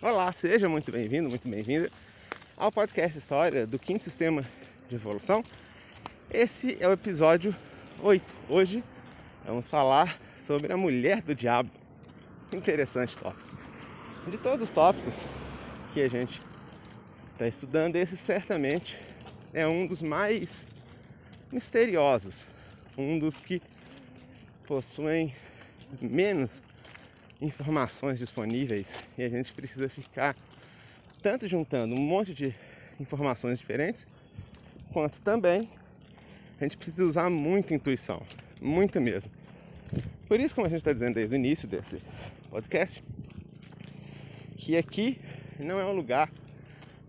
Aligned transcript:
Olá, 0.00 0.30
seja 0.30 0.68
muito 0.68 0.92
bem-vindo, 0.92 1.28
muito 1.28 1.48
bem-vinda 1.48 1.90
ao 2.56 2.70
podcast 2.70 3.18
História 3.18 3.66
do 3.66 3.80
Quinto 3.80 4.04
Sistema 4.04 4.44
de 4.88 4.94
Evolução. 4.94 5.44
Esse 6.30 6.80
é 6.80 6.86
o 6.86 6.92
episódio 6.92 7.52
8. 8.00 8.34
Hoje 8.48 8.84
vamos 9.44 9.66
falar 9.66 10.16
sobre 10.36 10.72
a 10.72 10.76
mulher 10.76 11.20
do 11.20 11.34
diabo. 11.34 11.68
Interessante 12.54 13.18
tópico. 13.18 13.58
De 14.28 14.38
todos 14.38 14.62
os 14.62 14.70
tópicos 14.70 15.26
que 15.92 16.00
a 16.00 16.08
gente 16.08 16.40
está 17.32 17.48
estudando, 17.48 17.96
esse 17.96 18.16
certamente 18.16 18.96
é 19.52 19.66
um 19.66 19.84
dos 19.84 20.00
mais 20.00 20.64
misteriosos, 21.50 22.46
um 22.96 23.18
dos 23.18 23.40
que 23.40 23.60
possuem 24.64 25.34
menos 26.00 26.62
informações 27.40 28.18
disponíveis 28.18 29.04
e 29.16 29.22
a 29.22 29.28
gente 29.28 29.52
precisa 29.52 29.88
ficar 29.88 30.36
tanto 31.22 31.46
juntando 31.46 31.94
um 31.94 31.98
monte 31.98 32.34
de 32.34 32.54
informações 33.00 33.58
diferentes, 33.58 34.06
quanto 34.92 35.20
também 35.20 35.68
a 36.60 36.64
gente 36.64 36.76
precisa 36.76 37.04
usar 37.04 37.30
muita 37.30 37.74
intuição, 37.74 38.22
muito 38.60 39.00
mesmo. 39.00 39.30
Por 40.26 40.40
isso, 40.40 40.54
como 40.54 40.66
a 40.66 40.70
gente 40.70 40.78
está 40.78 40.92
dizendo 40.92 41.14
desde 41.14 41.34
o 41.34 41.38
início 41.38 41.68
desse 41.68 41.98
podcast, 42.50 43.02
que 44.56 44.76
aqui 44.76 45.20
não 45.58 45.80
é 45.80 45.84
um 45.84 45.92
lugar 45.92 46.30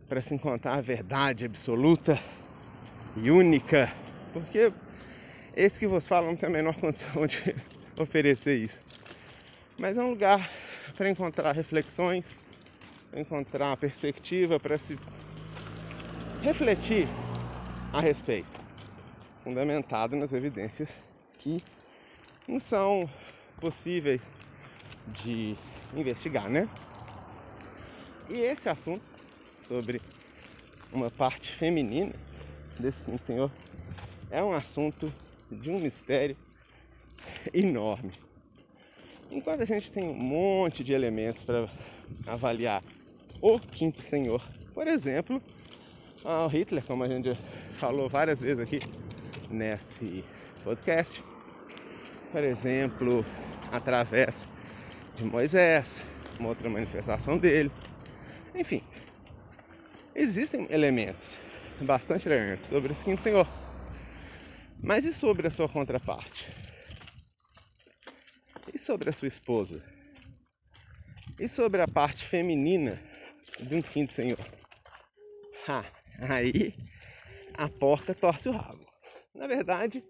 para 0.07 0.21
se 0.21 0.33
encontrar 0.33 0.75
a 0.75 0.81
verdade 0.81 1.45
absoluta 1.45 2.19
e 3.17 3.31
única, 3.31 3.91
porque 4.31 4.71
esse 5.55 5.79
que 5.79 5.87
vos 5.87 6.07
fala 6.07 6.27
não 6.27 6.35
tem 6.35 6.47
a 6.47 6.51
menor 6.51 6.75
condição 6.75 7.25
de 7.25 7.55
oferecer 7.97 8.57
isso 8.57 8.88
mas 9.79 9.97
é 9.97 10.01
um 10.03 10.09
lugar 10.09 10.47
para 10.95 11.09
encontrar 11.09 11.53
reflexões, 11.53 12.35
encontrar 13.13 13.77
perspectiva, 13.77 14.59
para 14.59 14.77
se 14.77 14.99
refletir 16.41 17.07
a 17.93 18.01
respeito, 18.01 18.59
fundamentado 19.41 20.17
nas 20.17 20.33
evidências 20.33 20.97
que 21.37 21.63
não 22.45 22.59
são 22.59 23.09
possíveis 23.61 24.29
de 25.07 25.55
investigar, 25.95 26.49
né? 26.49 26.67
E 28.29 28.35
esse 28.35 28.67
assunto 28.67 29.03
sobre 29.57 30.01
uma 30.91 31.09
parte 31.09 31.51
feminina 31.51 32.13
desse 32.77 33.03
quinto 33.03 33.25
senhor 33.25 33.51
é 34.29 34.43
um 34.43 34.51
assunto 34.51 35.11
de 35.49 35.71
um 35.71 35.79
mistério 35.79 36.35
enorme. 37.53 38.28
Enquanto 39.31 39.61
a 39.61 39.65
gente 39.65 39.91
tem 39.91 40.09
um 40.09 40.15
monte 40.15 40.83
de 40.83 40.93
elementos 40.93 41.43
para 41.43 41.69
avaliar 42.25 42.83
o 43.39 43.59
quinto 43.59 44.01
senhor, 44.01 44.41
por 44.73 44.87
exemplo, 44.87 45.41
o 46.23 46.47
Hitler, 46.47 46.83
como 46.83 47.03
a 47.03 47.07
gente 47.07 47.35
falou 47.77 48.09
várias 48.09 48.41
vezes 48.41 48.59
aqui 48.59 48.79
nesse 49.49 50.23
podcast, 50.63 51.23
por 52.31 52.43
exemplo, 52.43 53.23
através 53.71 54.47
de 55.15 55.23
Moisés, 55.23 56.03
uma 56.39 56.49
outra 56.49 56.69
manifestação 56.69 57.37
dele, 57.37 57.71
enfim, 58.55 58.81
existem 60.15 60.65
elementos, 60.71 61.39
bastante 61.81 62.27
elementos 62.27 62.69
sobre 62.69 62.93
esse 62.93 63.05
quinto 63.05 63.21
senhor. 63.21 63.47
Mas 64.81 65.05
e 65.05 65.13
sobre 65.13 65.45
a 65.45 65.51
sua 65.51 65.69
contraparte? 65.69 66.58
E 68.73 68.77
sobre 68.77 69.09
a 69.09 69.13
sua 69.13 69.27
esposa? 69.27 69.83
E 71.39 71.47
sobre 71.47 71.81
a 71.81 71.87
parte 71.87 72.23
feminina 72.23 73.01
de 73.59 73.75
um 73.75 73.81
quinto 73.81 74.13
senhor? 74.13 74.39
Ha, 75.67 75.85
aí 76.21 76.73
a 77.57 77.67
porca 77.67 78.13
torce 78.13 78.47
o 78.47 78.51
rabo. 78.51 78.85
Na 79.33 79.47
verdade, 79.47 80.03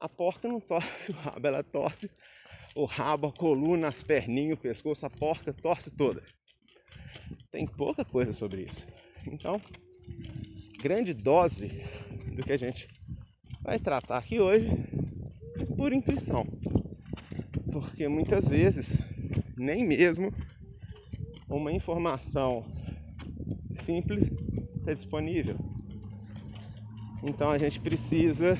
a 0.00 0.08
porca 0.08 0.48
não 0.48 0.60
torce 0.60 1.12
o 1.12 1.14
rabo, 1.14 1.46
ela 1.46 1.62
torce 1.62 2.10
o 2.74 2.84
rabo, 2.84 3.28
a 3.28 3.32
coluna, 3.32 3.88
as 3.88 4.02
perninhas, 4.02 4.58
o 4.58 4.60
pescoço, 4.60 5.06
a 5.06 5.10
porca 5.10 5.52
torce 5.52 5.90
toda. 5.90 6.22
Tem 7.50 7.66
pouca 7.66 8.04
coisa 8.04 8.32
sobre 8.32 8.62
isso. 8.62 8.86
Então, 9.26 9.60
grande 10.80 11.14
dose 11.14 11.68
do 12.34 12.42
que 12.42 12.52
a 12.52 12.58
gente 12.58 12.88
vai 13.62 13.78
tratar 13.78 14.18
aqui 14.18 14.40
hoje 14.40 14.68
por 15.76 15.92
intuição 15.92 16.46
porque 17.80 18.08
muitas 18.08 18.48
vezes 18.48 19.02
nem 19.54 19.86
mesmo 19.86 20.32
uma 21.46 21.70
informação 21.70 22.62
simples 23.70 24.30
é 24.86 24.94
disponível. 24.94 25.56
Então 27.22 27.50
a 27.50 27.58
gente 27.58 27.78
precisa 27.78 28.56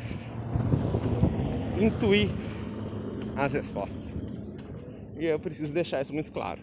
intuir 1.81 2.29
as 3.35 3.55
respostas. 3.55 4.15
E 5.19 5.25
eu 5.25 5.41
preciso 5.41 5.73
deixar 5.73 6.03
isso 6.03 6.13
muito 6.13 6.31
claro. 6.31 6.61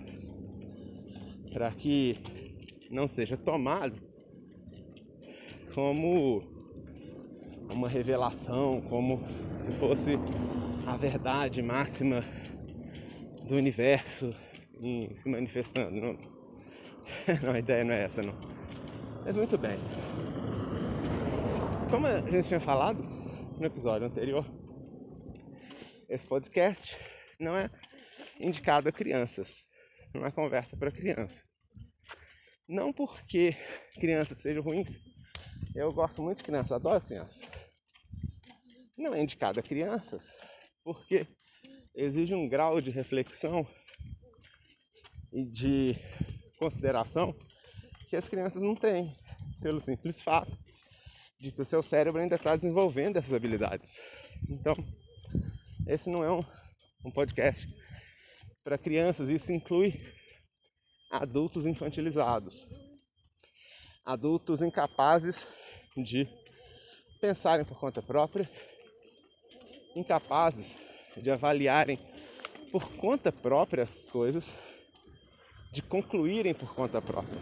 Para 1.51 1.71
que 1.71 2.19
não 2.91 3.07
seja 3.07 3.35
tomado 3.35 3.99
como 5.73 6.43
uma 7.71 7.89
revelação, 7.89 8.79
como 8.81 9.19
se 9.57 9.71
fosse 9.71 10.19
a 10.85 10.97
verdade 10.97 11.61
máxima 11.61 12.21
do 13.47 13.55
universo 13.55 14.35
se 15.15 15.29
manifestando. 15.29 15.91
Não, 15.91 16.13
não, 17.41 17.53
a 17.53 17.59
ideia 17.59 17.83
não 17.83 17.93
é 17.93 18.03
essa, 18.03 18.21
não. 18.21 18.33
Mas 19.23 19.37
muito 19.37 19.57
bem. 19.57 19.77
Como 21.89 22.05
a 22.05 22.17
gente 22.29 22.47
tinha 22.47 22.59
falado 22.59 23.01
no 23.57 23.65
episódio 23.65 24.07
anterior, 24.07 24.45
esse 26.09 26.25
podcast 26.25 26.97
não 27.39 27.55
é 27.55 27.69
indicado 28.39 28.89
a 28.89 28.91
crianças, 28.91 29.63
não 30.13 30.25
é 30.25 30.31
conversa 30.31 30.75
para 30.75 30.91
criança. 30.91 31.43
Não 32.67 32.91
porque 32.91 33.55
crianças 33.95 34.41
sejam 34.41 34.63
ruins, 34.63 34.99
eu 35.75 35.91
gosto 35.93 36.21
muito 36.21 36.37
de 36.37 36.43
crianças, 36.43 36.71
adoro 36.71 37.01
crianças. 37.01 37.49
Não 38.97 39.13
é 39.13 39.21
indicado 39.21 39.59
a 39.59 39.63
crianças 39.63 40.31
porque 40.83 41.25
exige 41.95 42.33
um 42.33 42.47
grau 42.47 42.81
de 42.81 42.91
reflexão 42.91 43.65
e 45.31 45.45
de 45.45 45.95
consideração 46.57 47.35
que 48.07 48.15
as 48.15 48.27
crianças 48.27 48.61
não 48.61 48.75
têm, 48.75 49.11
pelo 49.61 49.79
simples 49.79 50.21
fato 50.21 50.57
de 51.39 51.51
que 51.51 51.61
o 51.61 51.65
seu 51.65 51.81
cérebro 51.81 52.21
ainda 52.21 52.35
está 52.35 52.55
desenvolvendo 52.55 53.17
essas 53.17 53.33
habilidades. 53.33 53.99
Então, 54.47 54.75
esse 55.87 56.09
não 56.09 56.23
é 56.23 56.31
um, 56.31 56.43
um 57.05 57.11
podcast 57.11 57.67
para 58.63 58.77
crianças, 58.77 59.29
isso 59.29 59.51
inclui 59.51 59.93
adultos 61.11 61.65
infantilizados, 61.65 62.67
adultos 64.05 64.61
incapazes 64.61 65.47
de 65.97 66.27
pensarem 67.19 67.65
por 67.65 67.79
conta 67.79 68.01
própria 68.01 68.49
incapazes 69.95 70.75
de 71.17 71.29
avaliarem 71.29 71.99
por 72.71 72.91
conta 72.95 73.31
própria 73.31 73.83
as 73.83 74.11
coisas, 74.11 74.53
de 75.71 75.81
concluírem 75.81 76.53
por 76.53 76.73
conta 76.73 77.01
própria. 77.01 77.39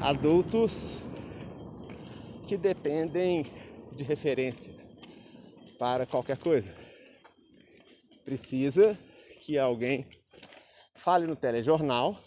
Adultos 0.00 1.02
que 2.46 2.56
dependem 2.56 3.44
de 3.92 4.04
referências 4.04 4.86
para 5.78 6.06
qualquer 6.06 6.38
coisa. 6.38 6.74
Precisa 8.24 8.98
que 9.40 9.58
alguém 9.58 10.06
fale 10.94 11.26
no 11.26 11.36
telejornal 11.36 12.18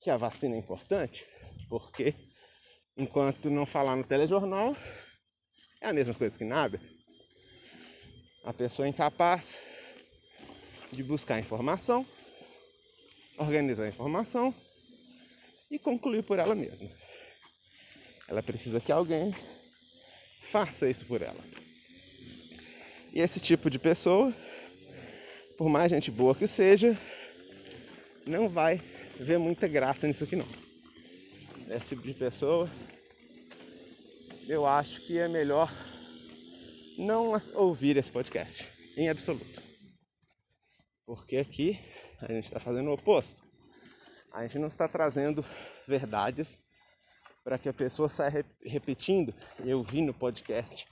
que 0.00 0.10
a 0.10 0.16
vacina 0.16 0.54
é 0.54 0.58
importante, 0.58 1.26
porque 1.68 2.14
enquanto 2.96 3.50
não 3.50 3.66
falar 3.66 3.96
no 3.96 4.04
telejornal, 4.04 4.74
é 5.80 5.88
a 5.88 5.92
mesma 5.92 6.14
coisa 6.14 6.38
que 6.38 6.44
nada. 6.44 6.80
A 8.42 8.52
pessoa 8.54 8.86
é 8.86 8.88
incapaz 8.88 9.58
de 10.90 11.02
buscar 11.02 11.38
informação, 11.38 12.06
organizar 13.36 13.84
a 13.84 13.88
informação 13.88 14.54
e 15.70 15.78
concluir 15.78 16.22
por 16.22 16.38
ela 16.38 16.54
mesma. 16.54 16.88
Ela 18.26 18.42
precisa 18.42 18.80
que 18.80 18.90
alguém 18.90 19.34
faça 20.40 20.88
isso 20.88 21.04
por 21.04 21.20
ela. 21.20 21.40
E 23.12 23.20
esse 23.20 23.40
tipo 23.40 23.68
de 23.68 23.78
pessoa, 23.78 24.34
por 25.58 25.68
mais 25.68 25.90
gente 25.90 26.10
boa 26.10 26.34
que 26.34 26.46
seja, 26.46 26.96
não 28.26 28.48
vai 28.48 28.80
ver 29.18 29.38
muita 29.38 29.68
graça 29.68 30.06
nisso 30.06 30.24
aqui 30.24 30.36
não. 30.36 30.48
Esse 31.68 31.90
tipo 31.90 32.02
de 32.02 32.14
pessoa, 32.14 32.68
eu 34.48 34.66
acho 34.66 35.02
que 35.02 35.18
é 35.18 35.28
melhor 35.28 35.70
não 37.00 37.32
ouvir 37.54 37.96
esse 37.96 38.10
podcast, 38.10 38.68
em 38.96 39.08
absoluto. 39.08 39.62
Porque 41.06 41.38
aqui 41.38 41.80
a 42.20 42.32
gente 42.32 42.44
está 42.44 42.60
fazendo 42.60 42.90
o 42.90 42.92
oposto. 42.92 43.42
A 44.32 44.42
gente 44.42 44.58
não 44.58 44.68
está 44.68 44.86
trazendo 44.86 45.44
verdades 45.88 46.58
para 47.42 47.58
que 47.58 47.68
a 47.68 47.72
pessoa 47.72 48.08
saia 48.08 48.44
repetindo. 48.64 49.34
Eu 49.64 49.82
vi 49.82 50.02
no 50.02 50.14
podcast 50.14 50.86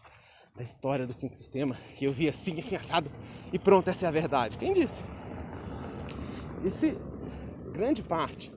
da 0.56 0.64
história 0.64 1.06
do 1.06 1.14
quinto 1.14 1.36
sistema 1.36 1.78
e 2.00 2.04
eu 2.04 2.12
vi 2.12 2.28
assim, 2.28 2.58
assim, 2.58 2.74
assado 2.74 3.10
e 3.52 3.58
pronto, 3.58 3.88
essa 3.88 4.06
é 4.06 4.08
a 4.08 4.12
verdade. 4.12 4.58
Quem 4.58 4.72
disse? 4.72 5.04
E 6.64 6.70
se 6.70 6.98
grande 7.72 8.02
parte 8.02 8.50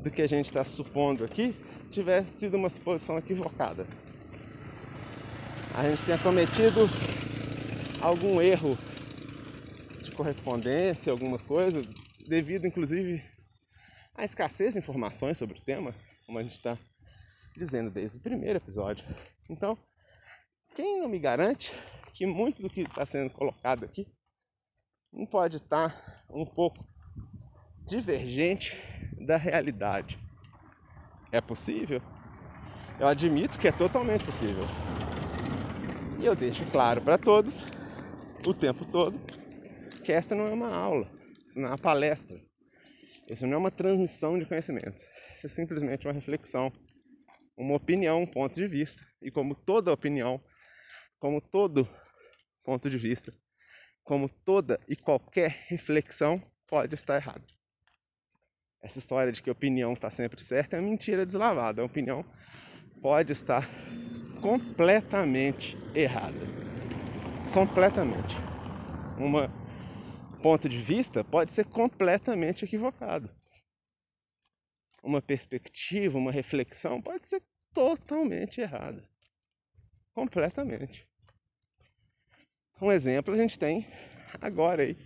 do 0.00 0.10
que 0.10 0.22
a 0.22 0.26
gente 0.26 0.46
está 0.46 0.64
supondo 0.64 1.24
aqui 1.24 1.54
tivesse 1.90 2.38
sido 2.38 2.56
uma 2.56 2.70
suposição 2.70 3.18
equivocada? 3.18 3.86
A 5.78 5.84
gente 5.84 6.04
tenha 6.04 6.18
cometido 6.18 6.90
algum 8.00 8.42
erro 8.42 8.76
de 10.02 10.10
correspondência, 10.10 11.12
alguma 11.12 11.38
coisa, 11.38 11.80
devido 12.26 12.66
inclusive 12.66 13.22
à 14.12 14.24
escassez 14.24 14.72
de 14.72 14.80
informações 14.80 15.38
sobre 15.38 15.56
o 15.56 15.60
tema, 15.60 15.94
como 16.26 16.36
a 16.36 16.42
gente 16.42 16.56
está 16.56 16.76
dizendo 17.56 17.92
desde 17.92 18.18
o 18.18 18.20
primeiro 18.20 18.56
episódio. 18.56 19.06
Então, 19.48 19.78
quem 20.74 21.00
não 21.00 21.08
me 21.08 21.20
garante 21.20 21.72
que 22.12 22.26
muito 22.26 22.60
do 22.60 22.68
que 22.68 22.80
está 22.80 23.06
sendo 23.06 23.30
colocado 23.30 23.84
aqui 23.84 24.04
não 25.12 25.26
pode 25.26 25.58
estar 25.58 25.94
um 26.28 26.44
pouco 26.44 26.84
divergente 27.86 28.76
da 29.24 29.36
realidade? 29.36 30.18
É 31.30 31.40
possível? 31.40 32.02
Eu 32.98 33.06
admito 33.06 33.60
que 33.60 33.68
é 33.68 33.72
totalmente 33.72 34.24
possível. 34.24 34.66
E 36.20 36.26
eu 36.26 36.34
deixo 36.34 36.66
claro 36.72 37.00
para 37.00 37.16
todos, 37.16 37.64
o 38.44 38.52
tempo 38.52 38.84
todo, 38.84 39.16
que 40.02 40.10
esta 40.10 40.34
não 40.34 40.48
é 40.48 40.50
uma 40.50 40.74
aula, 40.74 41.08
isso 41.46 41.60
não 41.60 41.68
é 41.68 41.70
uma 41.70 41.78
palestra, 41.78 42.36
isso 43.28 43.46
não 43.46 43.54
é 43.54 43.56
uma 43.56 43.70
transmissão 43.70 44.36
de 44.36 44.44
conhecimento, 44.44 45.00
isso 45.32 45.46
é 45.46 45.48
simplesmente 45.48 46.08
uma 46.08 46.12
reflexão, 46.12 46.72
uma 47.56 47.76
opinião, 47.76 48.22
um 48.22 48.26
ponto 48.26 48.52
de 48.54 48.66
vista. 48.66 49.06
E 49.22 49.30
como 49.30 49.54
toda 49.54 49.92
opinião, 49.92 50.40
como 51.20 51.40
todo 51.40 51.88
ponto 52.64 52.90
de 52.90 52.98
vista, 52.98 53.32
como 54.02 54.28
toda 54.28 54.80
e 54.88 54.96
qualquer 54.96 55.66
reflexão 55.68 56.42
pode 56.66 56.96
estar 56.96 57.14
errado. 57.14 57.44
Essa 58.82 58.98
história 58.98 59.30
de 59.30 59.40
que 59.40 59.50
a 59.50 59.52
opinião 59.52 59.92
está 59.92 60.10
sempre 60.10 60.42
certa 60.42 60.76
é 60.76 60.80
mentira 60.80 61.24
deslavada. 61.24 61.80
A 61.80 61.84
opinião 61.84 62.24
pode 63.00 63.32
estar 63.32 63.68
completamente 64.40 65.76
errada. 65.94 66.46
Completamente. 67.52 68.36
Um 69.18 69.32
ponto 70.40 70.68
de 70.68 70.78
vista 70.78 71.24
pode 71.24 71.52
ser 71.52 71.64
completamente 71.64 72.64
equivocado. 72.64 73.30
Uma 75.02 75.22
perspectiva, 75.22 76.18
uma 76.18 76.32
reflexão 76.32 77.00
pode 77.00 77.26
ser 77.26 77.42
totalmente 77.72 78.60
errada. 78.60 79.02
Completamente. 80.14 81.08
Um 82.80 82.92
exemplo 82.92 83.34
a 83.34 83.36
gente 83.36 83.58
tem 83.58 83.86
agora 84.40 84.82
aí, 84.82 84.96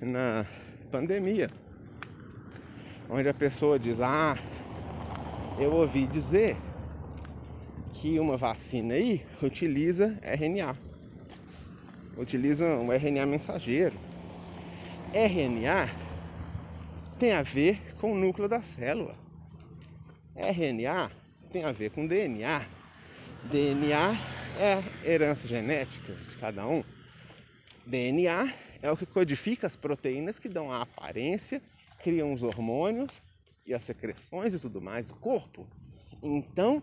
na 0.00 0.46
pandemia, 0.90 1.50
onde 3.08 3.28
a 3.28 3.34
pessoa 3.34 3.78
diz: 3.78 4.00
Ah, 4.00 4.36
eu 5.58 5.72
ouvi 5.72 6.06
dizer 6.06 6.56
que 8.00 8.20
uma 8.20 8.36
vacina 8.36 8.92
aí 8.92 9.24
utiliza 9.42 10.18
RNA, 10.22 10.76
utiliza 12.18 12.66
um 12.66 12.92
RNA 12.92 13.24
mensageiro. 13.24 13.96
RNA 15.14 15.88
tem 17.18 17.32
a 17.32 17.42
ver 17.42 17.94
com 17.96 18.12
o 18.12 18.14
núcleo 18.14 18.48
da 18.48 18.60
célula. 18.60 19.16
RNA 20.34 21.10
tem 21.50 21.64
a 21.64 21.72
ver 21.72 21.90
com 21.90 22.06
DNA. 22.06 22.66
DNA 23.44 24.14
é 24.60 25.10
herança 25.10 25.48
genética 25.48 26.12
de 26.12 26.36
cada 26.36 26.66
um. 26.68 26.84
DNA 27.86 28.52
é 28.82 28.90
o 28.90 28.96
que 28.96 29.06
codifica 29.06 29.66
as 29.66 29.74
proteínas 29.74 30.38
que 30.38 30.50
dão 30.50 30.70
a 30.70 30.82
aparência, 30.82 31.62
criam 32.02 32.34
os 32.34 32.42
hormônios 32.42 33.22
e 33.66 33.72
as 33.72 33.82
secreções 33.82 34.52
e 34.52 34.58
tudo 34.58 34.82
mais 34.82 35.06
do 35.06 35.14
corpo. 35.14 35.66
Então, 36.22 36.82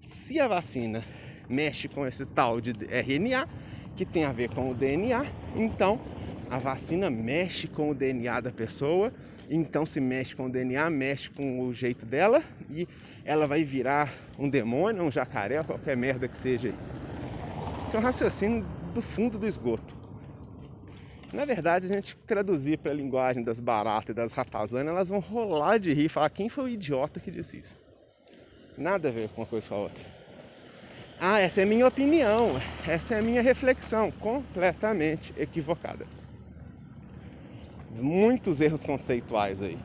se 0.00 0.40
a 0.40 0.48
vacina 0.48 1.04
mexe 1.48 1.88
com 1.88 2.06
esse 2.06 2.24
tal 2.24 2.60
de 2.60 2.70
RNA, 2.70 3.48
que 3.96 4.04
tem 4.04 4.24
a 4.24 4.32
ver 4.32 4.48
com 4.50 4.70
o 4.70 4.74
DNA, 4.74 5.26
então 5.54 6.00
a 6.48 6.58
vacina 6.58 7.10
mexe 7.10 7.68
com 7.68 7.90
o 7.90 7.94
DNA 7.94 8.40
da 8.40 8.50
pessoa. 8.50 9.12
Então, 9.48 9.84
se 9.84 10.00
mexe 10.00 10.34
com 10.34 10.46
o 10.46 10.50
DNA, 10.50 10.88
mexe 10.90 11.28
com 11.30 11.60
o 11.60 11.74
jeito 11.74 12.06
dela 12.06 12.42
e 12.68 12.88
ela 13.24 13.46
vai 13.46 13.64
virar 13.64 14.12
um 14.38 14.48
demônio, 14.48 15.02
um 15.02 15.10
jacaré, 15.10 15.62
qualquer 15.62 15.96
merda 15.96 16.28
que 16.28 16.38
seja. 16.38 16.72
Isso 17.86 17.96
é 17.96 18.00
um 18.00 18.02
raciocínio 18.02 18.64
do 18.94 19.02
fundo 19.02 19.38
do 19.38 19.46
esgoto. 19.46 19.98
Na 21.32 21.44
verdade, 21.44 21.86
se 21.86 21.92
a 21.92 21.96
gente 21.96 22.16
traduzir 22.26 22.78
para 22.78 22.90
a 22.90 22.94
linguagem 22.94 23.42
das 23.42 23.60
baratas 23.60 24.10
e 24.10 24.14
das 24.14 24.32
ratazanas, 24.32 24.92
elas 24.92 25.08
vão 25.08 25.20
rolar 25.20 25.78
de 25.78 25.92
rir 25.92 26.06
e 26.06 26.08
falar 26.08 26.30
quem 26.30 26.48
foi 26.48 26.64
o 26.64 26.68
idiota 26.68 27.20
que 27.20 27.30
disse 27.30 27.58
isso. 27.58 27.89
Nada 28.76 29.08
a 29.08 29.12
ver 29.12 29.28
com 29.28 29.42
uma 29.42 29.46
coisa 29.46 29.68
com 29.68 29.74
a 29.74 29.78
outra. 29.78 30.04
Ah, 31.20 31.38
essa 31.38 31.60
é 31.60 31.64
a 31.64 31.66
minha 31.66 31.86
opinião, 31.86 32.48
essa 32.88 33.14
é 33.14 33.18
a 33.18 33.22
minha 33.22 33.42
reflexão, 33.42 34.10
completamente 34.10 35.34
equivocada. 35.36 36.06
Muitos 37.90 38.62
erros 38.62 38.82
conceituais 38.82 39.62
aí. 39.62 39.78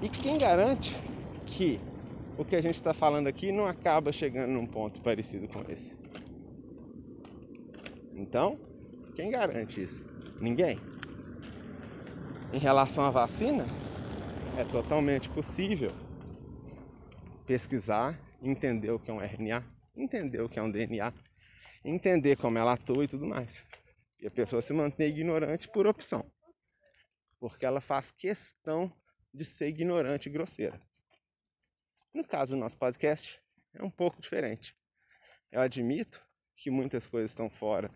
E 0.00 0.08
quem 0.08 0.38
garante 0.38 0.96
que 1.44 1.80
o 2.36 2.44
que 2.44 2.54
a 2.54 2.62
gente 2.62 2.76
está 2.76 2.94
falando 2.94 3.26
aqui 3.26 3.50
não 3.50 3.66
acaba 3.66 4.12
chegando 4.12 4.52
num 4.52 4.66
ponto 4.66 5.00
parecido 5.00 5.48
com 5.48 5.64
esse. 5.68 5.98
Então, 8.14 8.56
quem 9.16 9.32
garante 9.32 9.82
isso? 9.82 10.04
Ninguém. 10.40 10.78
Em 12.52 12.58
relação 12.58 13.04
à 13.04 13.10
vacina, 13.10 13.66
é 14.56 14.62
totalmente 14.62 15.28
possível 15.28 15.90
pesquisar, 17.48 18.20
entender 18.42 18.90
o 18.90 18.98
que 18.98 19.10
é 19.10 19.14
um 19.14 19.22
RNA, 19.22 19.64
entender 19.96 20.42
o 20.42 20.50
que 20.50 20.58
é 20.58 20.62
um 20.62 20.70
DNA, 20.70 21.14
entender 21.82 22.36
como 22.36 22.58
ela 22.58 22.74
atua 22.74 23.04
e 23.04 23.08
tudo 23.08 23.26
mais. 23.26 23.66
E 24.20 24.26
a 24.26 24.30
pessoa 24.30 24.60
se 24.60 24.74
mantém 24.74 25.08
ignorante 25.08 25.66
por 25.66 25.86
opção. 25.86 26.30
Porque 27.40 27.64
ela 27.64 27.80
faz 27.80 28.10
questão 28.10 28.92
de 29.32 29.46
ser 29.46 29.68
ignorante 29.68 30.28
e 30.28 30.32
grosseira. 30.32 30.76
No 32.12 32.22
caso 32.22 32.54
do 32.54 32.60
nosso 32.60 32.76
podcast, 32.76 33.40
é 33.72 33.82
um 33.82 33.90
pouco 33.90 34.20
diferente. 34.20 34.76
Eu 35.50 35.62
admito 35.62 36.22
que 36.54 36.70
muitas 36.70 37.06
coisas 37.06 37.30
estão 37.30 37.48
fora 37.48 37.90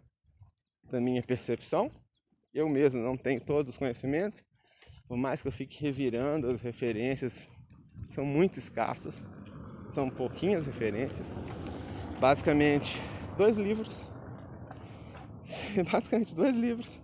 da 0.90 0.98
minha 0.98 1.22
percepção. 1.22 1.92
Eu 2.54 2.70
mesmo 2.70 3.00
não 3.02 3.18
tenho 3.18 3.40
todos 3.44 3.72
os 3.72 3.76
conhecimentos, 3.76 4.42
por 5.06 5.18
mais 5.18 5.42
que 5.42 5.48
eu 5.48 5.52
fique 5.52 5.78
revirando 5.82 6.46
as 6.46 6.62
referências, 6.62 7.46
são 8.08 8.24
muito 8.24 8.58
escassas, 8.58 9.24
são 9.92 10.08
pouquinhas 10.08 10.66
referências. 10.66 11.34
Basicamente, 12.18 12.98
dois 13.36 13.56
livros. 13.56 14.08
Basicamente, 15.90 16.34
dois 16.34 16.54
livros. 16.54 17.00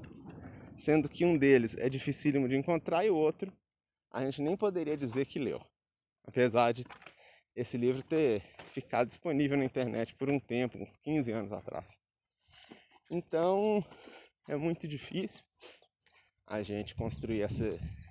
Sendo 0.76 1.08
que 1.08 1.24
um 1.24 1.36
deles 1.36 1.76
é 1.78 1.88
dificílimo 1.88 2.48
de 2.48 2.56
encontrar 2.56 3.04
e 3.04 3.10
o 3.10 3.16
outro 3.16 3.52
a 4.10 4.24
gente 4.24 4.40
nem 4.40 4.56
poderia 4.56 4.96
dizer 4.96 5.26
que 5.26 5.38
leu 5.38 5.60
apesar 6.28 6.72
de 6.72 6.84
esse 7.56 7.78
livro 7.78 8.02
ter 8.02 8.42
ficado 8.72 9.08
disponível 9.08 9.56
na 9.56 9.64
internet 9.64 10.14
por 10.14 10.28
um 10.28 10.38
tempo, 10.38 10.78
uns 10.78 10.94
15 10.96 11.32
anos 11.32 11.52
atrás. 11.52 11.98
Então 13.10 13.82
é 14.46 14.54
muito 14.54 14.86
difícil 14.86 15.40
a 16.46 16.62
gente 16.62 16.94
construir 16.94 17.40
essa 17.40 17.66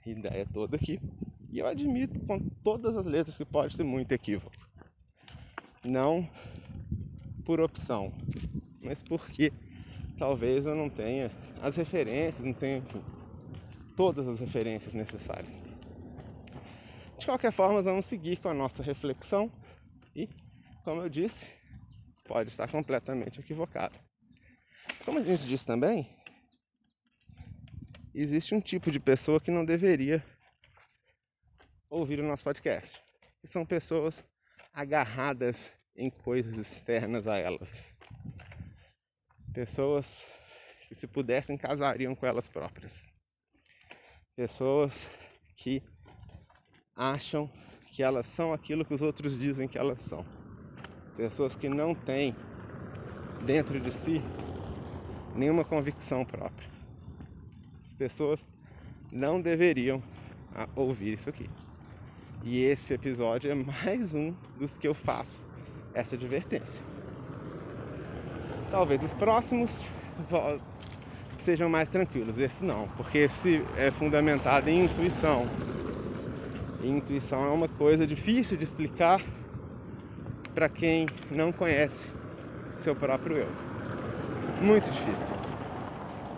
ideia 0.05 0.45
toda 0.51 0.75
aqui. 0.75 0.99
E 1.49 1.59
eu 1.59 1.67
admito 1.67 2.19
com 2.21 2.39
todas 2.63 2.97
as 2.97 3.05
letras 3.05 3.37
que 3.37 3.45
pode 3.45 3.77
ter 3.77 3.83
muito 3.83 4.11
equívoco. 4.11 4.66
Não 5.87 6.29
por 7.45 7.61
opção, 7.61 8.13
mas 8.81 9.01
porque 9.01 9.53
talvez 10.17 10.65
eu 10.65 10.75
não 10.75 10.89
tenha 10.89 11.31
as 11.61 11.77
referências, 11.77 12.43
não 12.43 12.51
tenha 12.51 12.83
todas 13.95 14.27
as 14.27 14.41
referências 14.41 14.93
necessárias. 14.93 15.57
De 17.17 17.25
qualquer 17.25 17.53
forma, 17.53 17.81
vamos 17.81 18.05
seguir 18.05 18.35
com 18.35 18.49
a 18.49 18.53
nossa 18.53 18.83
reflexão 18.83 19.49
e, 20.13 20.27
como 20.83 21.01
eu 21.01 21.07
disse, 21.07 21.51
pode 22.25 22.49
estar 22.49 22.69
completamente 22.69 23.39
equivocado. 23.39 23.97
Como 25.05 25.19
a 25.19 25.23
gente 25.23 25.45
disse 25.45 25.65
também, 25.65 26.09
existe 28.13 28.53
um 28.53 28.59
tipo 28.59 28.91
de 28.91 28.99
pessoa 28.99 29.39
que 29.39 29.51
não 29.51 29.63
deveria 29.63 30.21
ouvir 31.89 32.19
o 32.19 32.27
nosso 32.27 32.43
podcast, 32.43 33.01
que 33.39 33.47
são 33.47 33.65
pessoas 33.65 34.25
agarradas 34.73 35.76
em 35.97 36.09
coisas 36.11 36.57
externas 36.57 37.27
a 37.27 37.37
elas. 37.37 37.97
Pessoas 39.51 40.25
que 40.87 40.93
se 40.93 41.07
pudessem 41.07 41.57
casariam 41.57 42.15
com 42.15 42.25
elas 42.25 42.47
próprias. 42.47 43.09
Pessoas 44.35 45.17
que 45.55 45.81
acham 46.95 47.51
que 47.91 48.03
elas 48.03 48.27
são 48.27 48.53
aquilo 48.53 48.85
que 48.85 48.93
os 48.93 49.01
outros 49.01 49.37
dizem 49.37 49.67
que 49.67 49.77
elas 49.77 50.03
são. 50.03 50.23
Pessoas 51.15 51.55
que 51.55 51.67
não 51.67 51.95
têm 51.95 52.35
dentro 53.43 53.79
de 53.79 53.91
si 53.91 54.21
nenhuma 55.35 55.65
convicção 55.65 56.23
própria. 56.23 56.69
As 57.83 57.95
pessoas 57.95 58.45
não 59.11 59.41
deveriam 59.41 60.03
ouvir 60.75 61.13
isso 61.13 61.29
aqui. 61.29 61.49
E 62.43 62.61
esse 62.61 62.93
episódio 62.93 63.49
é 63.49 63.55
mais 63.55 64.13
um 64.13 64.31
dos 64.59 64.77
que 64.77 64.87
eu 64.87 64.93
faço 64.93 65.46
essa 65.97 66.15
advertência. 66.15 66.85
Talvez 68.69 69.03
os 69.03 69.13
próximos 69.13 69.87
sejam 71.39 71.69
mais 71.69 71.89
tranquilos, 71.89 72.39
esse 72.39 72.63
não, 72.63 72.87
porque 72.89 73.19
esse 73.19 73.63
é 73.75 73.89
fundamentado 73.89 74.69
em 74.69 74.85
intuição. 74.85 75.47
E 76.83 76.89
intuição 76.89 77.43
é 77.45 77.49
uma 77.49 77.67
coisa 77.67 78.05
difícil 78.05 78.57
de 78.57 78.63
explicar 78.63 79.19
para 80.53 80.69
quem 80.69 81.07
não 81.31 81.51
conhece 81.51 82.13
seu 82.77 82.95
próprio 82.95 83.37
eu. 83.37 83.49
Muito 84.61 84.91
difícil. 84.91 85.33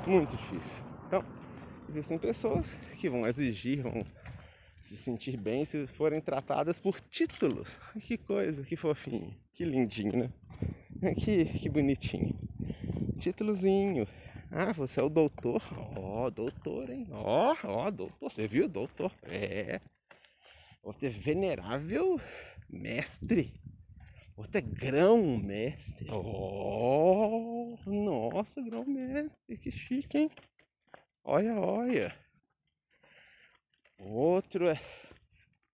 Muito 0.07 0.37
difícil. 0.37 0.83
Então, 1.07 1.23
existem 1.89 2.17
pessoas 2.17 2.77
que 2.97 3.09
vão 3.09 3.27
exigir, 3.27 3.83
vão 3.83 4.05
se 4.81 4.95
sentir 4.97 5.37
bem 5.37 5.65
se 5.65 5.85
forem 5.87 6.21
tratadas 6.21 6.79
por 6.79 6.99
títulos. 6.99 7.77
Que 7.99 8.17
coisa, 8.17 8.63
que 8.63 8.75
fofinho, 8.75 9.35
que 9.53 9.65
lindinho, 9.65 10.31
né? 11.01 11.13
Que, 11.15 11.45
que 11.45 11.69
bonitinho. 11.69 12.37
Títulozinho. 13.19 14.07
Ah, 14.51 14.73
você 14.73 14.99
é 14.99 15.03
o 15.03 15.09
doutor? 15.09 15.61
Ó, 15.95 16.25
oh, 16.25 16.31
doutor, 16.31 16.89
hein? 16.89 17.07
Ó, 17.11 17.53
oh, 17.53 17.67
ó, 17.67 17.87
oh, 17.87 17.91
doutor. 17.91 18.31
Você 18.31 18.47
viu, 18.47 18.67
doutor? 18.67 19.11
É. 19.23 19.79
Você 20.81 21.07
é 21.07 21.09
venerável 21.09 22.19
mestre. 22.67 23.53
Você 24.35 24.57
é 24.57 24.61
grão 24.61 25.37
mestre. 25.37 26.09
Oh, 26.09 27.77
nossa, 27.85 28.61
grão 28.61 28.85
mestre. 28.85 29.57
Que 29.57 29.69
chique, 29.69 30.17
hein? 30.17 30.31
Olha, 31.23 31.59
olha. 31.59 32.15
Outro 34.01 34.69
é 34.69 34.79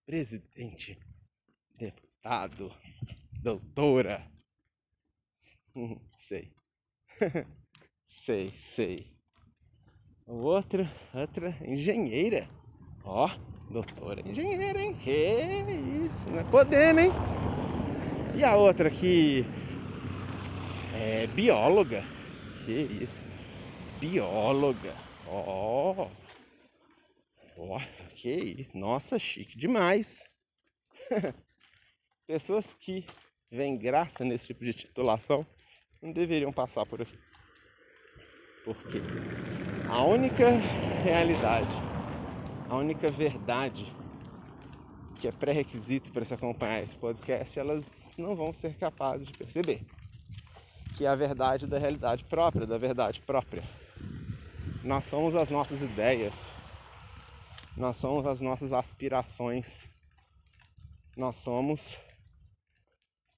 presidente, 0.04 0.98
deputado, 1.78 2.72
doutora. 3.40 4.20
Hum, 5.76 5.96
sei. 6.16 6.52
sei, 8.02 8.50
sei. 8.50 9.16
O 10.26 10.38
outro, 10.38 10.84
outra 11.14 11.56
engenheira. 11.64 12.50
Ó, 13.04 13.26
oh, 13.26 13.72
doutora 13.72 14.28
engenheira, 14.28 14.82
hein? 14.82 14.96
Que 14.96 15.62
isso, 16.04 16.28
não 16.28 16.40
é 16.40 16.44
podendo, 16.44 16.98
hein? 16.98 17.12
E 18.34 18.42
a 18.42 18.56
outra 18.56 18.88
aqui 18.88 19.44
é 20.96 21.28
bióloga. 21.28 22.02
Que 22.64 22.72
isso? 22.72 23.24
Bióloga. 24.00 24.92
Ó. 25.28 25.92
Oh. 25.92 26.25
Ó, 27.56 27.76
oh, 27.76 28.14
que 28.14 28.30
isso. 28.30 28.76
Nossa, 28.76 29.18
chique 29.18 29.56
demais. 29.56 30.28
Pessoas 32.26 32.74
que 32.74 33.06
veem 33.50 33.78
graça 33.78 34.24
nesse 34.24 34.48
tipo 34.48 34.64
de 34.64 34.74
titulação 34.74 35.44
não 36.02 36.12
deveriam 36.12 36.52
passar 36.52 36.84
por 36.84 37.02
aqui. 37.02 37.18
Porque 38.64 39.00
a 39.88 40.04
única 40.04 40.50
realidade, 41.04 41.74
a 42.68 42.76
única 42.76 43.10
verdade 43.10 43.94
que 45.20 45.28
é 45.28 45.32
pré-requisito 45.32 46.12
para 46.12 46.24
se 46.24 46.34
acompanhar 46.34 46.82
esse 46.82 46.96
podcast, 46.96 47.58
elas 47.58 48.12
não 48.18 48.36
vão 48.36 48.52
ser 48.52 48.74
capazes 48.76 49.28
de 49.28 49.32
perceber. 49.32 49.86
Que 50.94 51.04
é 51.04 51.08
a 51.08 51.14
verdade 51.14 51.66
da 51.66 51.78
realidade 51.78 52.24
própria, 52.24 52.66
da 52.66 52.76
verdade 52.76 53.20
própria. 53.20 53.62
Nós 54.84 55.04
somos 55.04 55.34
as 55.34 55.48
nossas 55.48 55.80
ideias, 55.82 56.54
nós 57.76 57.98
somos 57.98 58.26
as 58.26 58.40
nossas 58.40 58.72
aspirações. 58.72 59.88
Nós 61.14 61.36
somos 61.36 62.02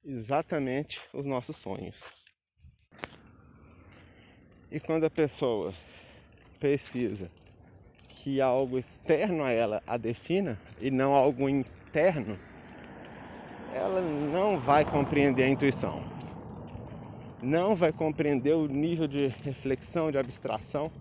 exatamente 0.04 1.00
os 1.12 1.26
nossos 1.26 1.57
sonhos. 1.57 2.00
E 4.71 4.78
quando 4.78 5.04
a 5.04 5.11
pessoa 5.11 5.75
precisa 6.61 7.30
que 8.09 8.40
algo 8.40 8.78
externo 8.78 9.42
a 9.42 9.50
ela 9.50 9.83
a 9.87 9.97
defina 9.97 10.61
e 10.80 10.90
não 10.90 11.14
algo 11.14 11.49
interno, 11.49 12.38
ela 13.75 14.00
não 14.00 14.59
vai 14.59 14.85
compreender 14.85 15.45
a 15.45 15.49
intuição. 15.49 16.02
Não 17.42 17.75
vai 17.75 17.92
compreender 17.92 18.54
o 18.54 18.66
nível 18.66 19.09
de 19.09 19.26
reflexão, 19.28 20.11
de 20.12 20.18
abstração 20.18 20.92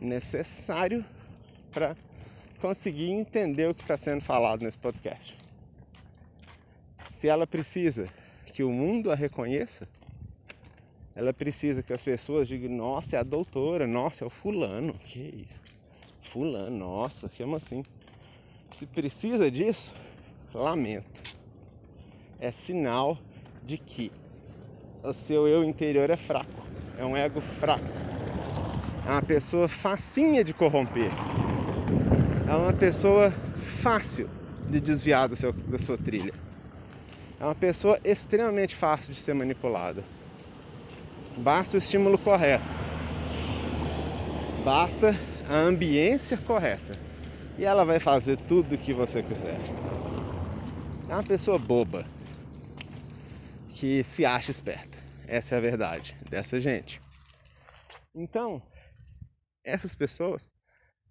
necessário 0.00 1.04
para 1.70 1.94
conseguir 2.60 3.10
entender 3.10 3.68
o 3.68 3.74
que 3.74 3.82
está 3.82 3.96
sendo 3.96 4.20
falado 4.20 4.62
nesse 4.62 4.78
podcast. 4.78 5.36
Se 7.10 7.26
ela 7.26 7.46
precisa 7.46 8.08
que 8.52 8.62
o 8.62 8.70
mundo 8.70 9.10
a 9.10 9.14
reconheça, 9.14 9.88
ela 11.14 11.32
precisa 11.32 11.82
que 11.82 11.92
as 11.92 12.02
pessoas 12.02 12.46
digam: 12.46 12.70
Nossa, 12.70 13.16
é 13.16 13.18
a 13.18 13.22
doutora, 13.22 13.86
nossa, 13.86 14.24
é 14.24 14.26
o 14.26 14.30
fulano, 14.30 14.94
que 14.94 15.18
isso? 15.18 15.60
Fulano, 16.20 16.76
nossa, 16.76 17.28
chama 17.28 17.56
assim. 17.56 17.82
Se 18.70 18.86
precisa 18.86 19.50
disso, 19.50 19.94
lamento. 20.54 21.36
É 22.38 22.50
sinal 22.50 23.18
de 23.62 23.78
que 23.78 24.12
o 25.02 25.12
seu 25.12 25.48
eu 25.48 25.64
interior 25.64 26.08
é 26.10 26.16
fraco, 26.16 26.66
é 26.96 27.04
um 27.04 27.16
ego 27.16 27.40
fraco, 27.40 27.84
é 29.06 29.10
uma 29.10 29.22
pessoa 29.22 29.66
facinha 29.68 30.44
de 30.44 30.54
corromper 30.54 31.10
é 32.50 32.54
uma 32.56 32.72
pessoa 32.72 33.30
fácil 33.80 34.28
de 34.68 34.80
desviar 34.80 35.28
do 35.28 35.36
seu, 35.36 35.52
da 35.52 35.78
sua 35.78 35.96
trilha. 35.96 36.34
É 37.38 37.44
uma 37.44 37.54
pessoa 37.54 37.96
extremamente 38.02 38.74
fácil 38.74 39.12
de 39.12 39.20
ser 39.20 39.34
manipulada. 39.34 40.02
Basta 41.36 41.76
o 41.76 41.78
estímulo 41.78 42.18
correto. 42.18 42.64
Basta 44.64 45.14
a 45.48 45.54
ambiência 45.54 46.36
correta. 46.38 46.92
E 47.56 47.64
ela 47.64 47.84
vai 47.84 48.00
fazer 48.00 48.36
tudo 48.36 48.74
o 48.74 48.78
que 48.78 48.92
você 48.92 49.22
quiser. 49.22 49.58
É 51.08 51.14
uma 51.14 51.22
pessoa 51.22 51.56
boba 51.56 52.04
que 53.68 54.02
se 54.02 54.26
acha 54.26 54.50
esperta. 54.50 54.98
Essa 55.28 55.54
é 55.54 55.58
a 55.58 55.60
verdade 55.60 56.16
dessa 56.28 56.60
gente. 56.60 57.00
Então, 58.12 58.60
essas 59.62 59.94
pessoas 59.94 60.50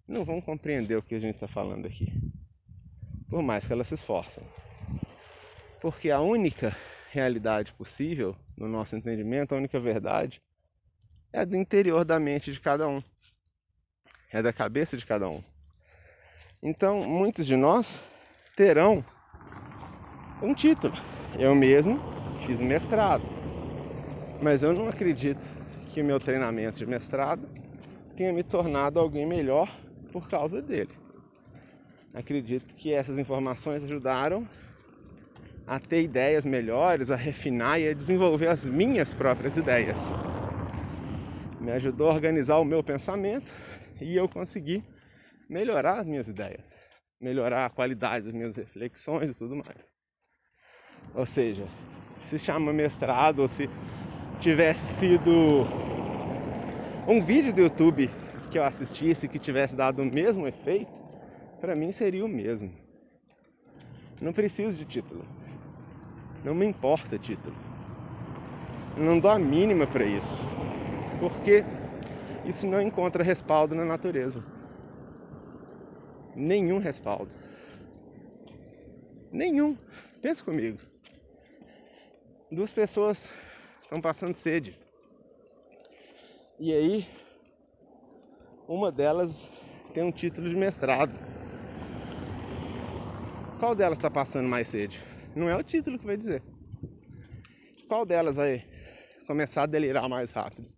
não 0.10 0.26
vão 0.26 0.42
compreender 0.42 0.98
o 0.98 1.04
que 1.04 1.14
a 1.14 1.20
gente 1.20 1.36
está 1.36 1.48
falando 1.48 1.86
aqui, 1.86 2.12
por 3.30 3.44
mais 3.44 3.68
que 3.68 3.74
elas 3.74 3.88
se 3.88 3.94
esforcem. 3.94 4.44
Porque 5.80 6.10
a 6.10 6.20
única 6.20 6.76
realidade 7.12 7.72
possível, 7.74 8.36
no 8.58 8.68
nosso 8.68 8.96
entendimento, 8.96 9.54
a 9.54 9.58
única 9.58 9.80
verdade, 9.80 10.42
é 11.32 11.46
do 11.46 11.56
interior 11.56 12.04
da 12.04 12.20
mente 12.20 12.52
de 12.52 12.60
cada 12.60 12.88
um, 12.88 13.04
é 14.32 14.42
da 14.42 14.52
cabeça 14.52 14.98
de 14.98 15.06
cada 15.06 15.30
um. 15.30 15.44
Então, 16.62 17.04
muitos 17.04 17.46
de 17.46 17.56
nós 17.56 18.02
terão 18.56 19.06
um 20.42 20.56
título. 20.56 20.98
Eu 21.38 21.54
mesmo 21.54 22.00
fiz 22.48 22.60
mestrado, 22.60 23.24
mas 24.42 24.64
eu 24.64 24.74
não 24.74 24.88
acredito 24.88 25.48
que 25.88 26.02
o 26.02 26.06
meu 26.06 26.20
treinamento 26.20 26.80
de 26.80 26.86
mestrado 26.88 27.48
tenha 28.16 28.34
me 28.34 28.44
tornado 28.44 29.00
alguém 29.00 29.26
melhor 29.26 29.70
por 30.12 30.30
causa 30.30 30.62
dele. 30.62 30.92
Acredito 32.14 32.76
que 32.76 32.92
essas 32.92 33.20
informações 33.20 33.84
ajudaram 33.84 34.48
a 35.66 35.80
ter 35.80 36.02
ideias 36.02 36.46
melhores, 36.46 37.12
a 37.12 37.16
refinar 37.16 37.80
e 37.80 37.88
a 37.88 37.94
desenvolver 37.94 38.48
as 38.48 38.68
minhas 38.68 39.14
próprias 39.14 39.56
ideias. 39.56 40.16
Me 41.62 41.72
ajudou 41.72 42.10
a 42.10 42.14
organizar 42.14 42.58
o 42.58 42.66
meu 42.66 42.84
pensamento 42.84 43.52
e 44.02 44.16
eu 44.16 44.28
consegui 44.28 44.84
melhorar 45.48 46.00
as 46.00 46.08
minhas 46.08 46.28
ideias, 46.28 46.76
melhorar 47.22 47.66
a 47.66 47.70
qualidade 47.70 48.26
das 48.26 48.34
minhas 48.34 48.58
reflexões 48.58 49.30
e 49.30 49.36
tudo 49.36 49.56
mais. 49.56 49.94
Ou 51.14 51.26
seja, 51.26 51.68
se 52.20 52.40
chama 52.40 52.74
mestrado 52.74 53.40
ou 53.40 53.48
se 53.48 53.70
tivesse 54.40 54.88
sido 54.88 55.68
um 57.08 57.22
vídeo 57.22 57.54
do 57.54 57.62
YouTube 57.62 58.10
que 58.50 58.58
eu 58.58 58.64
assistisse 58.64 59.28
que 59.28 59.38
tivesse 59.38 59.76
dado 59.76 60.02
o 60.02 60.06
mesmo 60.06 60.48
efeito, 60.48 61.02
para 61.62 61.76
mim 61.76 61.92
seria 61.92 62.26
o 62.26 62.28
mesmo. 62.28 62.72
Não 64.22 64.34
preciso 64.34 64.78
de 64.78 64.86
título. 64.86 65.26
Não 66.44 66.54
me 66.54 66.66
importa 66.66 67.18
título. 67.18 67.56
Não 68.98 69.20
dou 69.20 69.32
a 69.32 69.40
mínima 69.40 69.86
para 69.88 70.04
isso. 70.04 70.42
Porque 71.20 71.64
isso 72.46 72.66
não 72.68 72.82
encontra 72.82 73.24
respaldo 73.24 73.76
na 73.76 73.86
natureza. 73.86 74.44
nenhum 76.36 76.80
respaldo. 76.80 77.36
Nenhum. 79.32 79.78
Pensa 80.22 80.44
comigo. 80.44 80.80
Duas 82.52 82.72
pessoas 82.72 83.30
estão 83.84 84.02
passando 84.02 84.36
sede. 84.36 84.76
E 86.58 86.74
aí, 86.74 87.08
uma 88.70 88.92
delas 88.92 89.50
tem 89.96 90.04
um 90.04 90.12
título 90.12 90.48
de 90.48 90.56
mestrado. 90.56 91.12
Qual 93.60 93.74
delas 93.74 93.98
está 93.98 94.12
passando 94.12 94.48
mais 94.48 94.68
sede? 94.68 95.00
Não 95.36 95.50
é 95.50 95.56
o 95.56 95.64
título 95.64 95.98
que 95.98 96.06
vai 96.06 96.16
dizer. 96.16 96.44
Qual 97.88 98.06
delas 98.06 98.36
vai 98.36 98.64
começar 99.26 99.64
a 99.64 99.66
delirar 99.66 100.08
mais 100.08 100.32
rápido? 100.32 100.72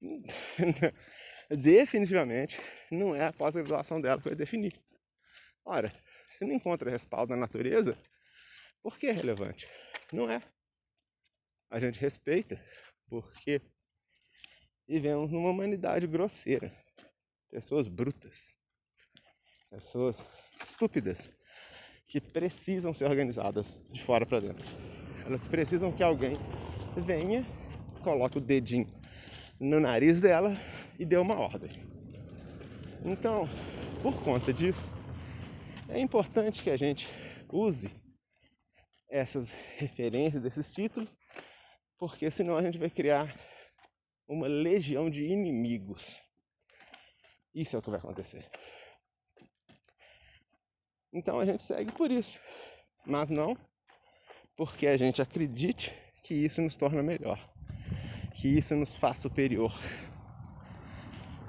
Definitivamente 1.50 2.60
não 2.90 3.16
é 3.16 3.26
a 3.26 3.32
pós-graduação 3.32 4.00
dela 4.00 4.20
que 4.20 4.28
vai 4.28 4.36
definir. 4.36 4.72
Ora, 5.64 5.92
se 6.28 6.44
não 6.44 6.54
encontra 6.54 6.88
respaldo 6.88 7.34
na 7.34 7.40
natureza, 7.40 7.98
por 8.80 8.96
que 8.96 9.08
é 9.08 9.12
relevante? 9.12 9.68
Não 10.12 10.30
é. 10.30 10.40
A 11.68 11.80
gente 11.80 12.00
respeita 12.00 12.64
porque 13.08 13.60
vivemos 14.86 15.30
numa 15.30 15.50
humanidade 15.50 16.06
grosseira. 16.06 16.72
Pessoas 17.50 17.88
brutas. 17.88 18.56
Pessoas 19.70 20.24
estúpidas 20.62 21.30
que 22.06 22.20
precisam 22.20 22.92
ser 22.92 23.04
organizadas 23.04 23.82
de 23.90 24.02
fora 24.02 24.24
para 24.24 24.40
dentro. 24.40 24.64
Elas 25.24 25.46
precisam 25.46 25.92
que 25.92 26.02
alguém 26.02 26.34
venha, 26.96 27.46
coloque 28.02 28.38
o 28.38 28.40
dedinho 28.40 28.86
no 29.60 29.80
nariz 29.80 30.20
dela 30.20 30.56
e 30.98 31.04
dê 31.04 31.16
uma 31.16 31.38
ordem. 31.38 31.70
Então, 33.04 33.48
por 34.02 34.22
conta 34.22 34.52
disso, 34.52 34.92
é 35.88 35.98
importante 35.98 36.62
que 36.62 36.70
a 36.70 36.76
gente 36.76 37.08
use 37.50 37.90
essas 39.08 39.50
referências, 39.78 40.44
esses 40.44 40.70
títulos, 40.72 41.16
porque 41.98 42.30
senão 42.30 42.56
a 42.56 42.62
gente 42.62 42.78
vai 42.78 42.90
criar 42.90 43.34
uma 44.26 44.46
legião 44.46 45.08
de 45.10 45.24
inimigos. 45.24 46.27
Isso 47.58 47.74
é 47.74 47.78
o 47.80 47.82
que 47.82 47.90
vai 47.90 47.98
acontecer. 47.98 48.46
Então 51.12 51.40
a 51.40 51.44
gente 51.44 51.60
segue 51.60 51.90
por 51.90 52.08
isso, 52.08 52.40
mas 53.04 53.30
não 53.30 53.56
porque 54.56 54.86
a 54.86 54.96
gente 54.96 55.20
acredite 55.20 55.92
que 56.22 56.34
isso 56.34 56.62
nos 56.62 56.76
torna 56.76 57.02
melhor, 57.02 57.38
que 58.32 58.46
isso 58.46 58.76
nos 58.76 58.94
faz 58.94 59.18
superior. 59.18 59.72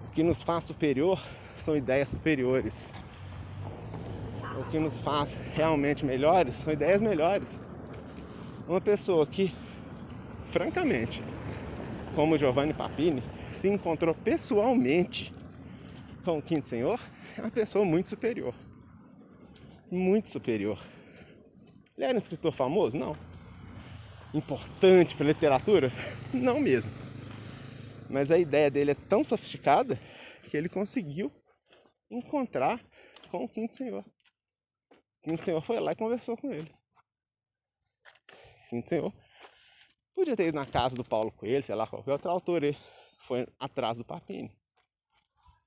O 0.05 0.09
que 0.09 0.23
nos 0.23 0.41
faz 0.41 0.63
superior 0.63 1.19
são 1.57 1.77
ideias 1.77 2.09
superiores. 2.09 2.91
O 4.59 4.69
que 4.71 4.79
nos 4.79 4.99
faz 4.99 5.33
realmente 5.53 6.03
melhores 6.03 6.55
são 6.55 6.73
ideias 6.73 7.03
melhores. 7.03 7.59
Uma 8.67 8.81
pessoa 8.81 9.27
que, 9.27 9.53
francamente, 10.45 11.23
como 12.15 12.37
Giovanni 12.37 12.73
Papini, 12.73 13.23
se 13.51 13.67
encontrou 13.67 14.15
pessoalmente 14.15 15.38
com 16.29 16.37
o 16.37 16.41
Quinto 16.41 16.67
Senhor, 16.67 16.99
é 17.35 17.41
uma 17.41 17.49
pessoa 17.49 17.83
muito 17.83 18.09
superior. 18.09 18.53
Muito 19.91 20.29
superior. 20.29 20.79
Ele 21.97 22.05
era 22.05 22.13
um 22.13 22.19
escritor 22.19 22.51
famoso? 22.51 22.95
Não. 22.95 23.17
Importante 24.33 25.15
para 25.15 25.25
a 25.25 25.29
literatura? 25.29 25.91
Não 26.31 26.59
mesmo. 26.59 26.91
Mas 28.07 28.29
a 28.29 28.37
ideia 28.37 28.69
dele 28.69 28.91
é 28.91 28.95
tão 28.95 29.23
sofisticada 29.23 29.99
que 30.43 30.55
ele 30.55 30.69
conseguiu 30.69 31.31
encontrar 32.11 32.79
com 33.31 33.43
o 33.43 33.49
Quinto 33.49 33.75
Senhor. 33.75 34.05
O 34.91 35.23
Quinto 35.23 35.43
Senhor 35.43 35.61
foi 35.61 35.79
lá 35.79 35.93
e 35.93 35.95
conversou 35.95 36.37
com 36.37 36.51
ele. 36.51 36.71
O 38.29 38.69
Quinto 38.69 38.89
Senhor 38.89 39.13
Podia 40.19 40.35
ter 40.35 40.49
ido 40.49 40.55
na 40.55 40.65
casa 40.65 40.97
do 40.97 41.03
Paulo 41.05 41.31
Coelho, 41.31 41.63
sei 41.63 41.75
lá, 41.75 41.87
qualquer 41.87 42.11
outro 42.11 42.29
autor 42.29 42.61
aí. 42.61 42.75
Foi 43.19 43.47
atrás 43.57 43.99
do 43.99 44.03
Papini. 44.03 44.58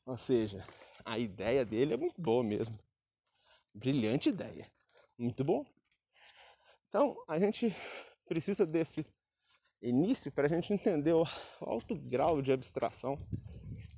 Ou 0.05 0.17
seja, 0.17 0.65
a 1.05 1.19
ideia 1.19 1.65
dele 1.65 1.95
é 1.95 1.97
muito 1.97 2.21
boa 2.21 2.43
mesmo. 2.43 2.79
Brilhante 3.75 4.29
ideia. 4.29 4.71
Muito 5.19 5.45
bom. 5.45 5.65
Então, 6.89 7.17
a 7.27 7.39
gente 7.39 7.75
precisa 8.27 8.67
desse 8.67 9.07
início 9.81 10.31
para 10.31 10.47
a 10.47 10.49
gente 10.49 10.73
entender 10.73 11.13
o 11.13 11.25
alto 11.61 11.95
grau 11.95 12.43
de 12.43 12.53
abstração 12.53 13.19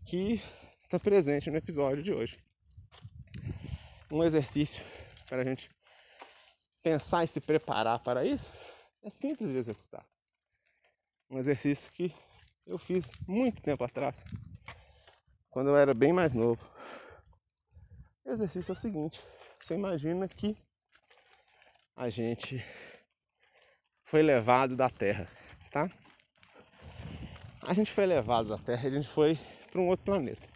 que 0.06 0.40
está 0.82 0.98
presente 1.00 1.50
no 1.50 1.56
episódio 1.56 2.02
de 2.02 2.12
hoje. 2.12 2.36
Um 4.10 4.22
exercício 4.22 4.84
para 5.26 5.42
a 5.42 5.44
gente 5.44 5.70
pensar 6.82 7.24
e 7.24 7.28
se 7.28 7.40
preparar 7.40 7.98
para 8.02 8.24
isso 8.24 8.52
é 9.02 9.10
simples 9.10 9.50
de 9.50 9.56
executar 9.56 10.06
um 11.30 11.38
exercício 11.38 11.90
que 11.92 12.14
eu 12.66 12.78
fiz 12.78 13.10
muito 13.26 13.60
tempo 13.60 13.82
atrás, 13.84 14.24
quando 15.54 15.68
eu 15.68 15.76
era 15.76 15.94
bem 15.94 16.12
mais 16.12 16.32
novo. 16.34 16.68
O 18.24 18.30
exercício 18.32 18.72
é 18.72 18.74
o 18.74 18.76
seguinte: 18.76 19.22
você 19.58 19.74
imagina 19.74 20.26
que 20.26 20.56
a 21.96 22.10
gente 22.10 22.62
foi 24.02 24.20
levado 24.20 24.76
da 24.76 24.90
Terra, 24.90 25.28
tá? 25.70 25.88
A 27.62 27.72
gente 27.72 27.92
foi 27.92 28.04
levado 28.04 28.48
da 28.48 28.58
Terra 28.58 28.88
a 28.88 28.90
gente 28.90 29.08
foi 29.08 29.38
para 29.70 29.80
um 29.80 29.86
outro 29.86 30.04
planeta. 30.04 30.46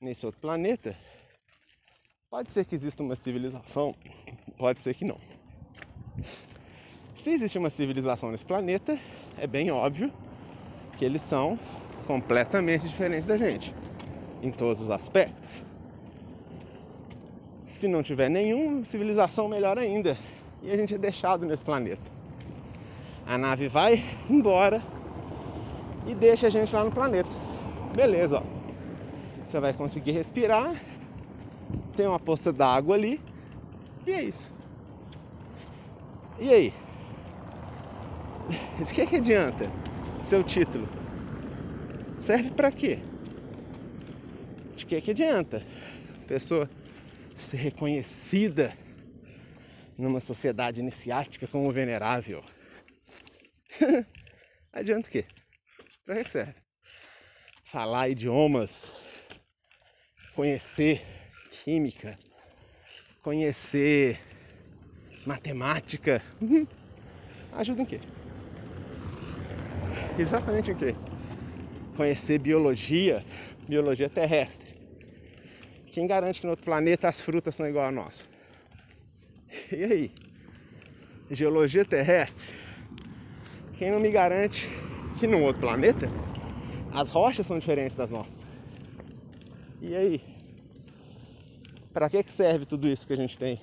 Nesse 0.00 0.24
outro 0.24 0.40
planeta, 0.40 0.96
pode 2.30 2.50
ser 2.50 2.64
que 2.64 2.74
exista 2.74 3.02
uma 3.02 3.14
civilização, 3.14 3.94
pode 4.56 4.82
ser 4.82 4.94
que 4.94 5.04
não. 5.04 5.18
Se 7.14 7.30
existe 7.30 7.58
uma 7.58 7.70
civilização 7.70 8.30
nesse 8.30 8.46
planeta, 8.46 8.98
é 9.36 9.46
bem 9.46 9.70
óbvio 9.70 10.10
que 10.96 11.04
eles 11.04 11.20
são 11.20 11.58
completamente 12.06 12.86
diferentes 12.86 13.26
da 13.26 13.36
gente, 13.36 13.74
em 14.42 14.50
todos 14.50 14.82
os 14.82 14.90
aspectos. 14.90 15.64
Se 17.64 17.88
não 17.88 18.02
tiver 18.02 18.28
nenhuma 18.28 18.84
civilização, 18.84 19.48
melhor 19.48 19.76
ainda. 19.76 20.16
E 20.62 20.70
a 20.70 20.76
gente 20.76 20.94
é 20.94 20.98
deixado 20.98 21.44
nesse 21.44 21.64
planeta. 21.64 22.10
A 23.26 23.36
nave 23.36 23.68
vai 23.68 24.02
embora 24.30 24.82
e 26.06 26.14
deixa 26.14 26.46
a 26.46 26.50
gente 26.50 26.74
lá 26.74 26.84
no 26.84 26.92
planeta. 26.92 27.28
Beleza, 27.94 28.38
ó. 28.38 28.42
Você 29.44 29.60
vai 29.60 29.72
conseguir 29.72 30.12
respirar, 30.12 30.74
tem 31.96 32.06
uma 32.06 32.18
poça 32.18 32.52
d'água 32.52 32.94
ali, 32.94 33.20
e 34.06 34.12
é 34.12 34.22
isso. 34.22 34.52
E 36.38 36.52
aí? 36.52 36.74
De 38.84 38.94
que, 38.94 39.06
que 39.06 39.16
adianta 39.16 39.70
seu 40.22 40.42
título? 40.42 40.88
Serve 42.26 42.50
para 42.50 42.72
quê? 42.72 42.98
De 44.74 44.84
que, 44.84 45.00
que 45.00 45.12
adianta 45.12 45.62
pessoa 46.26 46.68
ser 47.32 47.56
reconhecida 47.58 48.76
numa 49.96 50.18
sociedade 50.18 50.80
iniciática 50.80 51.46
como 51.46 51.70
venerável? 51.70 52.42
adianta 54.72 55.08
o 55.08 55.12
quê? 55.12 55.24
Para 56.04 56.24
que 56.24 56.30
serve? 56.32 56.54
Falar 57.62 58.08
idiomas, 58.08 58.92
conhecer 60.34 61.00
química, 61.48 62.18
conhecer 63.22 64.18
matemática. 65.24 66.20
Ajuda 67.52 67.82
em 67.82 67.86
quê? 67.86 68.00
Exatamente 70.18 70.72
o 70.72 70.76
quê? 70.76 70.92
Conhecer 71.96 72.38
biologia, 72.38 73.24
biologia 73.66 74.08
terrestre. 74.08 74.76
Quem 75.86 76.06
garante 76.06 76.40
que 76.40 76.46
no 76.46 76.50
outro 76.50 76.64
planeta 76.64 77.08
as 77.08 77.20
frutas 77.20 77.54
são 77.54 77.66
igual 77.66 77.86
a 77.86 77.90
nossa? 77.90 78.24
E 79.72 79.82
aí? 79.82 80.12
Geologia 81.30 81.84
terrestre? 81.84 82.46
Quem 83.74 83.90
não 83.90 83.98
me 83.98 84.10
garante 84.10 84.68
que 85.18 85.26
no 85.26 85.40
outro 85.42 85.62
planeta 85.62 86.10
as 86.92 87.08
rochas 87.08 87.46
são 87.46 87.58
diferentes 87.58 87.96
das 87.96 88.10
nossas? 88.10 88.46
E 89.80 89.96
aí? 89.96 90.20
Para 91.92 92.10
que 92.10 92.22
serve 92.30 92.66
tudo 92.66 92.88
isso 92.88 93.06
que 93.06 93.14
a 93.14 93.16
gente 93.16 93.38
tem? 93.38 93.58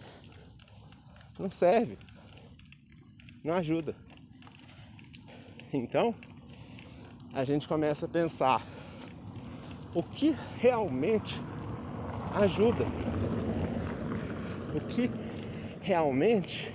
Não 1.37 1.51
serve. 1.51 1.97
Não 3.43 3.53
ajuda. 3.53 3.95
Então, 5.71 6.15
a 7.33 7.43
gente 7.43 7.67
começa 7.67 8.05
a 8.05 8.09
pensar 8.09 8.61
o 9.93 10.03
que 10.03 10.35
realmente 10.57 11.33
ajuda, 12.35 12.85
o 14.75 14.79
que 14.81 15.09
realmente 15.81 16.71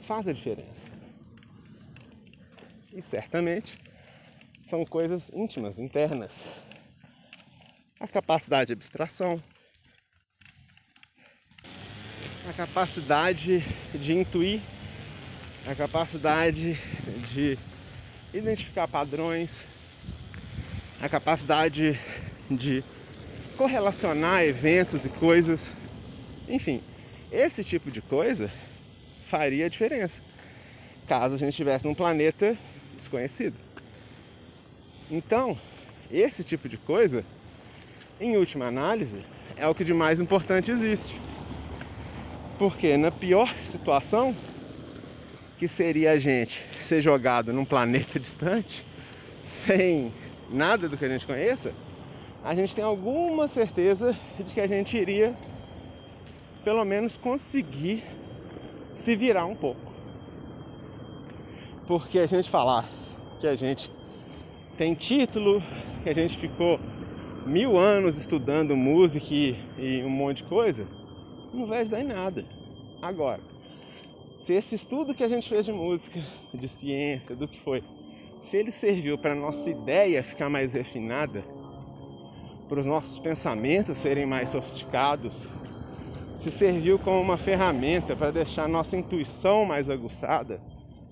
faz 0.00 0.26
a 0.26 0.32
diferença. 0.32 0.88
E 2.92 3.02
certamente 3.02 3.78
são 4.64 4.84
coisas 4.84 5.30
íntimas, 5.34 5.78
internas. 5.78 6.56
A 8.00 8.08
capacidade 8.08 8.68
de 8.68 8.72
abstração, 8.72 9.42
a 12.48 12.52
capacidade 12.54 13.60
de 13.94 14.14
intuir, 14.14 14.60
a 15.66 15.74
capacidade 15.74 16.74
de 17.32 17.58
identificar 18.32 18.88
padrões, 18.88 19.66
a 21.00 21.08
capacidade 21.08 21.98
de 22.50 22.84
correlacionar 23.56 24.42
eventos 24.42 25.04
e 25.04 25.08
coisas. 25.08 25.74
Enfim, 26.48 26.82
esse 27.30 27.62
tipo 27.64 27.90
de 27.90 28.00
coisa 28.00 28.50
faria 29.26 29.66
a 29.66 29.68
diferença 29.68 30.22
caso 31.08 31.34
a 31.34 31.38
gente 31.38 31.48
estivesse 31.48 31.86
num 31.86 31.94
planeta 31.94 32.56
desconhecido. 32.94 33.56
Então, 35.10 35.58
esse 36.10 36.44
tipo 36.44 36.68
de 36.68 36.76
coisa, 36.76 37.24
em 38.20 38.36
última 38.36 38.66
análise, 38.66 39.24
é 39.56 39.66
o 39.66 39.74
que 39.74 39.84
de 39.84 39.94
mais 39.94 40.20
importante 40.20 40.70
existe. 40.70 41.18
Porque 42.58 42.96
na 42.98 43.10
pior 43.10 43.54
situação, 43.54 44.36
que 45.58 45.66
seria 45.66 46.12
a 46.12 46.18
gente 46.18 46.64
ser 46.76 47.02
jogado 47.02 47.52
num 47.52 47.64
planeta 47.64 48.18
distante, 48.20 48.86
sem 49.44 50.12
nada 50.48 50.88
do 50.88 50.96
que 50.96 51.04
a 51.04 51.08
gente 51.08 51.26
conheça, 51.26 51.72
a 52.44 52.54
gente 52.54 52.74
tem 52.74 52.84
alguma 52.84 53.48
certeza 53.48 54.16
de 54.38 54.54
que 54.54 54.60
a 54.60 54.66
gente 54.66 54.96
iria 54.96 55.34
pelo 56.64 56.84
menos 56.84 57.16
conseguir 57.16 58.04
se 58.94 59.16
virar 59.16 59.46
um 59.46 59.56
pouco. 59.56 59.92
Porque 61.86 62.18
a 62.18 62.26
gente 62.26 62.48
falar 62.48 62.88
que 63.40 63.46
a 63.46 63.56
gente 63.56 63.90
tem 64.76 64.94
título, 64.94 65.62
que 66.04 66.10
a 66.10 66.14
gente 66.14 66.38
ficou 66.38 66.78
mil 67.44 67.76
anos 67.76 68.16
estudando 68.16 68.76
música 68.76 69.26
e, 69.30 69.56
e 69.78 70.04
um 70.04 70.10
monte 70.10 70.38
de 70.38 70.44
coisa, 70.44 70.86
não 71.52 71.66
vai 71.66 71.80
ajudar 71.82 72.00
em 72.00 72.04
nada. 72.04 72.44
Agora, 73.00 73.40
se 74.38 74.52
esse 74.52 74.76
estudo 74.76 75.14
que 75.14 75.24
a 75.24 75.28
gente 75.28 75.48
fez 75.48 75.66
de 75.66 75.72
música, 75.72 76.20
de 76.54 76.68
ciência, 76.68 77.34
do 77.34 77.48
que 77.48 77.60
foi, 77.60 77.82
se 78.38 78.56
ele 78.56 78.70
serviu 78.70 79.18
para 79.18 79.34
nossa 79.34 79.68
ideia 79.68 80.22
ficar 80.22 80.48
mais 80.48 80.74
refinada, 80.74 81.42
para 82.68 82.78
os 82.78 82.86
nossos 82.86 83.18
pensamentos 83.18 83.98
serem 83.98 84.26
mais 84.26 84.50
sofisticados, 84.50 85.48
se 86.38 86.52
serviu 86.52 87.00
como 87.00 87.20
uma 87.20 87.36
ferramenta 87.36 88.14
para 88.14 88.30
deixar 88.30 88.68
nossa 88.68 88.96
intuição 88.96 89.64
mais 89.64 89.90
aguçada, 89.90 90.62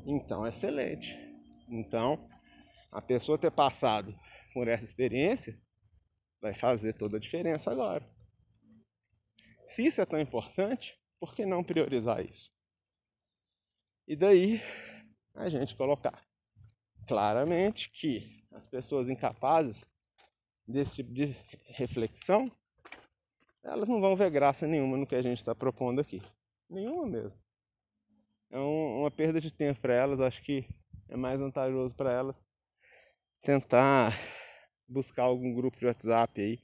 então 0.07 0.47
é 0.47 0.51
excelente. 0.51 1.19
Então, 1.69 2.29
a 2.93 3.03
pessoa 3.03 3.37
ter 3.37 3.51
passado 3.51 4.15
por 4.55 4.69
essa 4.69 4.85
experiência 4.85 5.59
vai 6.41 6.55
fazer 6.55 6.93
toda 6.93 7.17
a 7.17 7.21
diferença 7.21 7.73
agora. 7.73 8.09
Se 9.67 9.85
isso 9.85 10.01
é 10.01 10.07
tão 10.07 10.21
importante, 10.21 10.97
por 11.19 11.35
que 11.35 11.45
não 11.45 11.65
priorizar 11.65 12.25
isso? 12.25 12.56
E 14.07 14.15
daí 14.15 14.61
a 15.35 15.49
gente 15.49 15.75
colocar 15.75 16.23
claramente 17.07 17.91
que 17.91 18.45
as 18.53 18.67
pessoas 18.67 19.09
incapazes 19.09 19.85
desse 20.67 20.97
tipo 20.97 21.13
de 21.13 21.35
reflexão, 21.69 22.51
elas 23.63 23.89
não 23.89 24.01
vão 24.01 24.15
ver 24.17 24.31
graça 24.31 24.67
nenhuma 24.67 24.97
no 24.97 25.07
que 25.07 25.15
a 25.15 25.23
gente 25.23 25.39
está 25.39 25.55
propondo 25.55 26.01
aqui. 26.01 26.23
Nenhuma 26.69 27.07
mesmo. 27.07 27.39
É 28.51 28.59
um, 28.59 29.01
uma 29.01 29.11
perda 29.11 29.41
de 29.41 29.53
tempo 29.53 29.81
para 29.81 29.95
elas, 29.95 30.21
acho 30.21 30.43
que 30.43 30.65
é 31.09 31.17
mais 31.17 31.39
vantajoso 31.39 31.95
para 31.95 32.13
elas 32.13 32.43
tentar 33.43 34.13
buscar 34.89 35.25
algum 35.25 35.53
grupo 35.53 35.79
de 35.79 35.87
WhatsApp 35.87 36.41
aí 36.41 36.61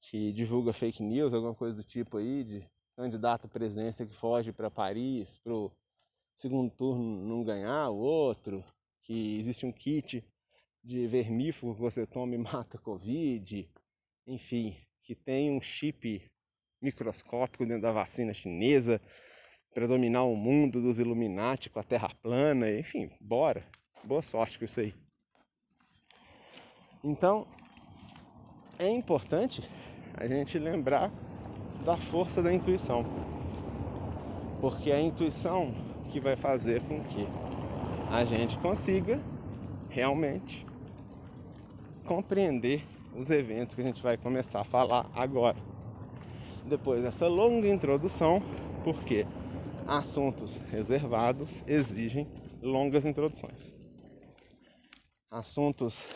que 0.00 0.32
divulga 0.32 0.72
fake 0.72 1.02
news, 1.02 1.32
alguma 1.32 1.54
coisa 1.54 1.76
do 1.76 1.84
tipo 1.84 2.18
aí, 2.18 2.42
de 2.42 2.68
candidato 2.96 3.46
à 3.46 3.48
presidência 3.48 4.04
que 4.04 4.12
foge 4.12 4.52
para 4.52 4.70
Paris, 4.70 5.38
pro 5.38 5.72
segundo 6.42 6.72
turno 6.72 7.24
não 7.24 7.44
ganhar 7.44 7.88
o 7.90 7.98
outro, 7.98 8.64
que 9.02 9.38
existe 9.38 9.64
um 9.64 9.70
kit 9.70 10.24
de 10.82 11.06
vermífugo 11.06 11.72
que 11.72 11.80
você 11.80 12.04
toma 12.04 12.34
e 12.34 12.38
mata 12.42 12.78
Covid, 12.78 13.70
enfim, 14.26 14.76
que 15.04 15.14
tem 15.14 15.52
um 15.52 15.60
chip 15.60 16.28
microscópico 16.80 17.64
dentro 17.64 17.82
da 17.82 17.92
vacina 17.92 18.34
chinesa 18.34 19.00
para 19.72 19.86
dominar 19.86 20.24
o 20.24 20.34
mundo 20.34 20.82
dos 20.82 20.98
Illuminati 20.98 21.70
com 21.70 21.78
a 21.78 21.84
Terra 21.84 22.12
plana, 22.20 22.68
enfim, 22.72 23.08
bora. 23.20 23.64
Boa 24.02 24.20
sorte 24.20 24.58
com 24.58 24.64
isso 24.64 24.80
aí. 24.80 24.92
Então, 27.04 27.46
é 28.80 28.88
importante 28.88 29.62
a 30.14 30.26
gente 30.26 30.58
lembrar 30.58 31.08
da 31.84 31.96
força 31.96 32.42
da 32.42 32.52
intuição. 32.52 33.04
Porque 34.60 34.90
a 34.90 35.00
intuição 35.00 35.91
que 36.12 36.20
vai 36.20 36.36
fazer 36.36 36.82
com 36.82 37.02
que 37.04 37.26
a 38.10 38.22
gente 38.22 38.58
consiga 38.58 39.18
realmente 39.88 40.66
compreender 42.04 42.86
os 43.16 43.30
eventos 43.30 43.74
que 43.74 43.80
a 43.80 43.84
gente 43.84 44.02
vai 44.02 44.18
começar 44.18 44.60
a 44.60 44.64
falar 44.64 45.10
agora. 45.14 45.56
Depois 46.66 47.02
dessa 47.02 47.26
longa 47.26 47.66
introdução, 47.66 48.42
porque 48.84 49.26
assuntos 49.86 50.56
reservados 50.70 51.64
exigem 51.66 52.28
longas 52.60 53.06
introduções. 53.06 53.72
Assuntos 55.30 56.10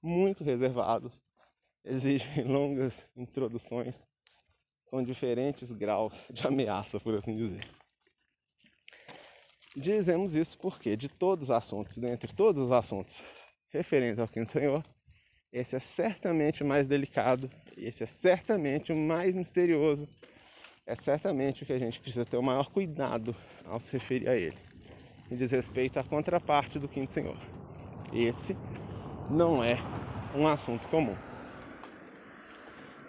muito 0.00 0.44
reservados 0.44 1.20
exigem 1.84 2.44
longas 2.46 3.08
introduções 3.16 3.98
com 4.86 5.02
diferentes 5.02 5.72
graus 5.72 6.26
de 6.30 6.46
ameaça, 6.46 7.00
por 7.00 7.14
assim 7.14 7.34
dizer. 7.34 7.81
Dizemos 9.74 10.34
isso 10.34 10.58
porque 10.58 10.96
de 10.96 11.08
todos 11.08 11.44
os 11.44 11.50
assuntos, 11.50 11.96
dentre 11.96 12.32
todos 12.34 12.62
os 12.62 12.72
assuntos 12.72 13.22
referentes 13.70 14.18
ao 14.18 14.28
Quinto 14.28 14.52
Senhor, 14.52 14.84
esse 15.50 15.76
é 15.76 15.78
certamente 15.78 16.62
o 16.62 16.66
mais 16.66 16.86
delicado, 16.86 17.50
esse 17.76 18.02
é 18.02 18.06
certamente 18.06 18.92
o 18.92 18.96
mais 18.96 19.34
misterioso, 19.34 20.06
é 20.86 20.94
certamente 20.94 21.62
o 21.62 21.66
que 21.66 21.72
a 21.72 21.78
gente 21.78 22.00
precisa 22.00 22.24
ter 22.24 22.36
o 22.36 22.42
maior 22.42 22.68
cuidado 22.68 23.34
ao 23.64 23.80
se 23.80 23.92
referir 23.94 24.28
a 24.28 24.36
ele. 24.36 24.58
E 25.30 25.36
diz 25.36 25.52
respeito 25.52 25.98
à 25.98 26.04
contraparte 26.04 26.78
do 26.78 26.86
Quinto 26.86 27.14
Senhor. 27.14 27.38
Esse 28.12 28.54
não 29.30 29.64
é 29.64 29.78
um 30.34 30.46
assunto 30.46 30.86
comum. 30.88 31.16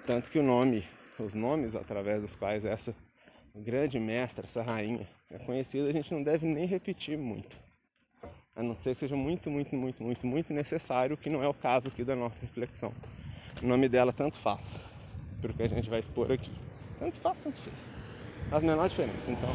Tanto 0.05 0.31
que 0.31 0.39
o 0.39 0.43
nome, 0.43 0.87
os 1.19 1.33
nomes 1.33 1.75
através 1.75 2.21
dos 2.21 2.35
quais 2.35 2.63
essa 2.63 2.95
grande 3.53 3.99
mestra, 3.99 4.45
essa 4.45 4.61
rainha 4.61 5.09
é 5.33 5.39
conhecida, 5.39 5.89
a 5.89 5.91
gente 5.91 6.13
não 6.13 6.21
deve 6.21 6.45
nem 6.45 6.65
repetir 6.65 7.17
muito. 7.17 7.57
A 8.55 8.61
não 8.61 8.75
ser 8.75 8.93
que 8.93 8.99
seja 8.99 9.15
muito, 9.15 9.49
muito, 9.49 9.75
muito, 9.75 10.03
muito, 10.03 10.27
muito 10.27 10.53
necessário, 10.53 11.17
que 11.17 11.27
não 11.27 11.43
é 11.43 11.47
o 11.47 11.53
caso 11.55 11.87
aqui 11.87 12.03
da 12.03 12.15
nossa 12.15 12.41
reflexão. 12.41 12.93
O 13.61 13.65
nome 13.65 13.89
dela 13.89 14.13
tanto 14.13 14.37
faz, 14.37 14.77
o 15.43 15.53
que 15.53 15.63
a 15.63 15.67
gente 15.67 15.89
vai 15.89 15.99
expor 15.99 16.31
aqui. 16.31 16.51
Tanto 16.99 17.17
faz, 17.17 17.43
tanto 17.43 17.57
fez. 17.57 17.89
Faz 18.51 18.61
menor 18.61 18.87
diferença, 18.87 19.31
então 19.31 19.49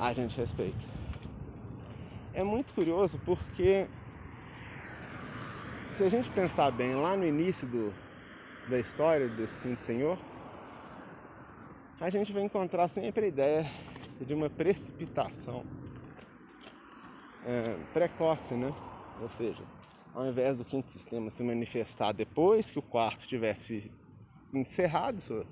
a 0.00 0.12
gente 0.12 0.36
respeita. 0.36 0.84
É 2.34 2.42
muito 2.42 2.74
curioso 2.74 3.20
porque 3.24 3.86
se 5.94 6.02
a 6.02 6.08
gente 6.08 6.28
pensar 6.30 6.72
bem 6.72 6.96
lá 6.96 7.16
no 7.16 7.24
início 7.24 7.68
do, 7.68 7.94
da 8.68 8.78
história 8.78 9.28
desse 9.28 9.60
quinto 9.60 9.80
senhor, 9.80 10.18
a 12.00 12.10
gente 12.10 12.32
vai 12.32 12.42
encontrar 12.42 12.88
sempre 12.88 13.26
a 13.26 13.28
ideia 13.28 13.66
de 14.20 14.34
uma 14.34 14.48
precipitação 14.48 15.64
é, 17.44 17.74
precoce, 17.92 18.54
né? 18.54 18.72
Ou 19.20 19.28
seja, 19.28 19.62
ao 20.14 20.26
invés 20.26 20.56
do 20.56 20.64
quinto 20.64 20.90
sistema 20.90 21.30
se 21.30 21.42
manifestar 21.42 22.12
depois 22.12 22.70
que 22.70 22.78
o 22.78 22.82
quarto 22.82 23.26
tivesse 23.26 23.92
encerrado 24.52 25.20
sua, 25.20 25.46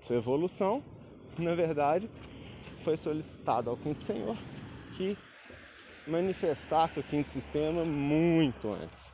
sua 0.00 0.16
evolução, 0.16 0.82
na 1.38 1.54
verdade, 1.54 2.08
foi 2.82 2.96
solicitado 2.96 3.70
ao 3.70 3.76
quinto 3.76 4.02
senhor 4.02 4.36
que 4.96 5.16
manifestasse 6.06 6.98
o 6.98 7.04
quinto 7.04 7.30
sistema 7.30 7.84
muito 7.84 8.68
antes, 8.72 9.12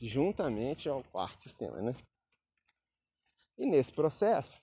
juntamente 0.00 0.88
ao 0.88 1.02
quarto 1.04 1.42
sistema, 1.42 1.80
né? 1.80 1.94
E 3.58 3.66
nesse 3.66 3.92
processo, 3.92 4.60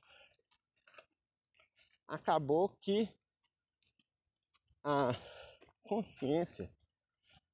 acabou 2.08 2.70
que 2.82 3.10
a 4.84 5.14
consciência 5.84 6.72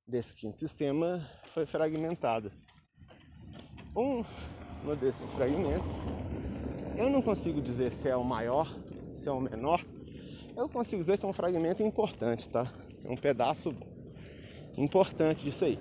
desse 0.07 0.35
quinto 0.35 0.59
sistema 0.59 1.27
foi 1.47 1.65
fragmentada. 1.65 2.51
Um, 3.95 4.23
um 4.85 4.95
desses 4.95 5.29
fragmentos, 5.29 5.95
eu 6.97 7.09
não 7.09 7.21
consigo 7.21 7.61
dizer 7.61 7.91
se 7.91 8.07
é 8.07 8.15
o 8.15 8.23
maior, 8.23 8.67
se 9.13 9.27
é 9.27 9.31
o 9.31 9.39
menor, 9.39 9.83
eu 10.55 10.69
consigo 10.69 11.01
dizer 11.01 11.17
que 11.17 11.25
é 11.25 11.27
um 11.27 11.33
fragmento 11.33 11.81
importante, 11.81 12.47
tá? 12.47 12.71
É 13.03 13.09
um 13.09 13.17
pedaço 13.17 13.75
importante 14.77 15.43
disso 15.43 15.65
aí. 15.65 15.79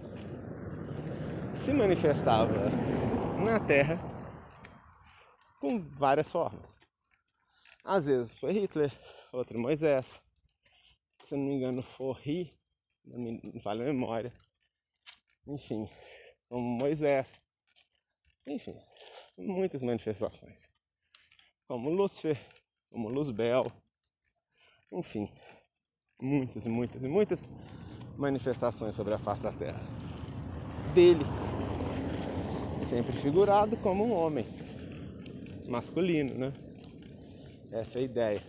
Se 1.54 1.74
manifestava 1.74 2.70
na 3.44 3.60
Terra 3.60 3.98
com 5.60 5.78
várias 5.90 6.32
formas. 6.32 6.80
Às 7.84 8.06
vezes 8.06 8.38
foi 8.38 8.52
Hitler, 8.52 8.92
outro 9.32 9.58
Moisés. 9.58 10.22
Se 11.22 11.36
não 11.36 11.44
me 11.44 11.54
engano, 11.54 11.82
foi 11.82 12.50
não 13.04 13.60
vale 13.60 13.82
a 13.82 13.86
memória. 13.86 14.32
Enfim, 15.46 15.88
como 16.48 16.62
Moisés. 16.62 17.40
Enfim, 18.46 18.74
muitas 19.36 19.82
manifestações. 19.82 20.70
Como 21.66 21.90
Lúcifer, 21.90 22.38
como 22.90 23.08
Luzbel. 23.08 23.72
Enfim, 24.92 25.28
muitas 26.20 26.66
muitas 26.66 27.04
muitas 27.04 27.42
manifestações 28.16 28.94
sobre 28.94 29.14
a 29.14 29.18
face 29.18 29.44
da 29.44 29.52
terra. 29.52 29.82
Dele, 30.94 31.24
sempre 32.80 33.16
figurado 33.16 33.76
como 33.78 34.04
um 34.04 34.12
homem 34.12 34.46
masculino, 35.66 36.34
né? 36.34 36.61
Essa 37.72 37.98
é 37.98 38.02
a 38.02 38.04
ideia. 38.04 38.42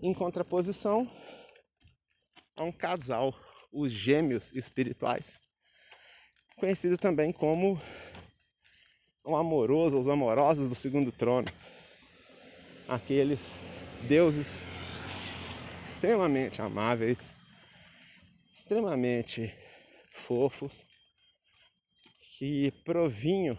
Em 0.00 0.14
contraposição 0.14 1.10
a 2.56 2.62
um 2.62 2.70
casal, 2.70 3.34
os 3.72 3.90
gêmeos 3.90 4.52
espirituais, 4.54 5.40
conhecido 6.56 6.96
também 6.96 7.32
como 7.32 7.82
o 9.24 9.34
amoroso, 9.34 9.98
os 9.98 10.06
amorosos 10.06 10.68
do 10.68 10.74
segundo 10.76 11.10
trono, 11.10 11.48
aqueles 12.86 13.56
deuses 14.06 14.56
extremamente 15.84 16.62
amáveis, 16.62 17.34
extremamente 18.48 19.52
fofos, 20.12 20.84
que 22.38 22.70
provinham 22.84 23.58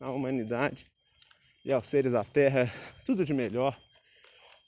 à 0.00 0.10
humanidade 0.10 0.86
e 1.68 1.72
aos 1.72 1.86
seres 1.86 2.12
da 2.12 2.24
terra 2.24 2.66
tudo 3.04 3.26
de 3.26 3.34
melhor, 3.34 3.78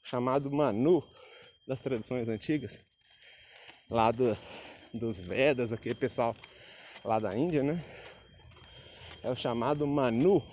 chamado 0.05 0.51
Manu 0.51 1.03
das 1.67 1.81
tradições 1.81 2.29
antigas, 2.29 2.79
lá 3.89 4.13
do, 4.13 4.37
dos 4.93 5.19
Vedas, 5.19 5.73
aquele 5.73 5.95
pessoal 5.95 6.37
lá 7.03 7.19
da 7.19 7.35
Índia, 7.35 7.63
né? 7.63 7.83
É 9.23 9.31
o 9.31 9.35
chamado 9.35 9.87
Manu. 9.87 10.45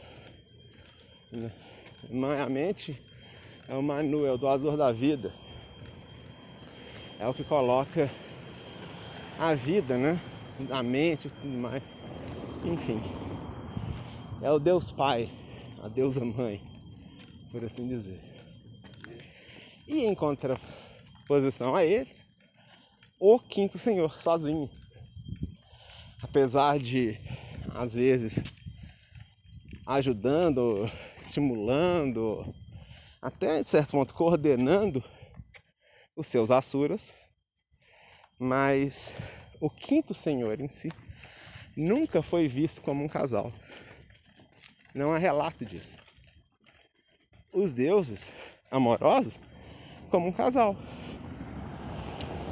A 2.40 2.50
mente 2.50 2.98
é 3.68 3.76
o 3.76 3.84
Manu, 3.84 4.26
é 4.26 4.32
o 4.32 4.38
doador 4.38 4.78
da 4.78 4.94
vida. 4.94 5.34
É 7.20 7.28
o 7.28 7.34
que 7.34 7.44
coloca 7.44 8.10
a 9.38 9.54
vida, 9.54 9.98
né? 9.98 10.18
A 10.70 10.82
mente 10.82 11.28
e 11.28 11.32
tudo 11.32 11.58
mais. 11.58 11.94
Enfim. 12.64 13.02
É 14.42 14.50
o 14.50 14.60
Deus 14.60 14.92
Pai, 14.92 15.30
a 15.82 15.88
deusa 15.88 16.24
mãe, 16.24 16.62
por 17.52 17.63
assim 17.63 17.88
dizer. 17.88 18.22
E 19.88 20.06
em 20.06 20.13
contraposição 20.13 21.76
a 21.76 21.86
ele, 21.86 22.12
o 23.20 23.40
quinto 23.40 23.80
senhor 23.80 24.20
sozinho. 24.20 24.70
Apesar 26.22 26.78
de, 26.80 27.20
às 27.74 27.94
vezes, 27.94 28.44
ajudando, 29.86 30.90
estimulando, 31.18 32.54
até 33.22 33.62
de 33.62 33.70
certo 33.70 33.92
ponto 33.92 34.13
coordenando 34.13 35.04
os 36.16 36.28
seus 36.28 36.52
asuras, 36.52 37.13
mas 38.38 39.13
o 39.60 39.70
quinto 39.70 40.13
senhor 40.13 40.60
em 40.60 40.68
si 40.68 40.92
nunca 41.76 42.22
foi 42.22 42.48
visto 42.48 42.82
como 42.82 43.04
um 43.04 43.08
casal. 43.08 43.54
Não 44.98 45.12
há 45.12 45.20
relato 45.20 45.64
disso. 45.64 45.96
Os 47.54 47.72
deuses 47.72 48.34
amorosos 48.72 49.40
como 50.10 50.28
um 50.28 50.32
casal 50.32 50.76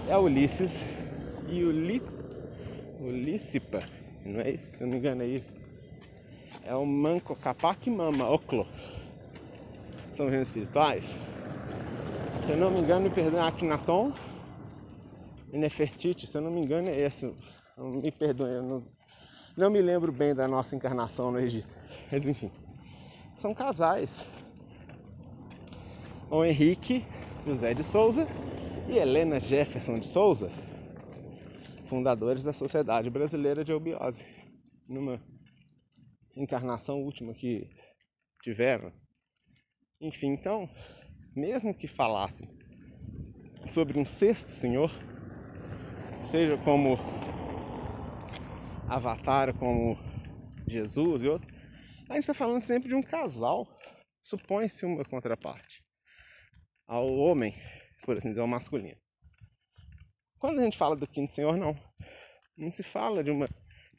é 0.08 0.16
Ulisses 0.16 0.94
e 1.50 1.64
Uli... 1.64 2.04
Ulícipa, 3.00 3.84
não 4.24 4.42
é 4.42 4.52
isso? 4.52 4.78
Se 4.78 4.84
eu 4.84 4.86
não 4.86 4.94
me 4.94 5.00
engano 5.00 5.24
é 5.24 5.26
isso. 5.26 5.56
É 6.64 6.76
o 6.76 6.86
Manco 6.86 7.36
Capac 7.36 7.90
Mama 7.90 8.30
Oclo. 8.30 8.68
São 10.14 10.28
gêneros 10.28 10.50
espirituais. 10.50 11.18
Se 12.46 12.52
eu 12.52 12.58
não 12.58 12.70
me 12.70 12.80
engano, 12.80 13.10
perdoe, 13.10 13.40
Akhenaton 13.40 14.14
e 15.52 15.58
Nefertiti, 15.58 16.28
se 16.28 16.38
eu 16.38 16.44
não 16.44 16.52
me 16.52 16.62
engano 16.62 16.90
é 16.90 17.00
esse. 17.00 17.26
Me 17.76 18.12
perdoe, 18.12 18.54
eu 18.54 18.62
não, 18.62 18.84
não 19.58 19.72
me 19.72 19.82
lembro 19.82 20.12
bem 20.12 20.36
da 20.36 20.48
nossa 20.48 20.76
encarnação 20.76 21.32
no 21.32 21.40
Egito. 21.40 21.85
Mas 22.12 22.26
enfim, 22.26 22.52
são 23.36 23.54
casais. 23.54 24.28
O 26.30 26.44
Henrique 26.44 27.06
José 27.46 27.74
de 27.74 27.84
Souza 27.84 28.28
e 28.90 28.98
Helena 28.98 29.40
Jefferson 29.40 30.00
de 30.00 30.08
Souza, 30.08 30.52
fundadores 31.86 32.44
da 32.44 32.54
Sociedade 32.54 33.10
Brasileira 33.10 33.64
de 33.64 33.74
Obiose, 33.74 34.26
numa 34.88 35.22
encarnação 36.36 37.02
última 37.02 37.34
que 37.34 37.70
tiveram. 38.42 38.92
Enfim, 40.02 40.34
então, 40.34 40.70
mesmo 41.36 41.74
que 41.74 41.88
falassem 41.88 42.48
sobre 43.66 44.00
um 44.00 44.06
sexto 44.06 44.50
senhor, 44.50 44.92
seja 46.22 46.58
como 46.58 46.98
Avatar, 48.88 49.54
como 49.56 49.98
Jesus 50.68 51.22
e 51.22 51.28
outros, 51.28 51.55
a 52.10 52.14
gente 52.14 52.24
está 52.24 52.34
falando 52.34 52.62
sempre 52.62 52.90
de 52.90 52.96
um 52.96 53.04
casal. 53.04 53.68
Supõe-se 54.22 54.86
uma 54.86 55.06
contraparte 55.06 55.84
ao 56.88 57.14
homem 57.16 57.54
por 58.06 58.18
assim 58.18 58.30
dizer, 58.30 58.42
o 58.42 58.48
masculino. 58.48 58.98
Quando 60.38 60.60
a 60.60 60.64
gente 60.64 60.78
fala 60.78 60.96
do 60.96 61.08
quinto 61.08 61.34
senhor, 61.34 61.58
não. 61.58 61.76
Não 62.56 62.72
se 62.72 62.84
fala 62.84 63.24
de 63.24 63.32
uma 63.32 63.50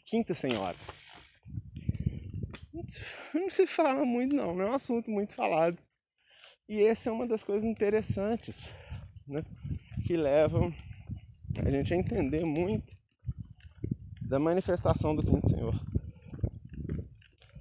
quinta 0.05 0.33
senhora. 0.33 0.77
Não 3.35 3.51
se 3.51 3.67
fala 3.67 4.05
muito, 4.05 4.37
não. 4.37 4.55
Não 4.55 4.67
é 4.67 4.71
um 4.71 4.75
assunto 4.75 5.11
muito 5.11 5.35
falado. 5.35 5.77
E 6.69 6.83
essa 6.83 7.11
é 7.11 7.13
uma 7.13 7.27
das 7.27 7.43
coisas 7.43 7.65
interessantes, 7.65 8.73
né? 9.27 9.43
Que 10.07 10.17
levam 10.17 10.73
a 11.65 11.71
gente 11.71 11.93
a 11.93 11.97
entender 11.97 12.45
muito 12.45 12.95
da 14.23 14.39
manifestação 14.39 15.17
do 15.17 15.23
quinto 15.23 15.49
senhor. 15.49 15.75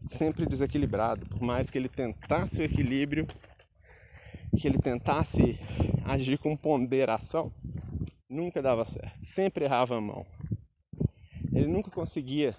Sempre 0.08 0.46
desequilibrado, 0.46 1.26
por 1.28 1.42
mais 1.42 1.70
que 1.70 1.78
ele 1.78 1.90
tentasse 1.90 2.62
o 2.62 2.64
equilíbrio, 2.64 3.28
que 4.58 4.68
ele 4.68 4.78
tentasse 4.78 5.58
agir 6.04 6.38
com 6.38 6.56
ponderação, 6.56 7.52
nunca 8.30 8.62
dava 8.62 8.86
certo. 8.86 9.18
Sempre 9.22 9.66
errava 9.66 9.98
a 9.98 10.02
mão. 10.02 10.26
Ele 11.52 11.68
nunca 11.68 11.90
conseguia 11.90 12.56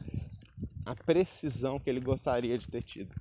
a 0.85 0.95
precisão 0.95 1.79
que 1.79 1.89
ele 1.89 2.01
gostaria 2.01 2.59
de 2.59 2.69
ter 2.69 2.83
tido. 2.83 3.15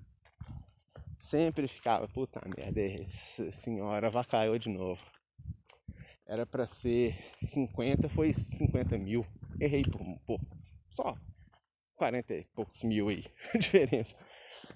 Sempre 1.19 1.67
ficava, 1.67 2.07
puta 2.07 2.41
merda, 2.57 2.81
essa 2.81 3.49
senhora 3.51 4.09
vacaiou 4.09 4.57
de 4.57 4.69
novo. 4.69 5.03
Era 6.25 6.45
para 6.45 6.65
ser 6.65 7.15
50, 7.43 8.09
foi 8.09 8.33
50 8.33 8.97
mil. 8.97 9.25
Errei 9.59 9.83
por 9.83 10.01
um 10.01 10.17
pouco. 10.25 10.45
Só 10.89 11.15
40 11.95 12.33
e 12.33 12.45
poucos 12.45 12.83
mil 12.83 13.09
aí, 13.09 13.25
diferença. 13.59 14.15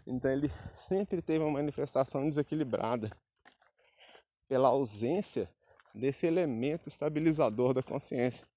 Então 0.05 0.32
ele 0.32 0.49
sempre 0.75 1.21
teve 1.21 1.43
uma 1.43 1.51
manifestação 1.51 2.27
desequilibrada 2.27 3.12
pela 4.47 4.69
ausência 4.69 5.49
desse 5.93 6.25
elemento 6.25 6.88
estabilizador 6.88 7.73
da 7.73 7.84
consciência, 7.84 8.47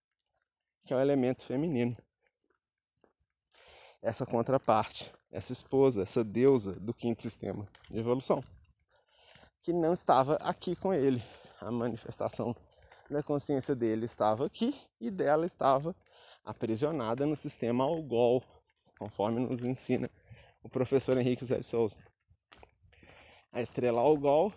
que 0.84 0.92
é 0.92 0.96
o 0.96 1.00
elemento 1.00 1.42
feminino. 1.42 1.96
Essa 4.00 4.26
contraparte, 4.26 5.12
essa 5.30 5.52
esposa, 5.52 6.02
essa 6.02 6.24
deusa 6.24 6.72
do 6.72 6.92
quinto 6.92 7.22
sistema 7.22 7.66
de 7.90 7.98
evolução, 7.98 8.42
que 9.60 9.72
não 9.72 9.94
estava 9.94 10.36
aqui 10.36 10.74
com 10.74 10.92
ele. 10.92 11.22
A 11.60 11.70
manifestação 11.70 12.56
da 13.08 13.22
consciência 13.22 13.74
dele 13.74 14.06
estava 14.06 14.46
aqui 14.46 14.74
e 15.00 15.10
dela 15.10 15.46
estava 15.46 15.94
aprisionada 16.44 17.26
no 17.26 17.36
sistema 17.36 17.84
Algol, 17.84 18.42
conforme 18.98 19.40
nos 19.40 19.62
ensina 19.62 20.10
o 20.62 20.68
professor 20.68 21.16
Henrique 21.16 21.44
Zé 21.44 21.58
de 21.58 21.66
Souza. 21.66 21.96
A 23.52 23.60
estrela 23.60 24.00
Algol 24.00 24.52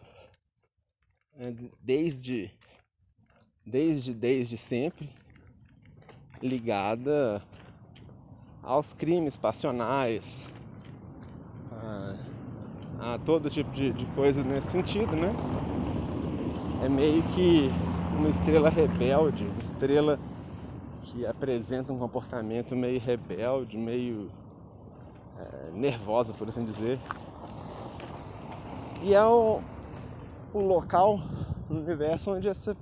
é, 1.38 1.54
desde 1.82 2.50
desde 3.66 4.14
desde 4.14 4.58
sempre 4.58 5.10
ligada 6.42 7.44
aos 8.64 8.94
crimes 8.94 9.36
passionais 9.36 10.50
a, 11.72 13.14
a 13.16 13.20
todo 13.20 13.50
tipo 13.50 13.70
de, 13.72 13.92
de 13.92 14.06
coisa 14.14 14.44
nesse 14.44 14.70
sentido 14.70 15.14
né 15.16 15.34
é 16.86 16.88
meio 16.88 17.22
que 17.34 17.70
uma 18.18 18.30
estrela 18.30 18.70
rebelde 18.70 19.44
uma 19.44 19.60
estrela 19.60 20.20
que 21.06 21.26
apresenta 21.26 21.94
um 21.94 22.00
comportamento 22.00 22.76
meio 22.76 23.00
rebelde 23.00 23.78
meio 23.78 24.32
é, 25.38 25.72
nervosa 25.72 26.34
por 26.34 26.48
assim 26.50 26.66
dizer 26.66 27.00
e 29.06 29.14
é 29.14 29.24
o, 29.24 29.62
o 30.52 30.60
local 30.60 31.20
no 31.70 31.80
universo 31.80 32.32
onde 32.32 32.48
esse 32.48 32.76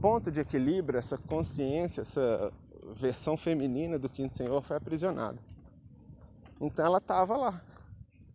ponto 0.00 0.32
de 0.32 0.40
equilíbrio, 0.40 0.98
essa 0.98 1.18
consciência, 1.18 2.00
essa 2.00 2.52
versão 2.94 3.36
feminina 3.36 3.98
do 3.98 4.08
quinto 4.08 4.36
senhor 4.36 4.62
foi 4.62 4.76
aprisionada. 4.76 5.38
Então 6.60 6.84
ela 6.84 6.98
estava 6.98 7.36
lá, 7.36 7.62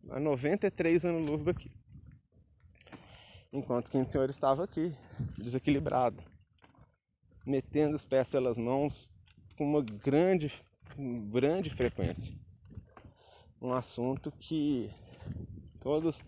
a 0.09 0.19
93 0.19 1.05
anos 1.05 1.27
luz 1.27 1.43
daqui. 1.43 1.71
Enquanto 3.51 3.87
o 3.87 3.91
quinto 3.91 4.11
senhor 4.11 4.29
estava 4.29 4.63
aqui, 4.63 4.93
desequilibrado, 5.37 6.21
metendo 7.47 7.95
os 7.95 8.03
pés 8.03 8.29
pelas 8.29 8.57
mãos 8.57 9.09
com 9.57 9.63
uma 9.63 9.81
grande, 9.81 10.51
grande 11.31 11.69
frequência. 11.69 12.35
Um 13.61 13.71
assunto 13.71 14.31
que 14.37 14.91
todos 15.79 16.21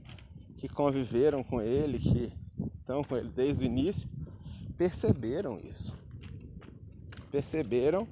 que 0.57 0.67
conviveram 0.67 1.43
com 1.43 1.61
ele, 1.61 1.99
que 1.99 2.31
estão 2.79 3.03
com 3.03 3.15
ele 3.17 3.29
desde 3.29 3.63
o 3.63 3.67
início, 3.67 4.09
perceberam 4.77 5.59
isso. 5.59 5.95
Perceberam 7.29 8.07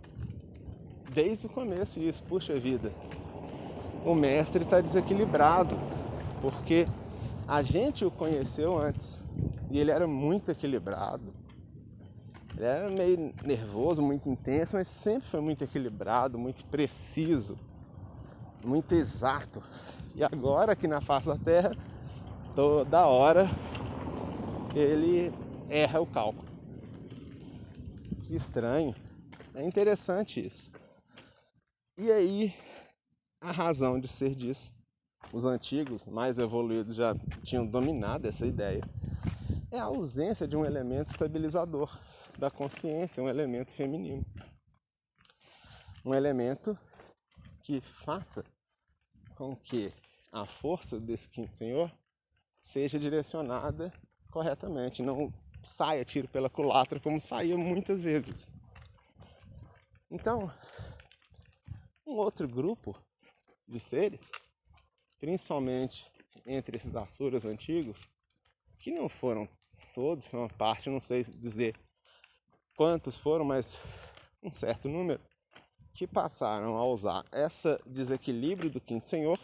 desde 1.14 1.48
o 1.48 1.50
começo 1.50 2.00
isso. 2.00 2.24
Puxa 2.26 2.60
vida, 2.60 2.94
o 4.06 4.14
mestre 4.14 4.64
está 4.64 4.80
desequilibrado, 4.82 5.76
porque 6.42 6.86
a 7.48 7.62
gente 7.62 8.06
o 8.06 8.12
conheceu 8.12 8.78
antes 8.78 9.20
e 9.72 9.80
ele 9.80 9.92
era 9.92 10.06
muito 10.08 10.52
equilibrado. 10.52 11.34
Ele 12.58 12.66
era 12.66 12.90
meio 12.90 13.36
nervoso, 13.44 14.02
muito 14.02 14.28
intenso, 14.28 14.76
mas 14.76 14.88
sempre 14.88 15.30
foi 15.30 15.40
muito 15.40 15.64
equilibrado, 15.64 16.40
muito 16.40 16.66
preciso, 16.66 17.56
muito 18.66 18.96
exato. 18.96 19.62
E 20.16 20.24
agora 20.24 20.72
aqui 20.72 20.88
na 20.88 21.00
face 21.00 21.28
da 21.28 21.38
Terra, 21.38 21.72
toda 22.56 23.06
hora 23.06 23.48
ele 24.76 25.32
erra 25.70 26.02
o 26.02 26.08
cálculo. 26.08 26.48
Estranho. 28.28 28.96
É 29.54 29.64
interessante 29.64 30.44
isso. 30.44 30.72
E 31.96 32.12
aí, 32.12 32.54
a 33.40 33.52
razão 33.52 34.00
de 34.00 34.08
ser 34.08 34.34
disso, 34.34 34.74
os 35.32 35.46
antigos, 35.46 36.08
mais 36.08 36.40
evoluídos, 36.40 36.96
já 36.96 37.16
tinham 37.44 37.68
dominado 37.68 38.28
essa 38.28 38.48
ideia, 38.48 38.84
é 39.70 39.78
a 39.78 39.84
ausência 39.84 40.48
de 40.48 40.58
um 40.58 40.66
elemento 40.66 41.10
estabilizador 41.10 42.00
da 42.38 42.52
consciência, 42.52 43.22
um 43.22 43.30
elemento 43.30 43.72
feminino. 43.72 44.26
Um 46.06 46.14
elemento 46.14 46.78
que 47.64 47.82
faça 47.82 48.44
com 49.36 49.56
que 49.56 49.94
a 50.32 50.46
força 50.46 51.00
desse 51.00 51.30
quinto 51.30 51.56
senhor 51.56 51.92
seja 52.62 53.00
direcionada 53.00 53.92
corretamente, 54.30 55.02
não 55.02 55.34
saia 55.64 56.06
tiro 56.06 56.28
pela 56.28 56.50
culatra 56.50 57.00
como 57.00 57.20
saía 57.20 57.58
muitas 57.58 58.04
vezes. 58.04 58.48
Então, 60.10 60.52
um 62.06 62.14
outro 62.14 62.48
grupo 62.48 62.96
de 63.68 63.80
seres, 63.80 64.32
principalmente 65.20 66.06
entre 66.46 66.78
esses 66.78 66.96
Asuras 66.96 67.44
antigos, 67.44 68.08
que 68.78 68.92
não 68.92 69.10
foram 69.10 69.50
todos, 69.94 70.26
foi 70.26 70.40
uma 70.40 70.50
parte, 70.50 70.90
não 70.90 71.02
sei 71.02 71.24
dizer 71.24 71.76
quantos 72.78 73.18
foram, 73.18 73.44
mas 73.44 74.14
um 74.42 74.52
certo 74.52 74.88
número, 74.88 75.20
que 75.94 76.06
passaram 76.06 76.78
a 76.78 76.86
usar 76.86 77.26
esse 77.34 77.76
desequilíbrio 77.88 78.70
do 78.70 78.80
quinto 78.80 79.08
senhor 79.08 79.38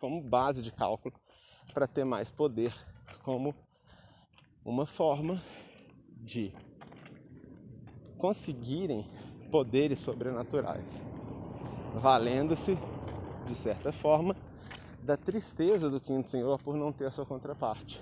como 0.00 0.22
base 0.22 0.62
de 0.62 0.70
cálculo 0.70 1.14
para 1.74 1.88
ter 1.88 2.04
mais 2.04 2.30
poder, 2.30 2.72
como 3.24 3.54
uma 4.64 4.86
forma 4.86 5.42
de 6.08 6.54
conseguirem 8.16 9.04
poderes 9.50 9.98
sobrenaturais, 9.98 11.04
valendo-se, 11.96 12.78
de 13.46 13.54
certa 13.54 13.92
forma, 13.92 14.36
da 15.02 15.16
tristeza 15.16 15.90
do 15.90 16.00
quinto 16.00 16.30
senhor 16.30 16.62
por 16.62 16.76
não 16.76 16.92
ter 16.92 17.06
a 17.06 17.10
sua 17.10 17.26
contraparte. 17.26 18.00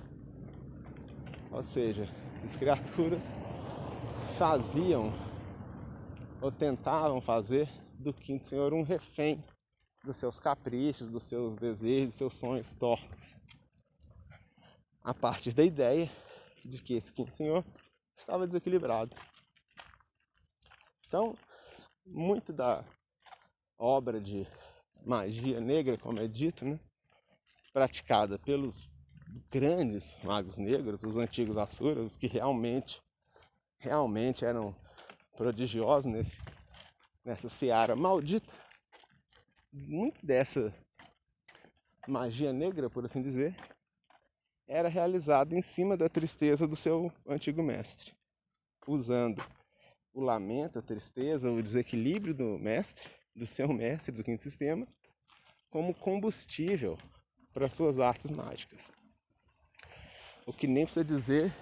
Ou 1.51 1.63
seja, 1.63 2.07
essas 2.35 2.55
criaturas 2.55 3.31
faziam 4.37 5.13
ou 6.41 6.51
tentavam 6.51 7.21
fazer 7.21 7.69
do 7.99 8.13
quinto 8.13 8.45
senhor 8.45 8.73
um 8.73 8.83
refém 8.83 9.45
dos 10.05 10.17
seus 10.17 10.39
caprichos, 10.39 11.11
dos 11.11 11.25
seus 11.25 11.57
desejos, 11.57 12.09
dos 12.09 12.15
seus 12.15 12.37
sonhos 12.37 12.75
tortos. 12.75 13.37
A 15.03 15.13
partir 15.13 15.55
da 15.55 15.65
ideia 15.65 16.11
de 16.65 16.81
que 16.83 16.95
esse 16.95 17.13
quinto 17.13 17.35
senhor 17.35 17.65
estava 18.17 18.47
desequilibrado. 18.47 19.17
Então, 21.07 21.35
muito 22.05 22.53
da 22.53 22.85
obra 23.79 24.21
de 24.21 24.47
magia 25.05 25.61
negra, 25.61 25.97
como 25.97 26.21
é 26.21 26.29
dito, 26.29 26.65
né, 26.65 26.79
praticada 27.73 28.39
pelos 28.39 28.89
grandes 29.51 30.17
magos 30.23 30.57
negros, 30.57 31.03
os 31.03 31.17
antigos 31.17 31.57
Asuras, 31.57 32.05
os 32.05 32.17
que 32.17 32.27
realmente, 32.27 33.01
realmente 33.79 34.45
eram 34.45 34.75
prodigiosos 35.37 36.11
nesse, 36.11 36.43
nessa 37.25 37.49
seara 37.49 37.95
maldita, 37.95 38.53
muito 39.73 40.27
dessa 40.27 40.73
magia 42.07 42.53
negra, 42.53 42.91
por 42.91 43.05
assim 43.05 43.23
dizer, 43.23 43.55
era 44.67 44.89
realizado 44.89 45.55
em 45.55 45.63
cima 45.63 45.97
da 45.97 46.09
tristeza 46.09 46.67
do 46.67 46.77
seu 46.77 47.13
antigo 47.27 47.63
mestre, 47.63 48.13
usando 48.87 49.43
o 50.13 50.21
lamento, 50.21 50.79
a 50.79 50.83
tristeza, 50.83 51.51
o 51.51 51.63
desequilíbrio 51.63 52.35
do 52.35 52.59
mestre, 52.59 53.09
do 53.35 53.47
seu 53.47 53.69
mestre, 53.69 54.15
do 54.15 54.25
quinto 54.25 54.43
sistema, 54.43 54.87
como 55.71 55.95
combustível 55.95 56.99
para 57.53 57.69
suas 57.69 57.99
artes 57.99 58.31
mágicas. 58.31 58.91
O 60.47 60.53
que 60.53 60.67
nem 60.67 60.85
precisa 60.85 61.05
dizer 61.05 61.55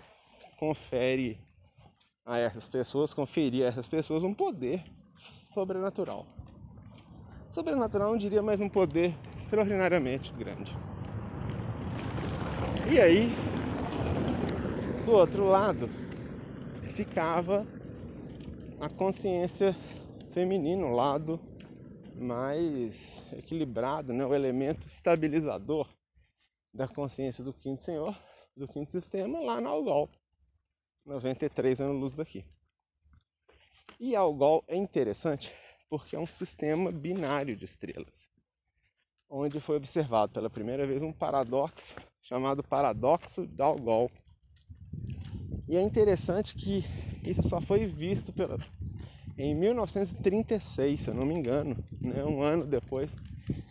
confere 0.58 1.45
a 2.26 2.38
essas 2.38 2.66
pessoas, 2.66 3.14
conferir 3.14 3.64
a 3.64 3.68
essas 3.68 3.86
pessoas 3.88 4.24
um 4.24 4.34
poder 4.34 4.82
sobrenatural. 5.16 6.26
Sobrenatural 7.48 8.10
não 8.10 8.16
diria, 8.16 8.42
mas 8.42 8.60
um 8.60 8.68
poder 8.68 9.16
extraordinariamente 9.38 10.32
grande. 10.32 10.76
E 12.92 13.00
aí, 13.00 13.30
do 15.04 15.12
outro 15.12 15.44
lado, 15.44 15.88
ficava 16.90 17.64
a 18.80 18.88
consciência 18.88 19.74
feminina, 20.32 20.84
o 20.84 20.94
lado 20.94 21.40
mais 22.16 23.24
equilibrado, 23.32 24.12
né? 24.12 24.24
o 24.26 24.34
elemento 24.34 24.86
estabilizador 24.86 25.88
da 26.74 26.88
consciência 26.88 27.44
do 27.44 27.52
quinto 27.52 27.82
senhor, 27.82 28.16
do 28.56 28.66
quinto 28.66 28.90
sistema, 28.90 29.40
lá 29.40 29.60
no 29.60 29.68
Algol, 29.68 30.10
93 31.06 31.80
anos 31.80 32.00
luz 32.00 32.14
daqui. 32.14 32.44
E 33.98 34.16
Algol 34.16 34.64
é 34.66 34.76
interessante 34.76 35.54
porque 35.88 36.16
é 36.16 36.18
um 36.18 36.26
sistema 36.26 36.90
binário 36.90 37.56
de 37.56 37.64
estrelas, 37.64 38.28
onde 39.30 39.60
foi 39.60 39.76
observado 39.76 40.32
pela 40.32 40.50
primeira 40.50 40.84
vez 40.84 41.02
um 41.02 41.12
paradoxo 41.12 41.94
chamado 42.20 42.62
Paradoxo 42.62 43.46
de 43.46 43.62
Algol. 43.62 44.10
E 45.68 45.76
é 45.76 45.80
interessante 45.80 46.56
que 46.56 46.84
isso 47.22 47.42
só 47.48 47.60
foi 47.60 47.86
visto 47.86 48.32
pela, 48.32 48.58
em 49.38 49.54
1936, 49.54 51.00
se 51.00 51.10
eu 51.10 51.14
não 51.14 51.24
me 51.24 51.34
engano, 51.34 51.76
né? 52.00 52.24
um 52.24 52.42
ano 52.42 52.66
depois 52.66 53.16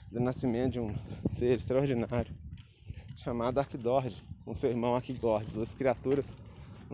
do 0.09 0.21
nascimento 0.21 0.73
de 0.73 0.79
um 0.79 0.95
ser 1.29 1.57
extraordinário 1.57 2.33
chamado 3.17 3.59
Arquidord, 3.59 4.23
com 4.45 4.55
seu 4.55 4.69
irmão 4.69 4.95
Arquigord, 4.95 5.51
duas 5.51 5.73
criaturas 5.73 6.33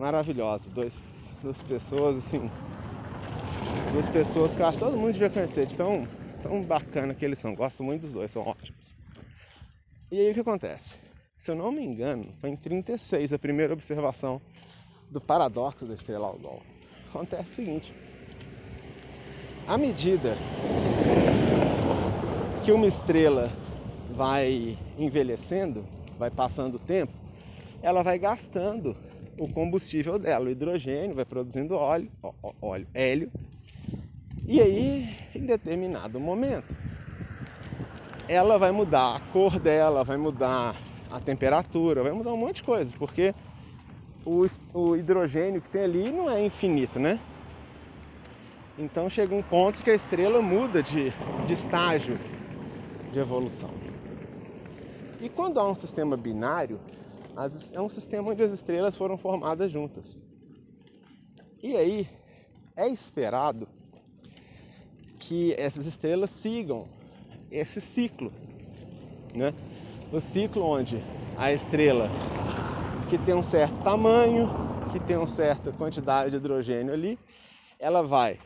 maravilhosas, 0.02 0.68
dois, 0.68 1.36
duas 1.40 1.62
pessoas 1.62 2.16
assim, 2.16 2.50
duas 3.92 4.08
pessoas 4.08 4.56
que 4.56 4.62
acho 4.62 4.76
que 4.76 4.84
todo 4.84 4.96
mundo 4.96 5.12
devia 5.12 5.30
conhecer, 5.30 5.64
de 5.64 5.76
tão, 5.76 6.08
tão 6.42 6.60
bacana 6.60 7.14
que 7.14 7.24
eles 7.24 7.38
são, 7.38 7.54
gosto 7.54 7.84
muito 7.84 8.02
dos 8.02 8.12
dois, 8.12 8.32
são 8.32 8.42
ótimos. 8.42 8.96
E 10.10 10.18
aí 10.18 10.30
o 10.32 10.34
que 10.34 10.40
acontece? 10.40 10.98
se 11.42 11.50
eu 11.50 11.56
não 11.56 11.72
me 11.72 11.84
engano, 11.84 12.24
foi 12.40 12.50
em 12.50 12.56
36 12.56 13.32
a 13.32 13.38
primeira 13.38 13.72
observação 13.72 14.40
do 15.08 15.20
paradoxo 15.20 15.84
da 15.84 15.94
estrela 15.94 16.26
Algol. 16.26 16.62
Acontece 17.08 17.50
o 17.50 17.54
seguinte: 17.54 17.94
à 19.66 19.76
medida 19.76 20.36
que 22.64 22.70
uma 22.70 22.86
estrela 22.86 23.50
vai 24.12 24.78
envelhecendo, 24.98 25.84
vai 26.16 26.30
passando 26.30 26.76
o 26.76 26.78
tempo, 26.78 27.12
ela 27.82 28.04
vai 28.04 28.20
gastando 28.20 28.96
o 29.42 29.48
combustível 29.48 30.18
dela, 30.18 30.46
o 30.46 30.50
hidrogênio, 30.50 31.16
vai 31.16 31.24
produzindo 31.24 31.74
óleo, 31.74 32.08
óleo, 32.60 32.86
hélio. 32.94 33.32
E 34.46 34.60
aí, 34.60 35.08
em 35.34 35.44
determinado 35.44 36.20
momento, 36.20 36.74
ela 38.28 38.56
vai 38.58 38.70
mudar 38.70 39.16
a 39.16 39.20
cor 39.32 39.58
dela, 39.58 40.04
vai 40.04 40.16
mudar 40.16 40.76
a 41.10 41.18
temperatura, 41.18 42.04
vai 42.04 42.12
mudar 42.12 42.32
um 42.32 42.36
monte 42.36 42.56
de 42.56 42.62
coisa, 42.62 42.94
porque 42.96 43.34
o, 44.24 44.46
o 44.72 44.96
hidrogênio 44.96 45.60
que 45.60 45.68
tem 45.68 45.82
ali 45.82 46.12
não 46.12 46.30
é 46.30 46.44
infinito, 46.44 47.00
né? 47.00 47.18
Então 48.78 49.10
chega 49.10 49.34
um 49.34 49.42
ponto 49.42 49.82
que 49.82 49.90
a 49.90 49.94
estrela 49.94 50.40
muda 50.40 50.82
de, 50.82 51.12
de 51.46 51.52
estágio 51.52 52.18
de 53.12 53.18
evolução. 53.18 53.70
E 55.20 55.28
quando 55.28 55.58
há 55.58 55.68
um 55.68 55.74
sistema 55.74 56.16
binário, 56.16 56.80
as, 57.36 57.72
é 57.72 57.80
um 57.80 57.88
sistema 57.88 58.30
onde 58.30 58.42
as 58.42 58.50
estrelas 58.50 58.96
foram 58.96 59.16
formadas 59.16 59.70
juntas. 59.70 60.16
E 61.62 61.76
aí 61.76 62.08
é 62.76 62.88
esperado 62.88 63.68
que 65.18 65.54
essas 65.54 65.86
estrelas 65.86 66.30
sigam 66.30 66.88
esse 67.50 67.80
ciclo, 67.80 68.32
né? 69.34 69.54
O 70.12 70.20
ciclo 70.20 70.64
onde 70.64 71.02
a 71.36 71.52
estrela 71.52 72.10
que 73.08 73.18
tem 73.18 73.34
um 73.34 73.42
certo 73.42 73.78
tamanho, 73.80 74.48
que 74.90 74.98
tem 74.98 75.16
uma 75.16 75.26
certa 75.26 75.70
quantidade 75.72 76.30
de 76.30 76.36
hidrogênio 76.36 76.92
ali, 76.92 77.18
ela 77.78 78.02
vai 78.02 78.38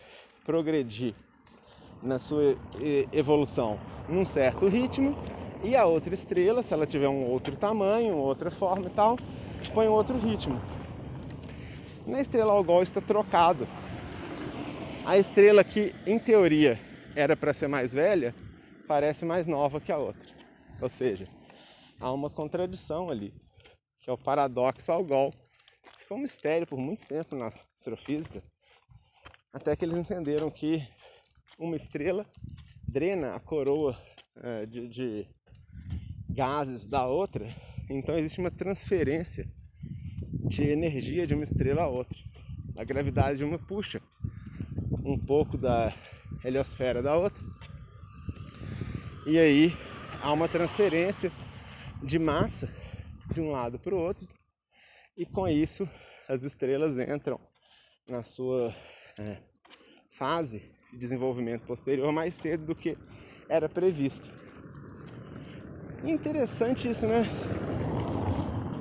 progredir 0.44 1.14
na 2.02 2.18
sua 2.18 2.54
evolução 3.12 3.78
num 4.08 4.24
certo 4.24 4.68
ritmo 4.68 5.16
e 5.66 5.74
a 5.74 5.84
outra 5.84 6.14
estrela, 6.14 6.62
se 6.62 6.72
ela 6.72 6.86
tiver 6.86 7.08
um 7.08 7.26
outro 7.26 7.56
tamanho, 7.56 8.16
outra 8.16 8.52
forma 8.52 8.86
e 8.86 8.90
tal, 8.90 9.18
põe 9.74 9.88
um 9.88 9.92
outro 9.92 10.16
ritmo. 10.16 10.60
Na 12.06 12.20
estrela 12.20 12.52
Algol 12.52 12.84
está 12.84 13.00
trocado. 13.00 13.66
A 15.04 15.18
estrela 15.18 15.64
que, 15.64 15.92
em 16.06 16.18
teoria, 16.20 16.78
era 17.16 17.36
para 17.36 17.52
ser 17.52 17.66
mais 17.66 17.92
velha, 17.92 18.32
parece 18.86 19.24
mais 19.24 19.48
nova 19.48 19.80
que 19.80 19.90
a 19.90 19.98
outra. 19.98 20.24
Ou 20.80 20.88
seja, 20.88 21.26
há 22.00 22.12
uma 22.12 22.30
contradição 22.30 23.10
ali 23.10 23.34
que 24.06 24.10
é 24.10 24.12
o 24.12 24.16
paradoxo 24.18 24.92
Algol. 24.92 25.32
Ficou 25.98 26.16
um 26.16 26.20
mistério 26.20 26.64
por 26.64 26.78
muito 26.78 27.04
tempo 27.04 27.34
na 27.34 27.52
astrofísica, 27.76 28.40
até 29.52 29.74
que 29.74 29.84
eles 29.84 29.96
entenderam 29.96 30.48
que 30.48 30.86
uma 31.58 31.74
estrela 31.74 32.24
drena 32.86 33.34
a 33.34 33.40
coroa 33.40 33.98
é, 34.36 34.64
de, 34.64 34.86
de 34.86 35.35
gases 36.36 36.84
da 36.84 37.06
outra, 37.06 37.48
então 37.88 38.14
existe 38.18 38.38
uma 38.38 38.50
transferência 38.50 39.50
de 40.46 40.64
energia 40.64 41.26
de 41.26 41.32
uma 41.32 41.42
estrela 41.42 41.84
a 41.84 41.88
outra. 41.88 42.18
A 42.76 42.84
gravidade 42.84 43.38
de 43.38 43.44
uma 43.44 43.58
puxa 43.58 44.02
um 45.02 45.18
pouco 45.18 45.56
da 45.56 45.90
heliosfera 46.44 47.02
da 47.02 47.16
outra. 47.16 47.42
E 49.26 49.38
aí 49.38 49.72
há 50.22 50.30
uma 50.30 50.46
transferência 50.46 51.32
de 52.02 52.18
massa 52.18 52.70
de 53.32 53.40
um 53.40 53.50
lado 53.50 53.78
para 53.78 53.94
o 53.94 53.98
outro, 53.98 54.28
e 55.16 55.24
com 55.24 55.48
isso 55.48 55.88
as 56.28 56.42
estrelas 56.42 56.98
entram 56.98 57.40
na 58.06 58.22
sua 58.22 58.74
é, 59.18 59.38
fase 60.10 60.70
de 60.92 60.98
desenvolvimento 60.98 61.66
posterior 61.66 62.12
mais 62.12 62.34
cedo 62.34 62.66
do 62.66 62.74
que 62.74 62.96
era 63.48 63.70
previsto. 63.70 64.45
Interessante 66.06 66.88
isso, 66.88 67.06
né? 67.06 67.22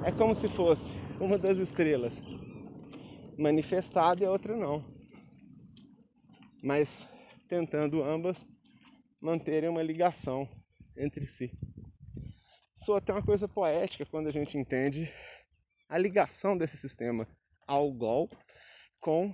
É 0.06 0.12
como 0.12 0.36
se 0.36 0.48
fosse 0.48 0.94
uma 1.20 1.38
das 1.38 1.58
estrelas 1.58 2.22
manifestada 3.38 4.24
e 4.24 4.26
a 4.26 4.32
outra 4.32 4.56
não. 4.56 4.86
Mas 6.64 7.08
tentando 7.48 8.04
ambas 8.04 8.46
manterem 9.20 9.70
uma 9.70 9.82
ligação 9.82 10.48
entre 10.96 11.26
si 11.26 11.52
soa 12.76 12.98
até 12.98 13.14
uma 13.14 13.24
coisa 13.24 13.48
poética 13.48 14.06
quando 14.06 14.28
a 14.28 14.32
gente 14.32 14.58
entende 14.58 15.12
a 15.88 15.98
ligação 15.98 16.58
desse 16.58 16.76
sistema 16.76 17.28
ao 17.66 17.92
Gol 17.92 18.30
com 19.00 19.34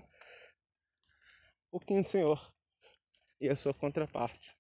o 1.72 1.80
Quinto 1.80 2.08
Senhor 2.08 2.54
e 3.40 3.50
a 3.50 3.56
sua 3.56 3.74
contraparte. 3.74 4.56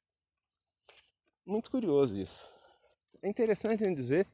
Muito 1.46 1.70
curioso 1.70 2.18
isso. 2.18 2.52
É 3.24 3.30
interessante 3.30 3.84
dizer 3.94 4.28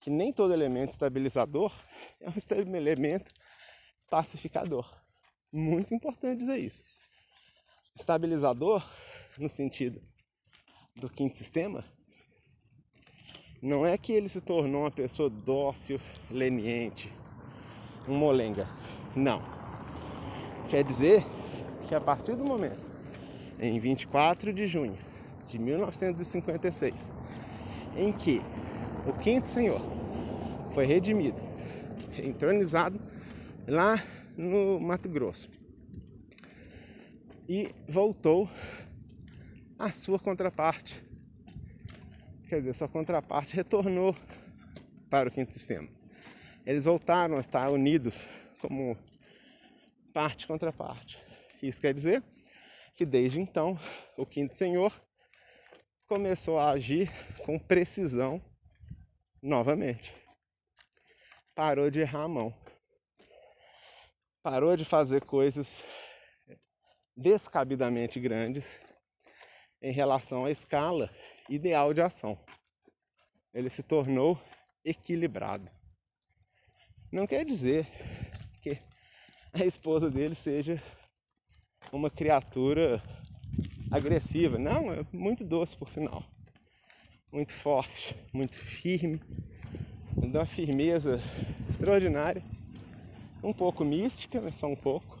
que 0.00 0.10
nem 0.10 0.32
todo 0.32 0.52
elemento 0.52 0.90
estabilizador 0.90 1.72
é 2.20 2.28
um 2.28 2.76
elemento 2.76 3.32
pacificador. 4.10 4.86
Muito 5.50 5.94
importante 5.94 6.40
dizer 6.40 6.58
isso. 6.58 6.84
Estabilizador, 7.94 8.86
no 9.38 9.48
sentido 9.48 10.02
do 10.94 11.08
quinto 11.08 11.38
sistema, 11.38 11.84
não 13.62 13.86
é 13.86 13.96
que 13.96 14.12
ele 14.12 14.28
se 14.28 14.42
tornou 14.42 14.82
uma 14.82 14.90
pessoa 14.90 15.30
dócil, 15.30 15.98
leniente, 16.30 17.10
um 18.06 18.14
molenga. 18.14 18.68
Não. 19.14 19.42
Quer 20.68 20.84
dizer 20.84 21.24
que 21.88 21.94
a 21.94 22.00
partir 22.00 22.36
do 22.36 22.44
momento, 22.44 22.84
em 23.58 23.80
24 23.80 24.52
de 24.52 24.66
junho 24.66 24.98
de 25.46 25.58
1956, 25.58 27.10
em 27.96 28.12
que 28.12 28.40
o 29.06 29.12
quinto 29.12 29.48
senhor 29.48 29.80
foi 30.72 30.84
redimido, 30.84 31.40
entronizado 32.18 33.00
lá 33.66 34.02
no 34.36 34.78
Mato 34.78 35.08
Grosso 35.08 35.48
e 37.48 37.72
voltou 37.88 38.48
à 39.78 39.90
sua 39.90 40.18
contraparte, 40.18 41.02
quer 42.48 42.58
dizer, 42.58 42.74
sua 42.74 42.88
contraparte 42.88 43.54
retornou 43.54 44.14
para 45.08 45.28
o 45.28 45.32
quinto 45.32 45.52
sistema. 45.52 45.88
Eles 46.64 46.84
voltaram 46.84 47.36
a 47.36 47.40
estar 47.40 47.70
unidos 47.70 48.26
como 48.60 48.96
parte 50.12 50.46
contra 50.46 50.72
parte. 50.72 51.18
Isso 51.62 51.80
quer 51.80 51.94
dizer 51.94 52.22
que 52.94 53.06
desde 53.06 53.40
então 53.40 53.78
o 54.16 54.26
quinto 54.26 54.54
senhor 54.54 54.92
começou 56.06 56.56
a 56.56 56.70
agir 56.70 57.10
com 57.44 57.58
precisão 57.58 58.40
novamente. 59.42 60.14
Parou 61.54 61.90
de 61.90 62.00
errar 62.00 62.24
a 62.24 62.28
mão. 62.28 62.54
Parou 64.42 64.76
de 64.76 64.84
fazer 64.84 65.24
coisas 65.24 65.84
descabidamente 67.16 68.20
grandes 68.20 68.80
em 69.82 69.90
relação 69.90 70.44
à 70.44 70.50
escala 70.50 71.10
ideal 71.48 71.92
de 71.92 72.00
ação. 72.00 72.38
Ele 73.52 73.68
se 73.68 73.82
tornou 73.82 74.40
equilibrado. 74.84 75.70
Não 77.10 77.26
quer 77.26 77.44
dizer 77.44 77.86
que 78.62 78.78
a 79.52 79.64
esposa 79.64 80.08
dele 80.08 80.34
seja 80.34 80.80
uma 81.92 82.10
criatura 82.10 83.02
agressiva. 83.90 84.58
Não, 84.58 84.92
é 84.92 85.04
muito 85.12 85.44
doce 85.44 85.76
por 85.76 85.90
sinal. 85.90 86.24
Muito 87.32 87.52
forte, 87.52 88.16
muito 88.32 88.56
firme, 88.56 89.20
de 90.16 90.36
uma 90.36 90.46
firmeza 90.46 91.20
extraordinária. 91.68 92.42
Um 93.42 93.52
pouco 93.52 93.84
mística, 93.84 94.40
mas 94.40 94.56
só 94.56 94.66
um 94.66 94.76
pouco. 94.76 95.18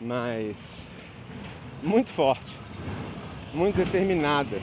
Mas 0.00 0.88
muito 1.82 2.10
forte, 2.10 2.56
muito 3.54 3.76
determinada, 3.76 4.58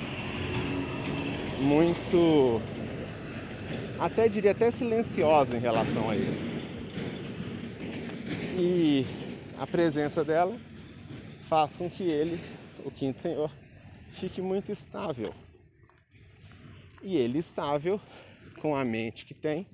muito 1.60 2.62
até 4.00 4.28
diria 4.28 4.52
até 4.52 4.70
silenciosa 4.72 5.56
em 5.56 5.60
relação 5.60 6.10
a 6.10 6.16
ele. 6.16 6.48
E 8.60 9.06
a 9.60 9.68
presença 9.68 10.24
dela 10.24 10.58
faz 11.48 11.78
com 11.78 11.90
que 11.90 12.04
ele, 12.04 12.44
o 12.84 12.92
quinto 12.92 13.22
senhor, 13.22 13.50
fique 14.10 14.42
muito 14.42 14.70
estável. 14.70 15.34
E 17.02 17.16
ele 17.16 17.38
estável 17.38 18.02
com 18.62 18.76
a 18.76 18.84
mente 18.84 19.26
que 19.26 19.34
tem, 19.34 19.66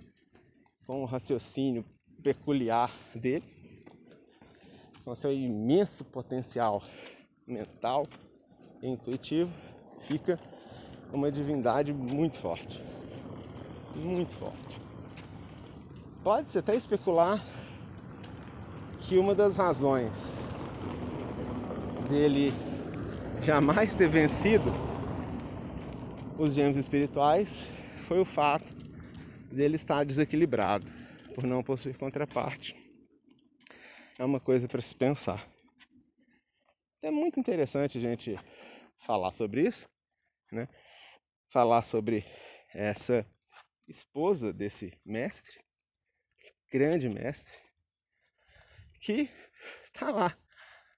com 0.85 1.01
o 1.01 1.05
raciocínio 1.05 1.83
peculiar 2.21 2.91
dele, 3.15 3.43
com 5.03 5.15
seu 5.15 5.33
imenso 5.33 6.05
potencial 6.05 6.83
mental 7.47 8.05
e 8.79 8.87
intuitivo, 8.87 9.51
fica 10.01 10.39
uma 11.11 11.31
divindade 11.31 11.91
muito 11.91 12.37
forte. 12.37 12.83
Muito 13.95 14.35
forte. 14.35 14.79
Pode-se 16.23 16.59
até 16.59 16.75
especular 16.75 17.43
que 19.01 19.17
uma 19.17 19.33
das 19.33 19.55
razões 19.55 20.31
dele 22.09 22.51
jamais 23.41 23.95
ter 23.95 24.07
vencido 24.07 24.71
os 26.37 26.53
gêmeos 26.53 26.77
espirituais 26.77 27.69
foi 28.07 28.19
o 28.19 28.25
fato 28.25 28.73
dele 29.51 29.75
estar 29.75 30.03
desequilibrado, 30.03 30.85
por 31.35 31.45
não 31.45 31.63
possuir 31.63 31.97
contraparte. 31.97 32.75
É 34.17 34.25
uma 34.25 34.39
coisa 34.39 34.67
para 34.67 34.81
se 34.81 34.95
pensar. 34.95 35.47
É 37.01 37.11
muito 37.11 37.39
interessante 37.39 37.97
a 37.97 38.01
gente 38.01 38.37
falar 38.97 39.31
sobre 39.31 39.61
isso, 39.67 39.87
né? 40.51 40.67
Falar 41.51 41.83
sobre 41.83 42.25
essa 42.73 43.25
esposa 43.87 44.51
desse 44.51 44.91
mestre, 45.05 45.59
esse 46.39 46.53
grande 46.71 47.09
mestre, 47.09 47.53
que 48.99 49.29
tá 49.93 50.09
lá 50.09 50.33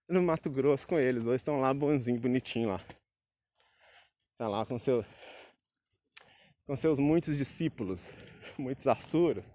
no 0.07 0.21
Mato 0.21 0.49
Grosso 0.49 0.87
com 0.87 0.99
eles. 0.99 1.25
Hoje 1.25 1.37
estão 1.37 1.59
lá 1.59 1.73
bonzinho, 1.73 2.19
bonitinho 2.19 2.69
lá. 2.69 2.81
Tá 4.37 4.47
lá 4.47 4.65
com 4.65 4.77
seu 4.77 5.03
com 6.67 6.75
seus 6.75 6.97
muitos 6.97 7.37
discípulos, 7.37 8.11
muitos 8.57 8.87
asuras, 8.87 9.53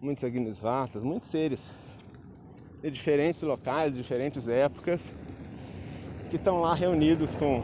muitos 0.00 0.24
agnisvatas, 0.24 1.04
muitos 1.04 1.30
seres 1.30 1.72
de 2.82 2.90
diferentes 2.90 3.40
locais, 3.42 3.92
de 3.92 4.02
diferentes 4.02 4.48
épocas, 4.48 5.14
que 6.28 6.36
estão 6.36 6.60
lá 6.60 6.74
reunidos 6.74 7.36
com, 7.36 7.62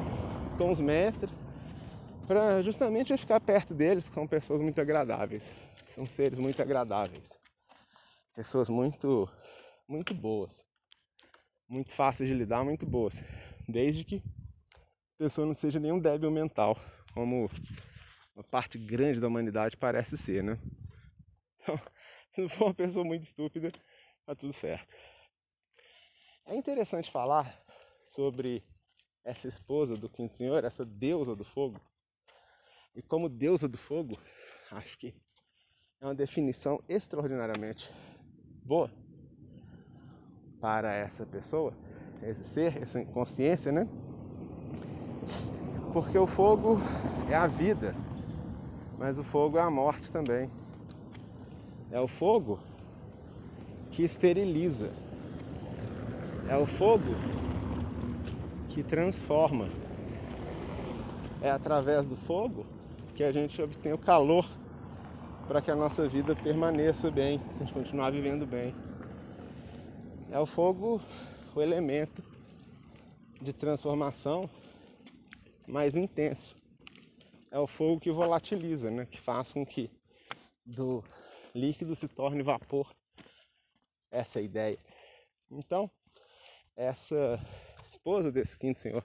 com 0.57 0.71
os 0.71 0.79
mestres, 0.79 1.37
para 2.29 2.63
justamente 2.63 3.17
ficar 3.17 3.41
perto 3.41 3.75
deles, 3.75 4.09
que 4.09 4.15
são 4.15 4.27
pessoas 4.27 4.61
muito 4.61 4.81
agradáveis, 4.81 5.51
são 5.87 6.07
seres 6.07 6.39
muito 6.39 6.63
agradáveis, 6.63 7.39
pessoas 8.37 8.69
muito, 8.69 9.29
muito 9.89 10.15
boas, 10.15 10.65
muito 11.71 11.95
fáceis 11.95 12.29
de 12.29 12.35
lidar, 12.35 12.65
muito 12.65 12.85
boas, 12.85 13.23
desde 13.69 14.03
que 14.03 14.21
a 15.15 15.19
pessoa 15.19 15.47
não 15.47 15.55
seja 15.55 15.79
nenhum 15.79 16.01
débil 16.01 16.29
mental, 16.29 16.77
como 17.15 17.49
uma 18.35 18.43
parte 18.43 18.77
grande 18.77 19.21
da 19.21 19.29
humanidade 19.29 19.77
parece 19.77 20.17
ser, 20.17 20.43
né? 20.43 20.59
Então, 21.63 21.79
se 22.35 22.41
não 22.41 22.49
for 22.49 22.65
uma 22.67 22.75
pessoa 22.75 23.05
muito 23.05 23.23
estúpida, 23.23 23.71
tá 24.27 24.35
tudo 24.35 24.53
certo. 24.53 24.97
É 26.45 26.57
interessante 26.57 27.09
falar 27.09 27.47
sobre 28.05 28.65
essa 29.23 29.47
esposa 29.47 29.97
do 29.97 30.11
Quinto 30.11 30.37
Senhor, 30.37 30.65
essa 30.65 30.85
deusa 30.85 31.37
do 31.37 31.45
fogo. 31.45 31.81
E 32.97 33.01
como 33.01 33.29
deusa 33.29 33.69
do 33.69 33.79
fogo, 33.79 34.19
acho 34.73 34.99
que 34.99 35.15
é 36.01 36.05
uma 36.05 36.15
definição 36.17 36.83
extraordinariamente 36.89 37.93
boa 38.65 38.91
para 40.61 40.93
essa 40.93 41.25
pessoa, 41.25 41.73
esse 42.23 42.45
ser, 42.45 42.81
essa 42.83 43.05
consciência, 43.07 43.73
né? 43.73 43.89
Porque 45.93 46.19
o 46.19 46.27
fogo 46.27 46.81
é 47.29 47.35
a 47.35 47.47
vida, 47.47 47.95
mas 48.99 49.19
o 49.19 49.25
fogo 49.25 49.59
é 49.59 49.63
a 49.63 49.71
morte 49.71 50.13
também. 50.13 50.51
É 51.91 51.99
o 51.99 52.07
fogo 52.07 52.61
que 53.91 54.05
esteriliza. 54.05 54.91
É 56.49 56.57
o 56.57 56.67
fogo 56.67 57.15
que 58.69 58.83
transforma. 58.83 59.69
É 61.43 61.51
através 61.51 62.07
do 62.07 62.17
fogo 62.17 62.67
que 63.15 63.25
a 63.25 63.33
gente 63.33 63.61
obtém 63.61 63.93
o 63.93 63.99
calor 63.99 64.47
para 65.49 65.61
que 65.61 65.71
a 65.71 65.75
nossa 65.75 66.07
vida 66.07 66.37
permaneça 66.37 67.11
bem, 67.11 67.41
a 67.57 67.59
gente 67.59 67.73
continuar 67.73 68.11
vivendo 68.11 68.47
bem. 68.47 68.75
É 70.31 70.39
o 70.39 70.47
fogo 70.47 71.03
o 71.55 71.61
elemento 71.61 72.23
de 73.41 73.53
transformação 73.53 74.49
mais 75.67 75.97
intenso 75.97 76.61
é 77.51 77.59
o 77.59 77.67
fogo 77.67 78.01
que 78.01 78.11
volatiliza, 78.11 78.91
né? 78.91 79.07
que 79.07 79.21
faz 79.21 79.53
com 79.53 79.67
que 79.67 79.91
do 80.65 81.03
líquido 81.55 81.97
se 81.97 82.07
torne 82.07 82.43
vapor. 82.43 82.89
Essa 84.11 84.39
é 84.39 84.43
a 84.43 84.45
ideia. 84.45 84.79
Então, 85.51 85.91
essa 86.77 87.39
esposa 87.83 88.31
desse 88.31 88.57
quinto 88.57 88.79
senhor, 88.79 89.05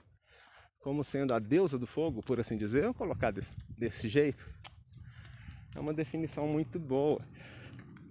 como 0.78 1.02
sendo 1.02 1.34
a 1.34 1.38
deusa 1.38 1.76
do 1.78 1.86
fogo, 1.86 2.22
por 2.22 2.38
assim 2.38 2.56
dizer, 2.56 2.84
eu 2.84 2.94
colocar 2.94 3.32
desse, 3.32 3.54
desse 3.68 4.08
jeito, 4.08 4.48
é 5.74 5.80
uma 5.80 5.92
definição 5.92 6.46
muito 6.46 6.78
boa 6.78 7.20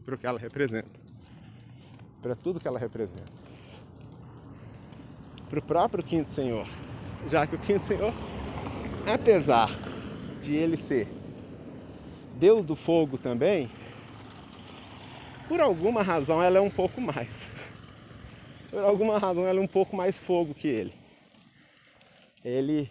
para 0.04 0.16
o 0.16 0.18
que 0.18 0.28
ela 0.28 0.38
representa, 0.38 1.00
para 2.26 2.36
tudo 2.36 2.60
que 2.60 2.68
ela 2.68 2.80
representa. 2.80 3.32
Para 5.48 5.60
o 5.60 5.62
próprio 5.62 6.04
quinto 6.04 6.32
senhor, 6.32 6.66
já 7.30 7.46
que 7.46 7.56
o 7.56 7.60
quinto 7.60 7.84
senhor, 7.84 8.12
apesar 9.06 9.70
de 10.42 10.56
ele 10.56 10.76
ser 10.76 11.08
Deus 12.34 12.66
do 12.66 12.76
fogo 12.76 13.16
também, 13.16 13.70
por 15.48 15.62
alguma 15.62 16.02
razão 16.02 16.42
ela 16.42 16.58
é 16.58 16.62
um 16.62 16.70
pouco 16.72 17.00
mais. 17.00 17.52
Por 18.72 18.84
alguma 18.84 19.20
razão 19.20 19.46
ela 19.46 19.60
é 19.60 19.62
um 19.62 19.68
pouco 19.68 19.96
mais 19.96 20.20
fogo 20.20 20.56
que 20.56 20.68
ele. 20.68 20.96
Ele 22.44 22.90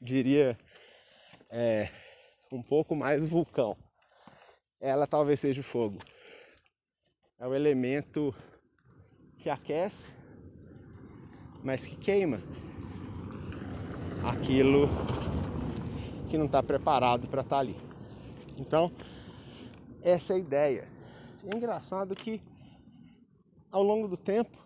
diria 0.00 0.58
é, 1.50 1.90
um 2.50 2.62
pouco 2.62 2.96
mais 2.96 3.22
vulcão. 3.22 3.76
Ela 4.80 5.06
talvez 5.06 5.40
seja 5.40 5.60
o 5.60 5.64
fogo. 5.64 5.98
É 7.38 7.46
o 7.46 7.54
elemento 7.54 8.34
que 9.42 9.50
aquece, 9.50 10.14
mas 11.64 11.84
que 11.84 11.96
queima 11.96 12.40
aquilo 14.24 14.88
que 16.30 16.38
não 16.38 16.46
está 16.46 16.62
preparado 16.62 17.26
para 17.26 17.40
estar 17.40 17.56
tá 17.56 17.60
ali. 17.60 17.76
Então, 18.60 18.92
essa 20.00 20.34
é 20.34 20.36
a 20.36 20.38
ideia. 20.38 20.88
é 21.44 21.56
engraçado 21.56 22.14
que 22.14 22.40
ao 23.68 23.82
longo 23.82 24.06
do 24.06 24.16
tempo 24.16 24.56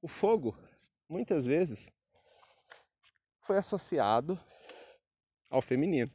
o 0.00 0.08
fogo 0.08 0.58
muitas 1.08 1.46
vezes 1.46 1.88
foi 3.42 3.58
associado 3.58 4.36
ao 5.48 5.62
feminino. 5.62 6.10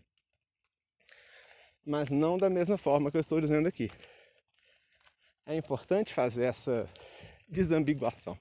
Mas 1.85 2.09
não 2.11 2.37
da 2.37 2.49
mesma 2.49 2.77
forma 2.77 3.09
que 3.09 3.15
eu 3.15 3.21
estou 3.21 3.39
dizendo 3.39 3.67
aqui. 3.67 3.89
É 5.49 5.55
importante 5.55 6.13
fazer 6.13 6.43
essa 6.43 6.85
desambiguação. 7.47 8.37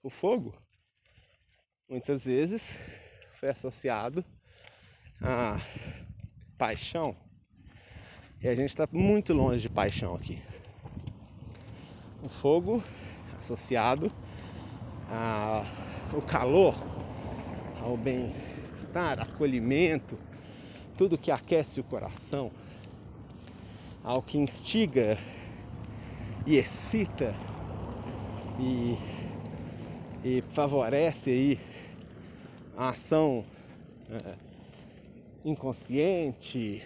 O 0.00 0.08
fogo 0.08 0.56
muitas 1.88 2.24
vezes 2.24 2.78
foi 3.32 3.48
associado 3.48 4.24
a 5.20 5.58
paixão. 6.56 7.16
E 8.40 8.46
a 8.46 8.54
gente 8.54 8.68
está 8.68 8.86
muito 8.92 9.34
longe 9.34 9.62
de 9.62 9.68
paixão 9.68 10.14
aqui. 10.14 10.40
O 12.22 12.28
fogo 12.28 12.80
associado 13.36 14.08
ao 15.10 16.22
calor, 16.22 16.76
ao 17.80 17.96
bem-estar, 17.96 19.18
acolhimento, 19.18 20.16
tudo 20.96 21.18
que 21.18 21.32
aquece 21.32 21.80
o 21.80 21.84
coração, 21.84 22.52
ao 24.04 24.22
que 24.22 24.38
instiga 24.38 25.16
e 26.46 26.56
excita 26.56 27.34
e, 28.58 28.96
e 30.24 30.42
favorece 30.50 31.30
aí 31.30 31.60
a 32.76 32.88
ação 32.88 33.44
é, 34.10 34.34
inconsciente, 35.44 36.82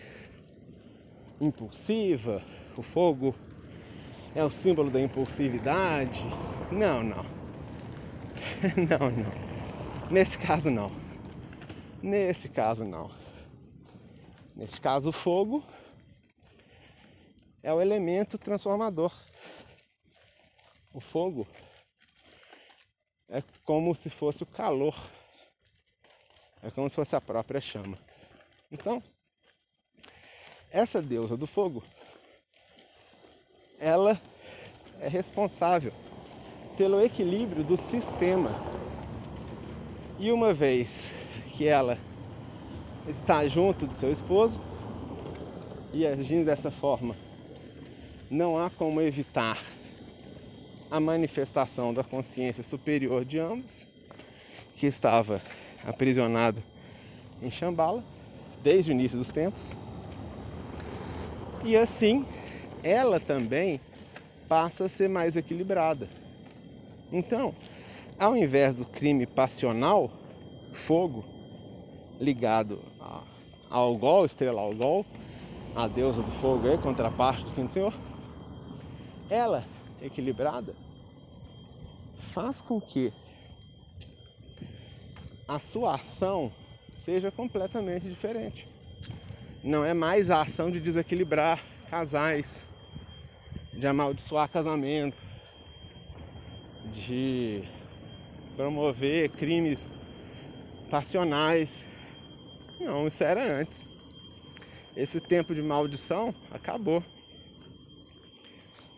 impulsiva, 1.41 2.43
o 2.77 2.83
fogo 2.83 3.35
é 4.35 4.45
o 4.45 4.51
símbolo 4.51 4.91
da 4.91 5.01
impulsividade. 5.01 6.25
Não, 6.71 7.03
não. 7.03 7.25
não, 8.77 9.11
não. 9.11 10.11
Nesse 10.11 10.39
caso 10.39 10.71
não. 10.71 10.93
Nesse 12.03 12.49
caso 12.49 12.85
não. 12.85 13.11
Nesse 14.55 14.81
caso 14.81 15.09
o 15.09 15.13
fogo 15.13 15.65
é 17.67 17.73
o 17.73 17.83
elemento 17.83 18.39
transformador. 18.39 19.13
O 20.95 21.01
fogo 21.01 21.45
é 23.29 23.43
como 23.65 23.93
se 23.93 24.09
fosse 24.09 24.45
o 24.45 24.47
calor 24.47 24.95
é 26.63 26.71
como 26.71 26.89
se 26.89 26.97
fosse 26.97 27.15
a 27.17 27.21
própria 27.21 27.61
chama. 27.61 27.99
Então, 28.71 29.03
essa 30.71 31.03
deusa 31.03 31.37
do 31.37 31.47
fogo, 31.47 31.83
ela 33.79 34.21
é 35.01 35.09
responsável 35.09 35.93
pelo 36.77 37.01
equilíbrio 37.01 37.65
do 37.65 37.77
sistema. 37.77 38.51
E 40.19 40.31
uma 40.31 40.53
vez 40.53 41.17
que 41.57 41.67
ela 41.67 41.99
está 43.09 43.47
junto 43.49 43.87
do 43.87 43.95
seu 43.95 44.11
esposo 44.11 44.61
e 45.93 46.07
agindo 46.07 46.45
dessa 46.45 46.71
forma, 46.71 47.26
não 48.31 48.59
há 48.59 48.71
como 48.71 49.01
evitar 49.01 49.59
a 50.91 51.01
manifestação 51.01 51.93
da 51.93 52.05
consciência 52.05 52.63
superior 52.63 53.25
de 53.25 53.39
ambos, 53.39 53.87
que 54.77 54.87
estava 54.87 55.41
aprisionado 55.85 56.63
em 57.43 57.51
Shambhala 57.51 58.05
desde 58.63 58.91
o 58.91 58.93
início 58.93 59.19
dos 59.19 59.33
tempos. 59.33 59.75
E 61.65 61.77
assim, 61.77 62.25
ela 62.83 63.19
também 63.19 63.81
passa 64.49 64.85
a 64.85 64.89
ser 64.89 65.09
mais 65.09 65.37
equilibrada. 65.37 66.09
Então, 67.13 67.55
ao 68.19 68.37
invés 68.37 68.75
do 68.75 68.85
crime 68.85 69.27
passional, 69.27 70.11
fogo, 70.73 71.25
ligado 72.21 72.81
a, 73.01 73.23
a 73.71 73.77
Algol, 73.77 74.25
estrela 74.25 74.61
Algol, 74.61 75.05
a 75.75 75.87
deusa 75.87 76.23
do 76.23 76.31
fogo 76.31 76.69
aí, 76.69 76.79
contraparte 76.79 77.45
do 77.45 77.51
quinto 77.53 77.73
senhor, 77.73 77.93
ela, 79.29 79.65
equilibrada, 80.01 80.75
faz 82.19 82.61
com 82.61 82.81
que 82.81 83.13
a 85.49 85.59
sua 85.59 85.95
ação 85.95 86.53
seja 86.93 87.31
completamente 87.31 88.09
diferente. 88.09 88.69
Não 89.63 89.85
é 89.85 89.95
mais 89.95 90.31
a 90.31 90.41
ação 90.41 90.71
de 90.71 90.81
desequilibrar 90.81 91.63
casais, 91.89 92.67
de 93.73 93.87
amaldiçoar 93.87 94.49
casamento, 94.49 95.23
de 96.93 97.65
promover 98.57 99.31
crimes 99.31 99.91
passionais. 100.91 101.85
Não, 102.81 103.07
isso 103.07 103.23
era 103.23 103.43
antes. 103.61 103.87
Esse 104.97 105.21
tempo 105.21 105.55
de 105.55 105.63
maldição 105.63 106.35
acabou. 106.51 107.03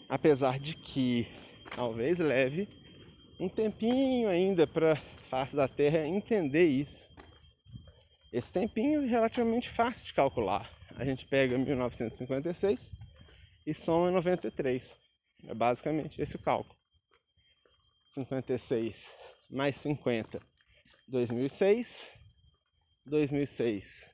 Apesar 0.09 0.59
de 0.59 0.75
que 0.75 1.29
talvez 1.75 2.19
leve 2.19 2.69
um 3.39 3.49
tempinho 3.49 4.29
ainda 4.29 4.67
para 4.67 4.93
a 4.93 4.97
face 4.97 5.55
da 5.55 5.69
Terra 5.69 6.07
entender 6.07 6.65
isso. 6.65 7.09
Esse 8.33 8.53
tempinho 8.53 9.03
é 9.03 9.07
relativamente 9.07 9.69
fácil 9.69 10.07
de 10.07 10.15
calcular. 10.15 10.69
A 10.97 11.05
gente 11.05 11.27
pega 11.27 11.57
1956 11.57 12.91
e 13.67 13.75
soma 13.75 14.11
93. 14.11 14.97
É 15.47 15.55
basicamente 15.55 16.21
esse 16.21 16.37
o 16.37 16.39
cálculo. 16.39 16.77
56 18.11 19.15
mais 19.51 19.77
50, 19.77 20.41
2006. 21.07 22.13
2006 23.07 24.11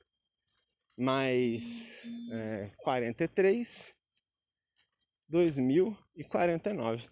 mais 0.97 2.07
é, 2.31 2.71
43, 2.79 3.94
2049. 5.29 7.09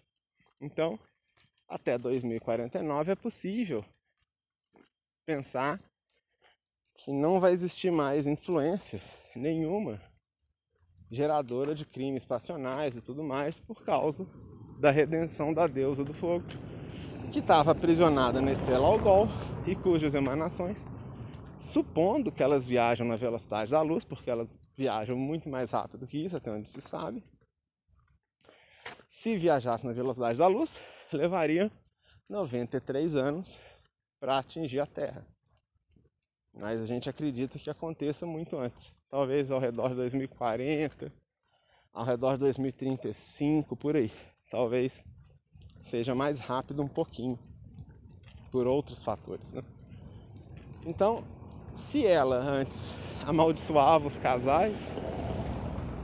Então, 0.61 0.99
até 1.67 1.97
2049 1.97 3.11
é 3.11 3.15
possível 3.15 3.83
pensar 5.25 5.81
que 6.95 7.11
não 7.11 7.39
vai 7.39 7.51
existir 7.51 7.91
mais 7.91 8.27
influência 8.27 9.01
nenhuma 9.35 10.01
geradora 11.09 11.75
de 11.75 11.85
crimes 11.85 12.25
passionais 12.25 12.95
e 12.95 13.01
tudo 13.01 13.23
mais 13.23 13.59
por 13.59 13.83
causa 13.83 14.25
da 14.79 14.91
redenção 14.91 15.53
da 15.53 15.67
deusa 15.67 16.03
do 16.03 16.13
fogo, 16.13 16.45
que 17.31 17.39
estava 17.39 17.71
aprisionada 17.71 18.41
na 18.41 18.51
estrela 18.51 18.87
Algol 18.87 19.27
e 19.65 19.75
cujas 19.75 20.15
emanações, 20.15 20.85
supondo 21.59 22.31
que 22.31 22.43
elas 22.43 22.67
viajam 22.67 23.07
na 23.07 23.15
velocidade 23.15 23.71
da 23.71 23.81
luz, 23.81 24.03
porque 24.03 24.29
elas 24.29 24.59
viajam 24.75 25.15
muito 25.15 25.47
mais 25.49 25.71
rápido 25.71 26.07
que 26.07 26.17
isso, 26.17 26.35
até 26.35 26.51
onde 26.51 26.69
se 26.69 26.81
sabe, 26.81 27.23
se 29.13 29.37
viajasse 29.37 29.85
na 29.85 29.93
velocidade 29.93 30.39
da 30.39 30.47
luz, 30.47 30.81
levaria 31.13 31.71
93 32.27 33.15
anos 33.15 33.59
para 34.19 34.39
atingir 34.39 34.79
a 34.79 34.87
Terra. 34.87 35.23
Mas 36.51 36.81
a 36.81 36.85
gente 36.87 37.07
acredita 37.07 37.59
que 37.59 37.69
aconteça 37.69 38.25
muito 38.25 38.57
antes. 38.57 38.91
Talvez 39.07 39.51
ao 39.51 39.59
redor 39.59 39.89
de 39.89 39.95
2040, 39.97 41.13
ao 41.93 42.03
redor 42.03 42.33
de 42.33 42.39
2035, 42.39 43.75
por 43.75 43.95
aí. 43.95 44.11
Talvez 44.49 45.05
seja 45.79 46.15
mais 46.15 46.39
rápido 46.39 46.81
um 46.81 46.87
pouquinho, 46.87 47.37
por 48.51 48.65
outros 48.65 49.03
fatores. 49.03 49.53
Né? 49.53 49.61
Então, 50.87 51.23
se 51.75 52.07
ela 52.07 52.37
antes 52.37 52.95
amaldiçoava 53.27 54.07
os 54.07 54.17
casais, 54.17 54.91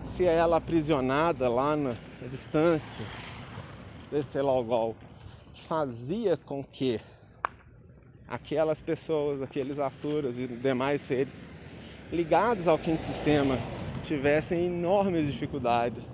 se 0.05 0.25
ela 0.25 0.57
aprisionada 0.57 1.49
lá 1.49 1.75
na 1.75 1.95
distância 2.27 3.05
desse 4.11 4.27
Telogol 4.27 4.95
fazia 5.53 6.35
com 6.35 6.63
que 6.63 6.99
aquelas 8.27 8.81
pessoas, 8.81 9.41
aqueles 9.41 9.79
Asuras 9.79 10.37
e 10.37 10.47
demais 10.47 11.01
seres 11.01 11.45
ligados 12.11 12.67
ao 12.67 12.77
quinto 12.77 13.03
sistema 13.03 13.57
tivessem 14.03 14.65
enormes 14.65 15.27
dificuldades 15.27 16.09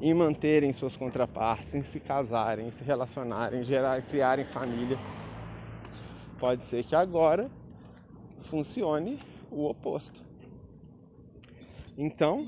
em 0.00 0.12
manterem 0.12 0.72
suas 0.72 0.96
contrapartes, 0.96 1.74
em 1.74 1.82
se 1.82 2.00
casarem, 2.00 2.66
em 2.66 2.70
se 2.70 2.82
relacionarem, 2.82 3.62
gerar, 3.62 4.02
criarem 4.02 4.44
família. 4.44 4.98
Pode 6.38 6.64
ser 6.64 6.84
que 6.84 6.94
agora 6.94 7.48
funcione 8.42 9.20
o 9.50 9.64
oposto. 9.64 10.20
Então, 11.96 12.44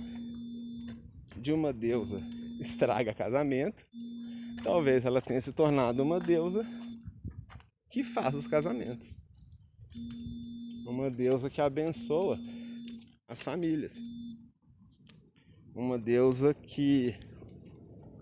de 1.36 1.52
uma 1.52 1.72
deusa 1.72 2.18
estraga 2.66 3.14
casamento, 3.14 3.84
talvez 4.62 5.04
ela 5.04 5.20
tenha 5.20 5.40
se 5.40 5.52
tornado 5.52 6.02
uma 6.02 6.18
deusa 6.18 6.66
que 7.90 8.02
faz 8.02 8.34
os 8.34 8.46
casamentos. 8.46 9.16
Uma 10.86 11.10
deusa 11.10 11.48
que 11.48 11.60
abençoa 11.60 12.38
as 13.28 13.40
famílias. 13.40 13.94
Uma 15.74 15.98
deusa 15.98 16.54
que 16.54 17.14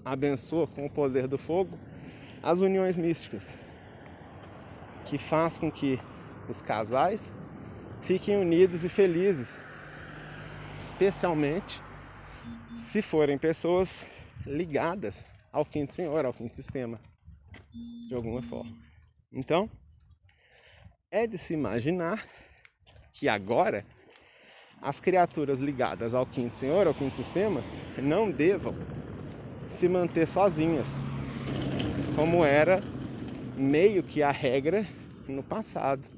abençoa 0.05 0.66
com 0.66 0.86
o 0.86 0.90
poder 0.90 1.26
do 1.26 1.38
fogo 1.38 1.78
as 2.43 2.61
uniões 2.61 2.99
místicas. 2.99 3.57
Que 5.07 5.16
faz 5.16 5.59
com 5.59 5.70
que 5.70 5.99
os 6.49 6.61
casais 6.61 7.32
fiquem 8.01 8.36
unidos 8.36 8.84
e 8.84 8.88
felizes. 8.88 9.62
Especialmente 10.80 11.82
se 12.76 13.01
forem 13.01 13.38
pessoas 13.38 14.07
ligadas 14.47 15.26
ao 15.53 15.64
quinto 15.64 15.95
senhor, 15.95 16.24
ao 16.24 16.32
quinto 16.32 16.55
sistema, 16.55 17.01
de 18.09 18.14
alguma 18.14 18.43
forma. 18.43 18.72
Então, 19.32 19.70
é 21.11 21.26
de 21.26 21.38
se 21.38 21.55
imaginar 21.55 22.26
que 23.12 23.28
agora 23.28 23.84
as 24.80 24.99
criaturas 24.99 25.61
ligadas 25.61 26.12
ao 26.12 26.26
quinto 26.26 26.59
senhor, 26.59 26.86
ao 26.86 26.95
quinto 26.95 27.16
sistema, 27.16 27.62
não 27.97 28.30
devam 28.30 28.74
se 29.68 29.88
manter 29.88 30.26
sozinhas, 30.26 31.03
como 32.16 32.45
era 32.45 32.80
meio 33.57 34.03
que 34.03 34.22
a 34.22 34.30
regra 34.30 34.84
no 35.28 35.43
passado. 35.43 36.09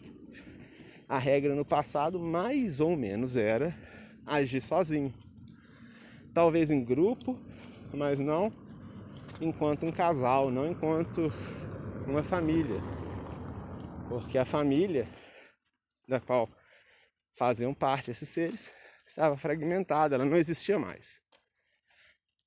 A 1.09 1.19
regra 1.19 1.55
no 1.55 1.65
passado, 1.65 2.19
mais 2.19 2.81
ou 2.81 2.97
menos, 2.97 3.37
era 3.37 3.77
agir 4.27 4.63
sozinho. 4.63 5.13
Talvez 6.33 6.71
em 6.71 6.83
grupo, 6.83 7.39
mas 7.95 8.21
não 8.21 8.53
enquanto 9.41 9.87
um 9.87 9.93
casal, 9.93 10.51
não 10.51 10.67
enquanto 10.67 11.31
uma 12.07 12.23
família 12.23 12.81
porque 14.09 14.39
a 14.39 14.45
família 14.45 15.09
da 16.07 16.21
qual 16.21 16.49
faziam 17.37 17.75
parte 17.75 18.11
esses 18.11 18.29
seres 18.29 18.73
estava 19.07 19.37
fragmentada, 19.37 20.15
ela 20.15 20.25
não 20.25 20.37
existia 20.37 20.79
mais. 20.79 21.21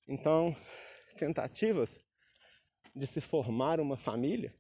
Então, 0.08 0.56
tentativas 1.18 2.00
de 2.96 3.06
se 3.06 3.20
formar 3.20 3.80
uma 3.80 3.98
família 3.98 4.56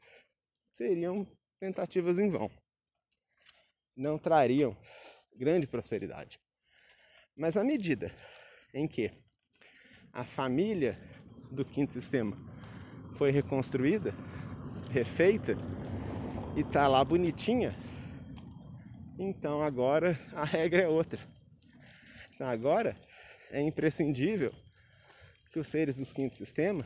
seriam 0.73 1.25
tentativas 1.59 2.19
em 2.19 2.29
vão. 2.29 2.51
Não 3.95 4.19
trariam 4.19 4.77
grande 5.33 5.67
prosperidade. 5.67 6.39
Mas 7.35 7.55
à 7.55 7.63
medida 7.63 8.11
em 8.73 8.87
que 8.87 9.11
a 10.13 10.23
família 10.23 10.97
do 11.51 11.63
quinto 11.63 11.93
sistema 11.93 12.37
foi 13.17 13.31
reconstruída, 13.31 14.13
refeita, 14.91 15.57
e 16.55 16.63
tá 16.63 16.87
lá 16.87 17.03
bonitinha, 17.05 17.77
então 19.19 19.61
agora 19.61 20.19
a 20.33 20.43
regra 20.43 20.81
é 20.81 20.87
outra. 20.87 21.19
Então 22.33 22.47
agora 22.47 22.95
é 23.51 23.61
imprescindível 23.61 24.51
que 25.51 25.59
os 25.59 25.67
seres 25.67 25.97
do 25.97 26.13
quinto 26.13 26.35
sistema, 26.35 26.85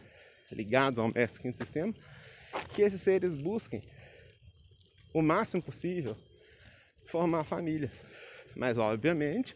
ligados 0.51 0.99
ao 0.99 1.07
mestre 1.07 1.41
quinto 1.41 1.57
sistema, 1.57 1.93
que 2.73 2.81
esses 2.81 3.01
seres 3.01 3.33
busquem 3.33 3.81
o 5.13 5.21
máximo 5.21 5.61
possível 5.61 6.17
formar 7.05 7.43
famílias. 7.45 8.05
Mas 8.55 8.77
obviamente 8.77 9.55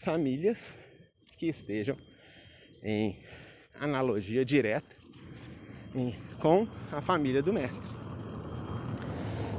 famílias 0.00 0.76
que 1.36 1.46
estejam 1.46 1.96
em 2.82 3.16
analogia 3.78 4.44
direta 4.44 4.96
em, 5.94 6.14
com 6.38 6.66
a 6.92 7.00
família 7.00 7.42
do 7.42 7.52
mestre 7.52 8.00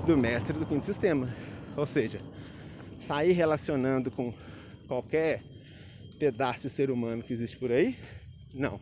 do 0.06 0.18
mestre 0.18 0.58
do 0.58 0.66
quinto 0.66 0.86
sistema. 0.86 1.34
Ou 1.76 1.86
seja, 1.86 2.20
sair 3.00 3.32
relacionando 3.32 4.12
com 4.12 4.34
qualquer 4.88 5.44
pedaço 6.20 6.64
de 6.64 6.70
ser 6.70 6.92
humano 6.92 7.24
que 7.24 7.34
existe 7.34 7.58
por 7.58 7.72
aí, 7.72 7.98
não. 8.54 8.80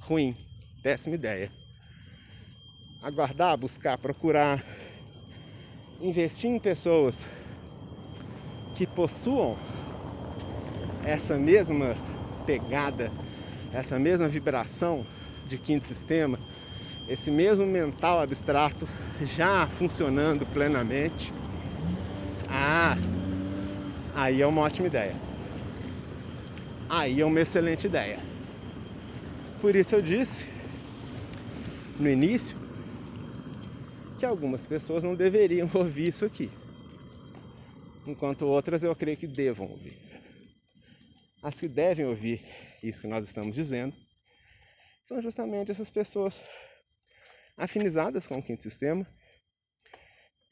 Ruim, 0.00 0.34
péssima 0.82 1.14
ideia. 1.14 1.50
Aguardar, 3.02 3.56
buscar, 3.56 3.96
procurar, 3.98 4.64
investir 6.00 6.50
em 6.50 6.58
pessoas 6.58 7.26
que 8.74 8.86
possuam 8.86 9.56
essa 11.04 11.38
mesma 11.38 11.96
pegada, 12.44 13.10
essa 13.72 13.98
mesma 13.98 14.28
vibração 14.28 15.06
de 15.46 15.58
quinto 15.58 15.84
sistema, 15.84 16.38
esse 17.08 17.30
mesmo 17.30 17.66
mental 17.66 18.20
abstrato 18.20 18.86
já 19.24 19.66
funcionando 19.66 20.46
plenamente, 20.46 21.32
ah, 22.48 22.96
aí 24.14 24.42
é 24.42 24.46
uma 24.46 24.62
ótima 24.62 24.86
ideia. 24.86 25.16
Aí 26.88 27.20
é 27.20 27.24
uma 27.24 27.40
excelente 27.40 27.86
ideia. 27.86 28.18
Por 29.60 29.74
isso 29.74 29.94
eu 29.94 30.02
disse 30.02 30.52
no 31.98 32.08
início 32.08 32.56
que 34.18 34.24
algumas 34.24 34.64
pessoas 34.64 35.04
não 35.04 35.14
deveriam 35.14 35.68
ouvir 35.74 36.08
isso 36.08 36.24
aqui, 36.24 36.50
enquanto 38.06 38.46
outras 38.46 38.82
eu 38.82 38.94
creio 38.94 39.16
que 39.16 39.26
devam 39.26 39.68
ouvir. 39.68 39.98
As 41.42 41.60
que 41.60 41.68
devem 41.68 42.04
ouvir 42.04 42.42
isso 42.82 43.02
que 43.02 43.06
nós 43.06 43.24
estamos 43.24 43.54
dizendo 43.54 43.94
são 45.04 45.22
justamente 45.22 45.70
essas 45.70 45.90
pessoas 45.90 46.44
afinizadas 47.56 48.26
com 48.26 48.38
o 48.38 48.42
quinto 48.42 48.62
sistema 48.62 49.06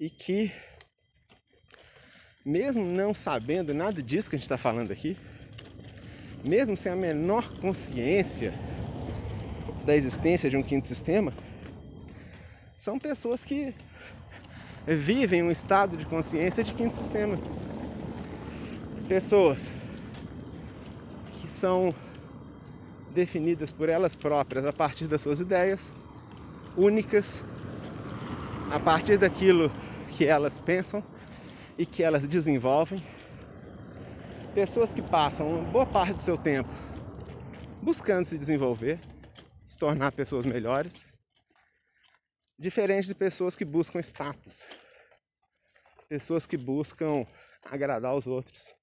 e 0.00 0.10
que, 0.10 0.50
mesmo 2.44 2.84
não 2.84 3.14
sabendo 3.14 3.74
nada 3.74 4.02
disso 4.02 4.28
que 4.28 4.36
a 4.36 4.38
gente 4.38 4.44
está 4.44 4.58
falando 4.58 4.90
aqui, 4.90 5.16
mesmo 6.46 6.76
sem 6.76 6.90
a 6.90 6.96
menor 6.96 7.48
consciência 7.58 8.52
da 9.84 9.94
existência 9.94 10.48
de 10.48 10.56
um 10.56 10.62
quinto 10.62 10.88
sistema, 10.88 11.32
são 12.78 12.98
pessoas 12.98 13.44
que 13.44 13.74
vivem 14.86 15.42
um 15.42 15.50
estado 15.50 15.96
de 15.96 16.06
consciência 16.06 16.62
de 16.62 16.72
quinto 16.72 16.96
sistema. 16.96 17.36
Pessoas 19.08 19.82
que 21.32 21.48
são 21.48 21.94
definidas 23.16 23.72
por 23.72 23.88
elas 23.88 24.14
próprias 24.14 24.64
a 24.66 24.72
partir 24.72 25.08
das 25.08 25.22
suas 25.22 25.40
ideias, 25.40 25.94
únicas, 26.76 27.42
a 28.70 28.78
partir 28.78 29.16
daquilo 29.16 29.72
que 30.16 30.26
elas 30.26 30.60
pensam 30.60 31.02
e 31.78 31.86
que 31.86 32.02
elas 32.02 32.28
desenvolvem. 32.28 33.02
Pessoas 34.54 34.92
que 34.92 35.00
passam 35.00 35.64
boa 35.64 35.86
parte 35.86 36.12
do 36.12 36.20
seu 36.20 36.36
tempo 36.36 36.68
buscando 37.82 38.24
se 38.24 38.36
desenvolver, 38.36 39.00
se 39.64 39.78
tornar 39.78 40.12
pessoas 40.12 40.44
melhores, 40.44 41.06
diferente 42.58 43.06
de 43.06 43.14
pessoas 43.14 43.56
que 43.56 43.64
buscam 43.64 44.00
status, 44.00 44.66
pessoas 46.08 46.46
que 46.46 46.56
buscam 46.56 47.24
agradar 47.62 48.14
os 48.14 48.26
outros, 48.26 48.74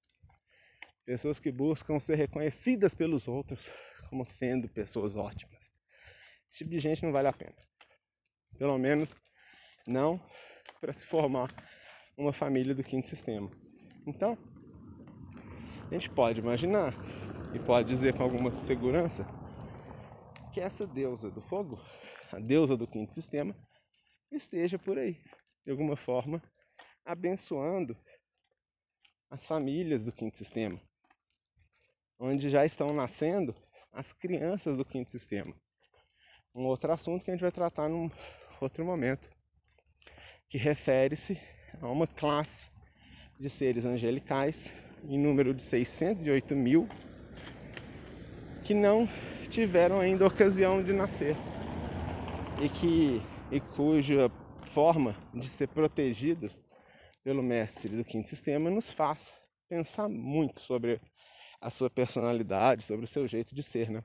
pessoas 1.04 1.38
que 1.38 1.52
buscam 1.52 2.00
ser 2.00 2.16
reconhecidas 2.16 2.94
pelos 2.94 3.28
outros 3.28 3.93
como 4.08 4.24
sendo 4.24 4.68
pessoas 4.68 5.16
ótimas. 5.16 5.72
Esse 6.48 6.58
tipo 6.58 6.70
de 6.70 6.78
gente 6.78 7.02
não 7.02 7.12
vale 7.12 7.28
a 7.28 7.32
pena. 7.32 7.56
Pelo 8.58 8.78
menos 8.78 9.14
não 9.86 10.20
para 10.80 10.92
se 10.92 11.04
formar 11.04 11.48
uma 12.16 12.32
família 12.32 12.74
do 12.74 12.84
quinto 12.84 13.08
sistema. 13.08 13.50
Então, 14.06 14.38
a 15.90 15.94
gente 15.94 16.10
pode 16.10 16.40
imaginar 16.40 16.94
e 17.54 17.58
pode 17.58 17.88
dizer 17.88 18.14
com 18.14 18.22
alguma 18.22 18.52
segurança 18.52 19.26
que 20.52 20.60
essa 20.60 20.86
deusa 20.86 21.30
do 21.30 21.40
fogo, 21.40 21.80
a 22.32 22.38
deusa 22.38 22.76
do 22.76 22.86
quinto 22.86 23.12
sistema, 23.12 23.56
esteja 24.30 24.78
por 24.78 24.98
aí, 24.98 25.20
de 25.64 25.70
alguma 25.70 25.96
forma, 25.96 26.42
abençoando 27.04 27.96
as 29.30 29.46
famílias 29.46 30.04
do 30.04 30.12
quinto 30.12 30.38
sistema, 30.38 30.80
onde 32.18 32.48
já 32.48 32.64
estão 32.64 32.88
nascendo 32.88 33.54
as 33.94 34.12
crianças 34.12 34.76
do 34.76 34.84
quinto 34.84 35.10
sistema. 35.10 35.54
Um 36.54 36.64
outro 36.64 36.92
assunto 36.92 37.24
que 37.24 37.30
a 37.30 37.34
gente 37.34 37.40
vai 37.40 37.52
tratar 37.52 37.88
num 37.88 38.10
outro 38.60 38.84
momento, 38.84 39.30
que 40.48 40.58
refere-se 40.58 41.40
a 41.80 41.88
uma 41.88 42.06
classe 42.06 42.68
de 43.38 43.48
seres 43.48 43.84
angelicais 43.84 44.74
em 45.04 45.18
número 45.18 45.54
de 45.54 45.62
608 45.62 46.54
mil 46.56 46.88
que 48.62 48.72
não 48.72 49.06
tiveram 49.50 50.00
ainda 50.00 50.26
ocasião 50.26 50.82
de 50.82 50.92
nascer 50.92 51.36
e 52.62 52.68
que 52.68 53.22
e 53.50 53.60
cuja 53.60 54.30
forma 54.70 55.14
de 55.34 55.48
ser 55.48 55.68
protegidos 55.68 56.60
pelo 57.22 57.42
mestre 57.42 57.94
do 57.94 58.04
quinto 58.04 58.28
sistema 58.28 58.70
nos 58.70 58.90
faz 58.90 59.32
pensar 59.68 60.08
muito 60.08 60.60
sobre 60.60 61.00
a 61.64 61.70
sua 61.70 61.88
personalidade, 61.88 62.84
sobre 62.84 63.06
o 63.06 63.08
seu 63.08 63.26
jeito 63.26 63.54
de 63.54 63.62
ser, 63.62 63.88
né? 63.88 64.04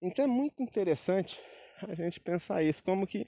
Então 0.00 0.26
é 0.26 0.28
muito 0.28 0.62
interessante 0.62 1.40
a 1.88 1.94
gente 1.94 2.20
pensar 2.20 2.62
isso, 2.62 2.82
como 2.82 3.06
que 3.06 3.26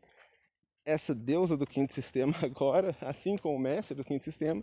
essa 0.84 1.14
deusa 1.14 1.56
do 1.56 1.66
quinto 1.66 1.94
sistema 1.94 2.34
agora, 2.44 2.94
assim 3.00 3.38
como 3.38 3.56
o 3.56 3.58
mestre 3.58 3.96
do 3.96 4.04
quinto 4.04 4.22
sistema, 4.22 4.62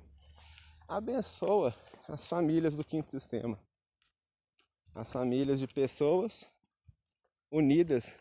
abençoa 0.88 1.76
as 2.08 2.28
famílias 2.28 2.76
do 2.76 2.86
quinto 2.86 3.10
sistema. 3.10 3.60
As 4.94 5.12
famílias 5.12 5.60
de 5.60 5.66
pessoas 5.66 6.46
unidas 7.52 8.20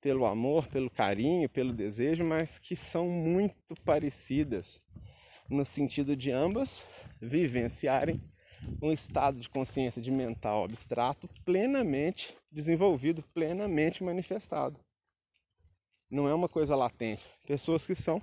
pelo 0.00 0.24
amor, 0.24 0.68
pelo 0.68 0.88
carinho, 0.88 1.48
pelo 1.48 1.72
desejo, 1.72 2.24
mas 2.24 2.58
que 2.58 2.76
são 2.76 3.08
muito 3.08 3.74
parecidas 3.84 4.78
no 5.50 5.64
sentido 5.66 6.14
de 6.16 6.30
ambas 6.30 6.84
vivenciarem 7.20 8.22
um 8.80 8.92
estado 8.92 9.38
de 9.38 9.48
consciência 9.48 10.00
de 10.00 10.10
mental 10.10 10.64
abstrato 10.64 11.28
plenamente 11.44 12.36
desenvolvido, 12.50 13.22
plenamente 13.34 14.04
manifestado. 14.04 14.78
Não 16.10 16.28
é 16.28 16.34
uma 16.34 16.48
coisa 16.48 16.76
latente. 16.76 17.24
Pessoas 17.46 17.86
que 17.86 17.94
são 17.94 18.20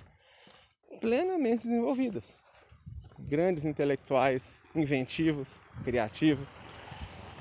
plenamente 1.00 1.64
desenvolvidas. 1.64 2.34
Grandes 3.18 3.64
intelectuais, 3.64 4.62
inventivos, 4.74 5.60
criativos. 5.84 6.48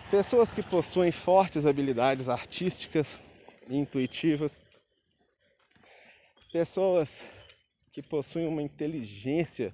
Pessoas 0.10 0.54
que 0.54 0.64
possuem 0.64 1.12
fortes 1.12 1.66
habilidades 1.66 2.30
artísticas 2.30 3.22
e 3.70 3.78
intuitivas. 3.78 4.64
Pessoas 6.52 7.30
que 7.98 8.08
possuem 8.08 8.45
uma 8.45 8.62
inteligência 8.62 9.74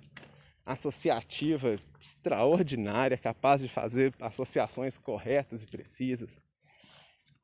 associativa 0.65 1.77
extraordinária, 1.99 3.17
capaz 3.17 3.61
de 3.61 3.67
fazer 3.67 4.15
associações 4.17 4.97
corretas 4.97 5.61
e 5.61 5.67
precisas. 5.67 6.39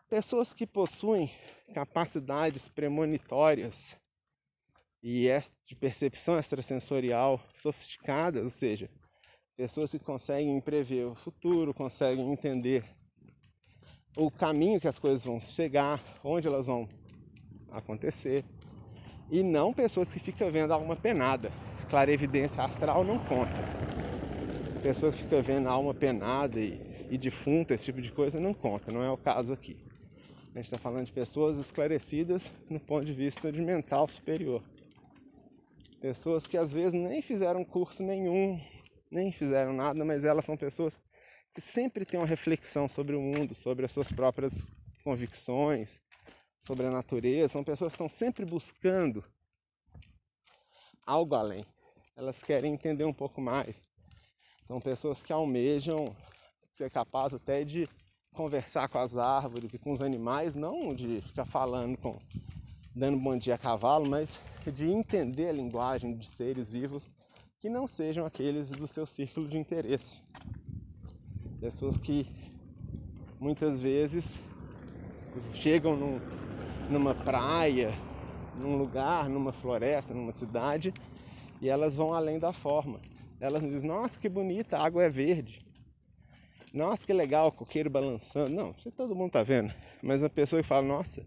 Pessoas 0.09 0.53
que 0.53 0.65
possuem 0.65 1.29
capacidades 1.73 2.69
premonitórias 2.69 3.97
e 5.03 5.27
de 5.67 5.75
percepção 5.75 6.39
extrasensorial 6.39 7.45
sofisticadas, 7.53 8.45
ou 8.45 8.49
seja, 8.49 8.89
pessoas 9.57 9.91
que 9.91 9.99
conseguem 9.99 10.61
prever 10.61 11.07
o 11.07 11.13
futuro, 11.15 11.73
conseguem 11.73 12.31
entender 12.31 12.85
o 14.15 14.31
caminho 14.31 14.79
que 14.79 14.87
as 14.87 14.97
coisas 14.97 15.25
vão 15.25 15.41
chegar, 15.41 16.01
onde 16.23 16.47
elas 16.47 16.67
vão 16.67 16.87
acontecer, 17.69 18.45
e 19.31 19.43
não 19.43 19.73
pessoas 19.73 20.11
que 20.11 20.19
ficam 20.19 20.51
vendo 20.51 20.71
alguma 20.71 20.95
penada. 20.95 21.51
Clarevidência 21.89 22.63
astral 22.63 23.03
não 23.03 23.19
conta. 23.19 23.61
Pessoa 24.81 25.11
que 25.11 25.19
fica 25.19 25.41
vendo 25.41 25.67
alma 25.67 25.93
penada 25.93 26.59
e, 26.59 26.79
e 27.09 27.17
defunta, 27.17 27.73
esse 27.73 27.85
tipo 27.85 28.01
de 28.01 28.11
coisa, 28.11 28.39
não 28.39 28.53
conta, 28.53 28.91
não 28.91 29.03
é 29.03 29.11
o 29.11 29.17
caso 29.17 29.51
aqui. 29.51 29.77
A 30.51 30.57
gente 30.57 30.65
está 30.65 30.77
falando 30.77 31.05
de 31.05 31.11
pessoas 31.11 31.57
esclarecidas 31.57 32.51
no 32.69 32.79
ponto 32.79 33.05
de 33.05 33.13
vista 33.13 33.51
de 33.51 33.61
mental 33.61 34.07
superior. 34.07 34.63
Pessoas 36.01 36.47
que 36.47 36.57
às 36.57 36.71
vezes 36.71 36.93
nem 36.93 37.21
fizeram 37.21 37.63
curso 37.63 38.03
nenhum, 38.03 38.59
nem 39.11 39.31
fizeram 39.31 39.73
nada, 39.73 40.03
mas 40.05 40.23
elas 40.23 40.45
são 40.45 40.55
pessoas 40.55 40.99
que 41.53 41.61
sempre 41.61 42.05
têm 42.05 42.19
uma 42.19 42.25
reflexão 42.25 42.87
sobre 42.87 43.15
o 43.15 43.21
mundo, 43.21 43.53
sobre 43.53 43.85
as 43.85 43.91
suas 43.91 44.11
próprias 44.11 44.65
convicções, 45.03 46.01
sobre 46.59 46.85
a 46.85 46.91
natureza. 46.91 47.53
São 47.53 47.63
pessoas 47.63 47.91
que 47.91 47.95
estão 47.95 48.09
sempre 48.09 48.45
buscando 48.45 49.23
algo 51.05 51.35
além. 51.35 51.63
Elas 52.15 52.43
querem 52.43 52.73
entender 52.73 53.05
um 53.05 53.13
pouco 53.13 53.41
mais. 53.41 53.87
São 54.65 54.79
pessoas 54.79 55.21
que 55.21 55.33
almejam 55.33 56.15
ser 56.71 56.91
capazes 56.91 57.41
até 57.41 57.63
de 57.63 57.87
conversar 58.33 58.87
com 58.87 58.99
as 58.99 59.17
árvores 59.17 59.73
e 59.73 59.79
com 59.79 59.91
os 59.91 60.01
animais, 60.01 60.55
não 60.55 60.93
de 60.93 61.21
ficar 61.21 61.45
falando 61.45 61.97
com 61.97 62.17
dando 62.95 63.17
bom 63.17 63.37
dia 63.37 63.55
a 63.55 63.57
cavalo, 63.57 64.09
mas 64.09 64.41
de 64.73 64.87
entender 64.87 65.49
a 65.49 65.53
linguagem 65.53 66.15
de 66.15 66.27
seres 66.27 66.71
vivos 66.71 67.09
que 67.59 67.69
não 67.69 67.87
sejam 67.87 68.25
aqueles 68.25 68.71
do 68.71 68.87
seu 68.87 69.05
círculo 69.05 69.47
de 69.47 69.57
interesse. 69.57 70.21
Pessoas 71.59 71.97
que 71.97 72.27
muitas 73.39 73.81
vezes 73.81 74.41
chegam 75.53 75.95
num, 75.95 76.19
numa 76.89 77.13
praia, 77.13 77.93
num 78.57 78.75
lugar, 78.77 79.29
numa 79.29 79.53
floresta, 79.53 80.13
numa 80.13 80.33
cidade, 80.33 80.93
e 81.61 81.69
elas 81.69 81.95
vão 81.95 82.13
além 82.13 82.39
da 82.39 82.51
forma. 82.51 82.99
Elas 83.39 83.61
dizem, 83.61 83.87
nossa, 83.87 84.19
que 84.19 84.27
bonita, 84.27 84.77
a 84.77 84.85
água 84.85 85.03
é 85.03 85.09
verde. 85.09 85.61
Nossa, 86.73 87.05
que 87.05 87.13
legal, 87.13 87.47
o 87.47 87.51
coqueiro 87.51 87.89
balançando. 87.89 88.51
Não, 88.51 88.73
isso 88.77 88.91
todo 88.91 89.15
mundo 89.15 89.31
tá 89.31 89.43
vendo. 89.43 89.73
Mas 90.03 90.21
a 90.21 90.29
pessoa 90.29 90.61
que 90.61 90.67
fala, 90.67 90.85
nossa, 90.85 91.25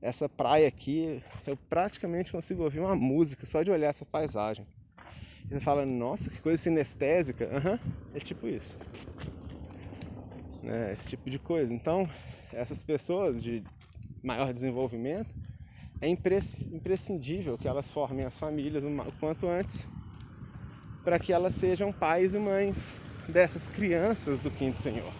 essa 0.00 0.28
praia 0.28 0.68
aqui, 0.68 1.22
eu 1.46 1.56
praticamente 1.56 2.30
consigo 2.30 2.62
ouvir 2.62 2.80
uma 2.80 2.94
música 2.94 3.46
só 3.46 3.62
de 3.62 3.70
olhar 3.70 3.88
essa 3.88 4.04
paisagem. 4.04 4.66
E 5.50 5.54
você 5.54 5.60
fala, 5.60 5.86
nossa, 5.86 6.30
que 6.30 6.40
coisa 6.40 6.60
sinestésica. 6.62 7.46
Uhum, 7.46 7.78
é 8.14 8.18
tipo 8.18 8.46
isso. 8.46 8.78
Né? 10.62 10.92
Esse 10.92 11.10
tipo 11.10 11.30
de 11.30 11.38
coisa. 11.38 11.72
Então, 11.72 12.08
essas 12.52 12.82
pessoas 12.82 13.40
de 13.40 13.64
maior 14.26 14.52
desenvolvimento, 14.52 15.32
é 16.00 16.08
imprescindível 16.08 17.56
que 17.56 17.68
elas 17.68 17.90
formem 17.90 18.24
as 18.24 18.36
famílias 18.36 18.82
o 18.84 19.12
quanto 19.20 19.48
antes 19.48 19.86
para 21.04 21.18
que 21.20 21.32
elas 21.32 21.54
sejam 21.54 21.92
pais 21.92 22.34
e 22.34 22.38
mães 22.38 22.96
dessas 23.28 23.68
crianças 23.68 24.40
do 24.40 24.50
quinto 24.50 24.82
Senhor. 24.82 25.12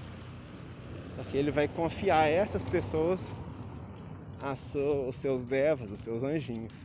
Porque 1.14 1.36
ele 1.36 1.52
vai 1.52 1.68
confiar 1.68 2.22
a 2.22 2.28
essas 2.28 2.68
pessoas 2.68 3.34
os 5.09 5.16
seus 5.16 5.44
devas, 5.44 5.90
os 5.90 6.00
seus 6.00 6.22
anjinhos. 6.24 6.84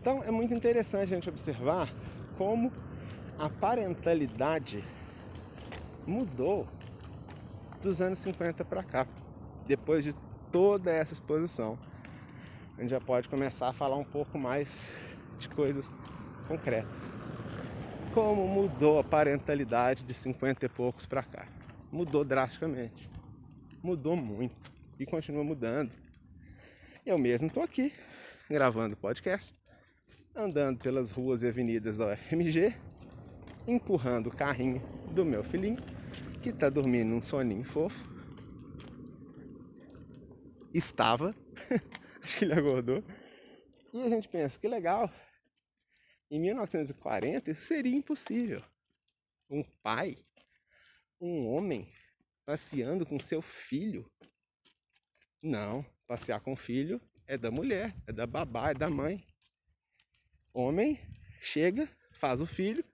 Então 0.00 0.22
é 0.24 0.30
muito 0.32 0.52
interessante 0.52 1.12
a 1.12 1.14
gente 1.14 1.28
observar 1.28 1.94
como 2.36 2.72
a 3.38 3.48
parentalidade 3.48 4.84
mudou 6.04 6.66
dos 7.80 8.00
anos 8.00 8.18
50 8.18 8.64
para 8.64 8.82
cá, 8.82 9.06
depois 9.66 10.04
de 10.04 10.12
toda 10.50 10.90
essa 10.90 11.14
exposição. 11.14 11.78
A 12.76 12.80
gente 12.80 12.90
já 12.90 13.00
pode 13.00 13.28
começar 13.28 13.68
a 13.68 13.72
falar 13.72 13.96
um 13.96 14.04
pouco 14.04 14.38
mais 14.38 14.92
de 15.38 15.48
coisas 15.48 15.92
concretas. 16.46 17.10
Como 18.12 18.46
mudou 18.46 18.98
a 18.98 19.04
parentalidade 19.04 20.02
de 20.02 20.12
50 20.12 20.66
e 20.66 20.68
poucos 20.68 21.06
para 21.06 21.22
cá? 21.22 21.48
Mudou 21.90 22.24
drasticamente. 22.24 23.08
Mudou 23.82 24.16
muito 24.16 24.60
e 24.98 25.06
continua 25.06 25.42
mudando. 25.42 25.92
Eu 27.04 27.18
mesmo 27.18 27.48
estou 27.48 27.62
aqui 27.62 27.92
gravando 28.48 28.96
podcast, 28.96 29.54
andando 30.36 30.78
pelas 30.78 31.10
ruas 31.10 31.42
e 31.42 31.48
avenidas 31.48 31.98
da 31.98 32.12
UFMG, 32.12 32.74
empurrando 33.66 34.26
o 34.26 34.36
carrinho 34.36 34.82
do 35.10 35.24
meu 35.24 35.42
filhinho 35.42 35.78
que 36.42 36.50
está 36.50 36.68
dormindo 36.68 37.14
um 37.14 37.20
soninho 37.20 37.64
fofo. 37.64 38.11
Estava, 40.72 41.34
acho 42.22 42.38
que 42.38 42.44
ele 42.44 42.54
acordou. 42.54 43.04
E 43.92 44.02
a 44.02 44.08
gente 44.08 44.28
pensa, 44.28 44.58
que 44.58 44.66
legal. 44.66 45.10
Em 46.30 46.40
1940 46.40 47.50
isso 47.50 47.62
seria 47.62 47.94
impossível. 47.94 48.62
Um 49.50 49.62
pai, 49.82 50.16
um 51.20 51.46
homem, 51.46 51.92
passeando 52.46 53.04
com 53.04 53.20
seu 53.20 53.42
filho. 53.42 54.10
Não, 55.42 55.84
passear 56.06 56.40
com 56.40 56.52
o 56.52 56.56
filho 56.56 57.00
é 57.26 57.36
da 57.36 57.50
mulher, 57.50 57.94
é 58.06 58.12
da 58.12 58.26
babá, 58.26 58.70
é 58.70 58.74
da 58.74 58.88
mãe. 58.88 59.26
Homem 60.54 60.98
chega, 61.40 61.88
faz 62.12 62.40
o 62.40 62.46
filho, 62.46 62.84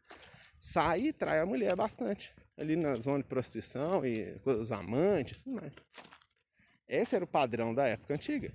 sai 0.59 1.03
e 1.03 1.13
trai 1.13 1.41
a 1.41 1.47
mulher 1.47 1.77
bastante 1.77 2.35
ali 2.59 2.75
na 2.75 2.97
zona 2.97 3.19
de 3.19 3.29
prostituição 3.29 4.05
e 4.05 4.41
os 4.45 4.73
amantes, 4.73 5.45
tudo 5.45 5.61
mais. 5.61 5.73
Esse 6.89 7.15
era 7.15 7.25
o 7.25 7.29
padrão 7.29 7.75
da 7.75 7.87
época 7.87 8.15
antiga. 8.15 8.51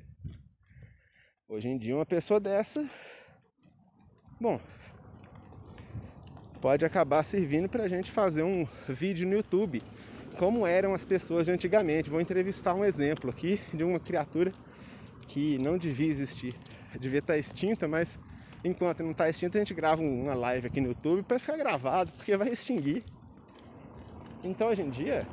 Hoje 1.48 1.70
em 1.70 1.78
dia, 1.78 1.96
uma 1.96 2.06
pessoa 2.06 2.40
dessa, 2.40 2.84
bom, 4.42 4.60
pode 6.60 6.84
acabar 6.84 7.24
servindo 7.24 7.70
para 7.70 7.84
a 7.84 7.88
gente 7.88 8.12
fazer 8.12 8.42
um 8.42 8.68
vídeo 8.90 9.28
no 9.28 9.36
YouTube. 9.36 9.84
Como 10.40 10.66
eram 10.66 10.96
as 10.96 11.06
pessoas 11.06 11.46
de 11.46 11.52
antigamente. 11.52 12.10
Vou 12.10 12.20
entrevistar 12.20 12.74
um 12.74 12.84
exemplo 12.84 13.30
aqui 13.30 13.62
de 13.72 13.84
uma 13.84 14.00
criatura 14.00 14.52
que 15.28 15.60
não 15.60 15.78
devia 15.78 16.10
existir. 16.10 16.56
Devia 17.00 17.20
estar 17.20 17.38
extinta, 17.38 17.88
mas 17.88 18.20
enquanto 18.64 19.04
não 19.04 19.12
está 19.12 19.30
extinta, 19.30 19.60
a 19.60 19.62
gente 19.62 19.76
grava 19.76 20.02
uma 20.02 20.34
live 20.34 20.66
aqui 20.66 20.82
no 20.82 20.88
YouTube 20.88 21.22
para 21.22 21.38
ficar 21.38 21.56
gravado, 21.56 22.12
porque 22.14 22.36
vai 22.36 22.50
extinguir. 22.50 23.04
Então 24.44 24.70
hoje 24.70 24.82
em 24.82 24.90
dia, 24.90 25.28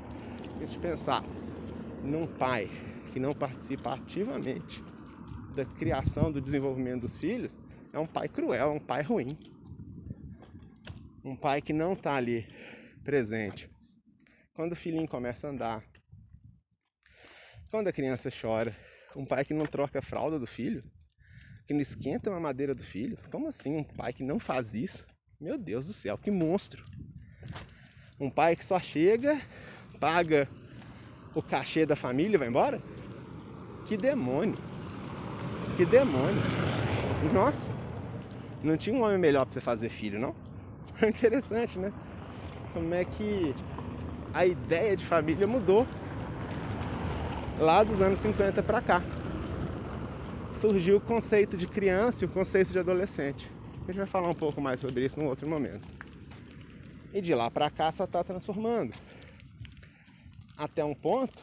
a 0.55 0.61
gente 0.61 0.79
pensar 0.79 1.25
num 2.05 2.27
pai 2.27 2.69
que 3.11 3.21
não 3.21 3.33
participa 3.33 3.95
ativamente 3.95 4.83
da 5.55 5.65
criação, 5.65 6.31
do 6.31 6.41
desenvolvimento 6.41 7.03
dos 7.03 7.17
filhos, 7.17 7.57
é 7.93 7.99
um 7.99 8.07
pai 8.07 8.29
cruel, 8.29 8.71
é 8.71 8.73
um 8.73 8.81
pai 8.81 9.03
ruim. 9.03 9.37
Um 11.25 11.37
pai 11.37 11.61
que 11.61 11.73
não 11.73 11.93
está 11.93 12.15
ali 12.15 12.47
presente. 13.05 13.69
Quando 14.55 14.73
o 14.73 14.77
filhinho 14.77 15.09
começa 15.09 15.47
a 15.47 15.51
andar, 15.51 15.85
quando 17.71 17.89
a 17.89 17.93
criança 17.93 18.31
chora, 18.31 18.75
um 19.17 19.25
pai 19.25 19.45
que 19.45 19.55
não 19.55 19.67
troca 19.67 19.99
a 19.99 20.03
fralda 20.03 20.39
do 20.39 20.47
filho, 20.47 20.83
que 21.67 21.75
não 21.75 21.81
esquenta 21.81 22.35
a 22.35 22.41
madeira 22.41 22.75
do 22.75 22.83
filho. 22.83 23.17
Como 23.31 23.47
assim 23.47 23.77
um 23.77 23.85
pai 23.85 24.13
que 24.13 24.25
não 24.25 24.41
faz 24.41 24.75
isso? 24.75 25.07
Meu 25.41 25.57
Deus 25.57 25.87
do 25.87 25.93
céu, 25.93 26.19
que 26.19 26.31
monstro! 26.31 26.85
Um 28.19 28.29
pai 28.29 28.57
que 28.57 28.65
só 28.65 28.79
chega, 28.81 29.41
paga 29.99 30.49
o 31.35 31.43
cachê 31.43 31.87
da 31.87 31.95
família 31.95 32.35
e 32.35 32.39
vai 32.39 32.49
embora? 32.49 32.83
Que 33.85 33.97
demônio! 33.97 34.57
Que 35.77 35.85
demônio! 35.85 36.43
Nossa! 37.33 37.73
Não 38.63 38.77
tinha 38.77 38.95
um 38.95 39.03
homem 39.03 39.19
melhor 39.19 39.45
para 39.47 39.55
você 39.55 39.61
fazer 39.61 39.89
filho, 39.89 40.19
não? 40.19 40.35
É 41.01 41.09
interessante, 41.11 41.79
né? 41.79 41.93
Como 42.73 42.95
é 42.95 43.05
que 43.05 43.55
a 44.33 44.47
ideia 44.47 44.97
de 44.97 45.05
família 45.05 45.47
mudou 45.47 45.87
lá 47.59 47.85
dos 47.85 48.01
anos 48.01 48.19
50 48.19 48.63
para 48.63 48.81
cá. 48.81 49.03
Surgiu 50.53 50.97
o 50.97 51.01
conceito 51.01 51.57
de 51.57 51.67
criança 51.67 52.25
e 52.25 52.27
o 52.27 52.31
conceito 52.31 52.73
de 52.73 52.79
adolescente. 52.79 53.51
A 53.83 53.87
gente 53.87 53.99
vai 53.99 54.07
falar 54.07 54.29
um 54.29 54.35
pouco 54.35 54.61
mais 54.61 54.81
sobre 54.81 55.05
isso 55.05 55.21
num 55.21 55.27
outro 55.27 55.49
momento. 55.49 55.87
E 57.13 57.21
de 57.21 57.35
lá 57.35 57.51
para 57.51 57.71
cá 57.71 57.93
só 57.93 58.05
está 58.05 58.25
transformando. 58.25 58.95
Até 60.57 60.85
um 60.85 60.95
ponto 60.95 61.43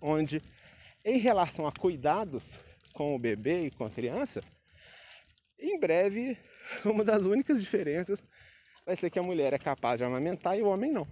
onde, 0.00 0.42
em 1.04 1.18
relação 1.18 1.66
a 1.66 1.72
cuidados 1.72 2.58
com 2.92 3.14
o 3.14 3.18
bebê 3.18 3.66
e 3.66 3.70
com 3.70 3.84
a 3.84 3.90
criança, 3.90 4.42
em 5.58 5.78
breve, 5.78 6.36
uma 6.84 7.04
das 7.04 7.26
únicas 7.26 7.60
diferenças 7.60 8.22
vai 8.84 8.96
ser 8.96 9.10
que 9.10 9.18
a 9.18 9.22
mulher 9.22 9.52
é 9.52 9.58
capaz 9.58 9.98
de 9.98 10.04
amamentar 10.04 10.58
e 10.58 10.62
o 10.62 10.68
homem 10.68 10.90
não. 10.90 11.06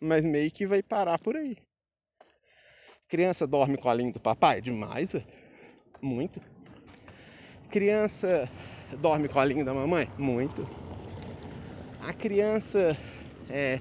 Mas 0.00 0.24
meio 0.24 0.50
que 0.50 0.66
vai 0.66 0.82
parar 0.82 1.18
por 1.18 1.36
aí. 1.36 1.56
Criança 3.08 3.46
dorme 3.46 3.76
com 3.76 3.88
a 3.88 3.94
língua 3.94 4.12
do 4.12 4.20
papai? 4.20 4.60
Demais, 4.60 5.14
ué. 5.14 5.24
muito. 6.00 6.40
Criança 7.70 8.48
dorme 8.98 9.28
com 9.28 9.40
a 9.40 9.44
língua 9.44 9.64
da 9.64 9.74
mamãe? 9.74 10.10
Muito 10.16 10.66
a 12.00 12.12
criança 12.12 12.96
é, 13.50 13.80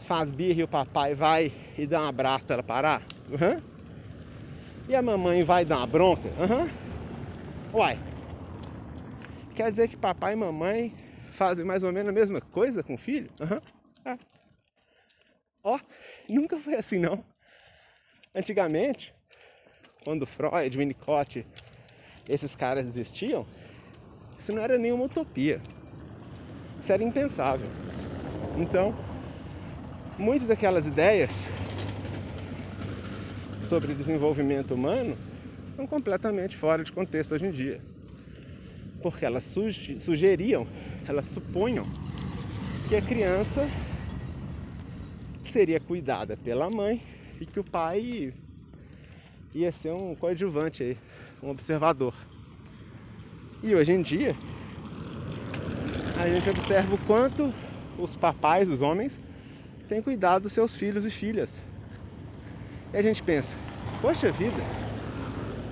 faz 0.00 0.32
birra 0.32 0.60
e 0.60 0.64
o 0.64 0.68
papai 0.68 1.14
vai 1.14 1.52
e 1.78 1.86
dá 1.86 2.02
um 2.02 2.08
abraço 2.08 2.46
para 2.46 2.54
ela 2.54 2.62
parar? 2.62 3.02
Uhum. 3.30 3.73
E 4.88 4.94
a 4.94 5.00
mamãe 5.00 5.42
vai 5.42 5.64
dar 5.64 5.78
uma 5.78 5.86
bronca? 5.86 6.28
Uhum. 6.28 6.70
Uai, 7.72 7.98
quer 9.54 9.70
dizer 9.70 9.88
que 9.88 9.96
papai 9.96 10.34
e 10.34 10.36
mamãe 10.36 10.94
fazem 11.30 11.64
mais 11.64 11.82
ou 11.82 11.92
menos 11.92 12.10
a 12.10 12.12
mesma 12.12 12.40
coisa 12.40 12.82
com 12.82 12.94
o 12.94 12.98
filho? 12.98 13.30
Uhum. 13.40 13.60
É. 14.12 14.18
Ó, 15.62 15.78
nunca 16.28 16.58
foi 16.58 16.74
assim 16.74 16.98
não. 16.98 17.24
Antigamente, 18.34 19.14
quando 20.04 20.26
Freud, 20.26 20.76
Winnicott, 20.76 21.46
esses 22.28 22.54
caras 22.54 22.86
existiam, 22.86 23.46
isso 24.38 24.52
não 24.52 24.62
era 24.62 24.76
nenhuma 24.76 25.04
utopia. 25.04 25.62
Isso 26.78 26.92
era 26.92 27.02
impensável. 27.02 27.68
Então, 28.58 28.94
muitas 30.18 30.48
daquelas 30.48 30.86
ideias 30.86 31.50
sobre 33.64 33.94
desenvolvimento 33.94 34.74
humano 34.74 35.16
estão 35.68 35.86
completamente 35.86 36.56
fora 36.56 36.84
de 36.84 36.92
contexto 36.92 37.32
hoje 37.32 37.46
em 37.46 37.50
dia. 37.50 37.80
Porque 39.02 39.24
elas 39.24 39.44
sugeriam, 39.98 40.66
elas 41.08 41.26
supunham 41.26 41.86
que 42.88 42.94
a 42.94 43.02
criança 43.02 43.68
seria 45.42 45.80
cuidada 45.80 46.36
pela 46.36 46.70
mãe 46.70 47.02
e 47.40 47.46
que 47.46 47.58
o 47.58 47.64
pai 47.64 48.32
ia 49.54 49.72
ser 49.72 49.92
um 49.92 50.14
coadjuvante 50.14 50.82
aí, 50.82 50.98
um 51.42 51.50
observador. 51.50 52.14
E 53.62 53.74
hoje 53.74 53.92
em 53.92 54.02
dia, 54.02 54.36
a 56.20 56.28
gente 56.28 56.48
observa 56.50 56.94
o 56.94 56.98
quanto 56.98 57.52
os 57.98 58.16
papais, 58.16 58.68
os 58.68 58.82
homens, 58.82 59.20
têm 59.88 60.02
cuidado 60.02 60.42
dos 60.42 60.52
seus 60.52 60.74
filhos 60.74 61.04
e 61.04 61.10
filhas. 61.10 61.64
E 62.94 62.96
a 62.96 63.02
gente 63.02 63.24
pensa, 63.24 63.56
poxa 64.00 64.30
vida, 64.30 64.62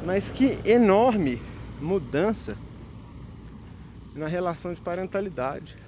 mas 0.04 0.28
que 0.28 0.58
enorme 0.68 1.40
mudança 1.80 2.58
na 4.12 4.26
relação 4.26 4.74
de 4.74 4.80
parentalidade, 4.80 5.78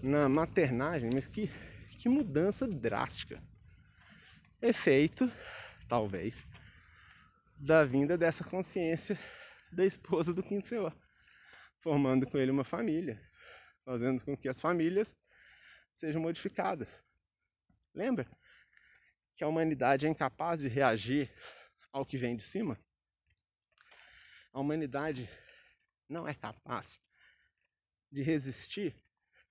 na 0.00 0.28
maternagem, 0.28 1.10
mas 1.12 1.26
que, 1.26 1.50
que 1.98 2.08
mudança 2.08 2.68
drástica. 2.68 3.42
Efeito, 4.62 5.28
talvez, 5.88 6.46
da 7.58 7.84
vinda 7.84 8.16
dessa 8.16 8.44
consciência 8.44 9.18
da 9.72 9.84
esposa 9.84 10.32
do 10.32 10.40
quinto 10.40 10.68
senhor, 10.68 10.96
formando 11.80 12.28
com 12.28 12.38
ele 12.38 12.52
uma 12.52 12.62
família, 12.62 13.20
fazendo 13.84 14.24
com 14.24 14.36
que 14.36 14.48
as 14.48 14.60
famílias 14.60 15.16
sejam 15.96 16.22
modificadas. 16.22 17.02
Lembra 17.92 18.24
que 19.36 19.44
a 19.44 19.48
humanidade 19.48 20.06
é 20.06 20.08
incapaz 20.08 20.60
de 20.60 20.68
reagir 20.68 21.32
ao 21.92 22.04
que 22.04 22.16
vem 22.16 22.36
de 22.36 22.42
cima? 22.42 22.78
A 24.52 24.60
humanidade 24.60 25.28
não 26.08 26.28
é 26.28 26.34
capaz 26.34 27.00
de 28.10 28.22
resistir 28.22 28.94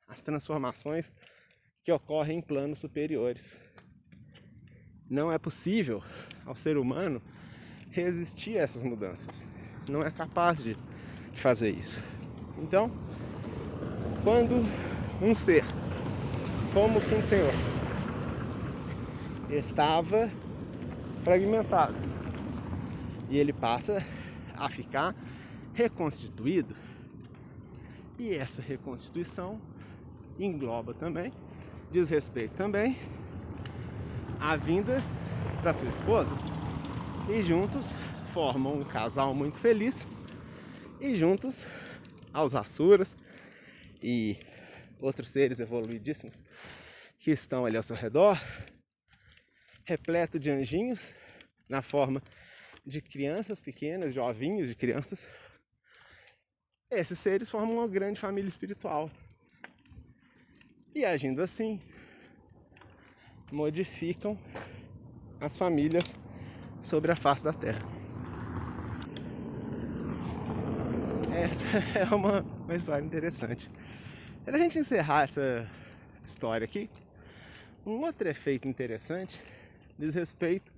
às 0.07 0.21
transformações 0.21 1.11
que 1.83 1.91
ocorrem 1.91 2.37
em 2.37 2.41
planos 2.41 2.79
superiores. 2.79 3.59
Não 5.09 5.31
é 5.31 5.39
possível 5.39 6.03
ao 6.45 6.55
ser 6.55 6.77
humano 6.77 7.21
resistir 7.89 8.57
a 8.57 8.61
essas 8.61 8.83
mudanças. 8.83 9.45
Não 9.89 10.03
é 10.03 10.11
capaz 10.11 10.63
de 10.63 10.77
fazer 11.35 11.71
isso. 11.71 11.99
Então, 12.57 12.91
quando 14.23 14.55
um 15.21 15.33
ser 15.33 15.63
como 16.73 16.99
o 16.99 17.01
Quinto 17.01 17.25
Senhor 17.25 17.51
estava 19.51 20.31
fragmentado 21.23 21.95
e 23.29 23.37
ele 23.37 23.51
passa 23.51 24.05
a 24.55 24.69
ficar 24.69 25.15
reconstituído. 25.73 26.75
E 28.17 28.33
essa 28.35 28.61
reconstituição 28.61 29.59
engloba 30.39 30.93
também, 30.93 31.33
diz 31.91 32.09
respeito 32.09 32.55
também, 32.55 32.97
a 34.39 34.55
vinda 34.55 35.01
da 35.63 35.73
sua 35.73 35.89
esposa. 35.89 36.35
E 37.29 37.43
juntos 37.43 37.93
formam 38.33 38.79
um 38.79 38.83
casal 38.83 39.33
muito 39.33 39.57
feliz. 39.59 40.07
E 40.99 41.15
juntos, 41.15 41.65
aos 42.33 42.55
Asuras 42.55 43.15
e 44.01 44.37
outros 44.99 45.29
seres 45.29 45.59
evoluidíssimos 45.59 46.43
que 47.19 47.31
estão 47.31 47.65
ali 47.65 47.77
ao 47.77 47.83
seu 47.83 47.95
redor, 47.95 48.37
repleto 49.91 50.39
de 50.39 50.49
anjinhos, 50.49 51.13
na 51.67 51.81
forma 51.81 52.23
de 52.85 53.01
crianças 53.01 53.61
pequenas, 53.61 54.13
de 54.13 54.21
de 54.69 54.75
crianças, 54.75 55.27
esses 56.89 57.19
seres 57.19 57.49
formam 57.49 57.77
uma 57.77 57.87
grande 57.87 58.17
família 58.17 58.47
espiritual. 58.47 59.11
E 60.95 61.03
agindo 61.03 61.41
assim, 61.41 61.81
modificam 63.51 64.39
as 65.41 65.57
famílias 65.57 66.15
sobre 66.81 67.11
a 67.11 67.15
face 67.15 67.43
da 67.43 67.51
Terra. 67.51 67.81
Essa 71.33 71.65
é 71.99 72.15
uma, 72.15 72.41
uma 72.41 72.75
história 72.75 73.03
interessante. 73.03 73.69
Para 74.45 74.55
a 74.55 74.59
gente 74.59 74.79
encerrar 74.79 75.23
essa 75.23 75.69
história 76.25 76.63
aqui, 76.63 76.89
um 77.85 77.99
outro 78.01 78.29
efeito 78.29 78.69
interessante 78.69 79.60
diz 80.01 80.15
respeito 80.15 80.71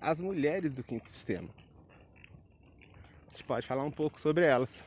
as 0.00 0.20
mulheres 0.20 0.70
do 0.72 0.82
quinto 0.82 1.10
sistema. 1.10 1.48
A 3.26 3.30
gente 3.30 3.44
pode 3.44 3.66
falar 3.66 3.84
um 3.84 3.90
pouco 3.90 4.18
sobre 4.18 4.46
elas. 4.46 4.84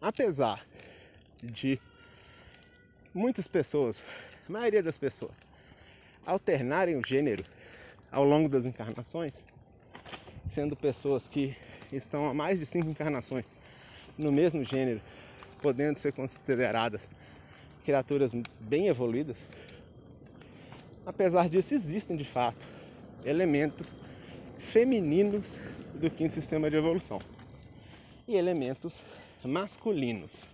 Apesar 0.00 0.64
de 1.42 1.80
muitas 3.14 3.48
pessoas, 3.48 4.04
a 4.46 4.52
maioria 4.52 4.82
das 4.82 4.98
pessoas, 4.98 5.40
alternarem 6.26 6.96
o 6.96 7.06
gênero 7.06 7.42
ao 8.10 8.24
longo 8.24 8.48
das 8.48 8.66
encarnações, 8.66 9.46
sendo 10.46 10.76
pessoas 10.76 11.26
que 11.26 11.56
estão 11.90 12.26
há 12.26 12.34
mais 12.34 12.58
de 12.58 12.66
cinco 12.66 12.88
encarnações 12.88 13.50
no 14.18 14.30
mesmo 14.30 14.62
gênero, 14.62 15.00
podendo 15.62 15.98
ser 15.98 16.12
consideradas 16.12 17.08
criaturas 17.82 18.32
bem 18.60 18.88
evoluídas, 18.88 19.48
apesar 21.04 21.48
disso 21.48 21.74
existem 21.74 22.16
de 22.16 22.24
fato 22.24 22.66
elementos 23.24 23.94
femininos 24.58 25.58
do 25.94 26.10
quinto 26.10 26.34
sistema 26.34 26.70
de 26.70 26.76
evolução 26.76 27.20
e 28.26 28.36
elementos 28.36 29.04
masculinos. 29.44 30.48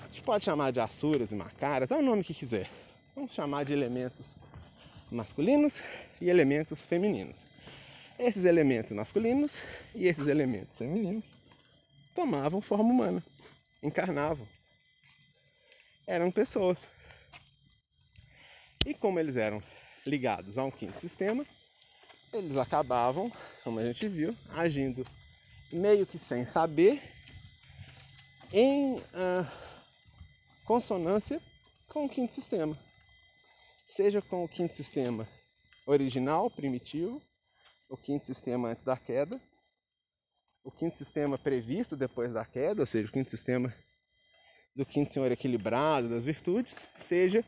A 0.00 0.06
gente 0.06 0.22
pode 0.22 0.44
chamar 0.44 0.70
de 0.70 0.80
asuras 0.80 1.32
e 1.32 1.34
macaras, 1.34 1.90
é 1.90 1.96
o 1.96 2.02
nome 2.02 2.22
que 2.22 2.34
quiser. 2.34 2.68
Vamos 3.14 3.34
chamar 3.34 3.64
de 3.64 3.72
elementos 3.72 4.36
masculinos 5.10 5.82
e 6.20 6.28
elementos 6.28 6.84
femininos. 6.84 7.46
Esses 8.18 8.44
elementos 8.44 8.92
masculinos 8.92 9.62
e 9.94 10.06
esses 10.06 10.28
elementos 10.28 10.78
femininos 10.78 11.24
tomavam 12.14 12.60
forma 12.60 12.90
humana, 12.90 13.22
encarnavam. 13.82 14.46
Eram 16.06 16.30
pessoas. 16.30 16.88
E 18.84 18.94
como 18.94 19.18
eles 19.18 19.36
eram 19.36 19.62
ligados 20.06 20.58
a 20.58 20.64
um 20.64 20.70
quinto 20.70 20.98
sistema, 21.00 21.46
eles 22.32 22.56
acabavam, 22.56 23.30
como 23.62 23.78
a 23.78 23.84
gente 23.84 24.08
viu, 24.08 24.34
agindo 24.48 25.06
meio 25.72 26.06
que 26.06 26.18
sem 26.18 26.44
saber, 26.44 27.00
em 28.52 28.94
uh, 28.94 29.46
consonância 30.64 31.40
com 31.88 32.04
o 32.04 32.08
quinto 32.08 32.34
sistema. 32.34 32.76
Seja 33.86 34.20
com 34.20 34.44
o 34.44 34.48
quinto 34.48 34.76
sistema 34.76 35.28
original, 35.86 36.50
primitivo, 36.50 37.22
o 37.88 37.96
quinto 37.96 38.26
sistema 38.26 38.68
antes 38.68 38.84
da 38.84 38.96
queda, 38.96 39.40
o 40.64 40.70
quinto 40.70 40.96
sistema 40.96 41.38
previsto 41.38 41.96
depois 41.96 42.32
da 42.32 42.44
queda, 42.44 42.82
ou 42.82 42.86
seja, 42.86 43.08
o 43.08 43.12
quinto 43.12 43.30
sistema 43.30 43.74
do 44.74 44.86
quinto 44.86 45.10
senhor 45.10 45.30
equilibrado, 45.30 46.08
das 46.08 46.24
virtudes, 46.24 46.88
seja 46.94 47.44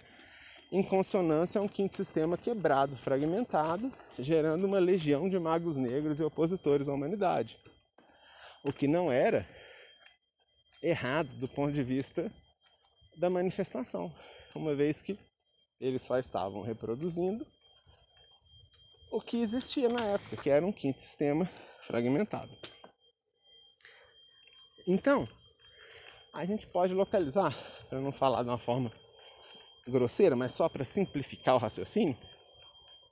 em 0.72 0.82
consonância 0.82 1.60
a 1.60 1.64
um 1.64 1.68
quinto 1.68 1.94
sistema 1.94 2.36
quebrado, 2.36 2.96
fragmentado, 2.96 3.92
gerando 4.18 4.64
uma 4.64 4.78
legião 4.78 5.28
de 5.28 5.38
magos 5.38 5.76
negros 5.76 6.18
e 6.18 6.24
opositores 6.24 6.88
à 6.88 6.92
humanidade. 6.92 7.58
O 8.64 8.72
que 8.72 8.88
não 8.88 9.12
era 9.12 9.46
errado 10.82 11.28
do 11.36 11.48
ponto 11.48 11.72
de 11.72 11.82
vista 11.82 12.30
da 13.16 13.30
manifestação, 13.30 14.12
uma 14.54 14.74
vez 14.74 15.00
que 15.00 15.18
eles 15.80 16.02
só 16.02 16.18
estavam 16.18 16.62
reproduzindo 16.62 17.46
o 19.10 19.20
que 19.20 19.36
existia 19.40 19.88
na 19.88 20.04
época, 20.04 20.36
que 20.36 20.50
era 20.50 20.66
um 20.66 20.72
quinto 20.72 21.00
sistema 21.00 21.48
fragmentado. 21.82 22.50
Então, 24.86 25.26
a 26.32 26.44
gente 26.44 26.66
pode 26.66 26.92
localizar, 26.92 27.54
para 27.88 28.00
não 28.00 28.10
falar 28.10 28.42
de 28.42 28.48
uma 28.48 28.58
forma 28.58 28.92
grosseira, 29.86 30.34
mas 30.34 30.52
só 30.52 30.68
para 30.68 30.84
simplificar 30.84 31.54
o 31.54 31.58
raciocínio, 31.58 32.16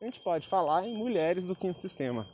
a 0.00 0.04
gente 0.04 0.20
pode 0.20 0.48
falar 0.48 0.86
em 0.86 0.94
mulheres 0.94 1.46
do 1.46 1.54
quinto 1.54 1.80
sistema. 1.80 2.26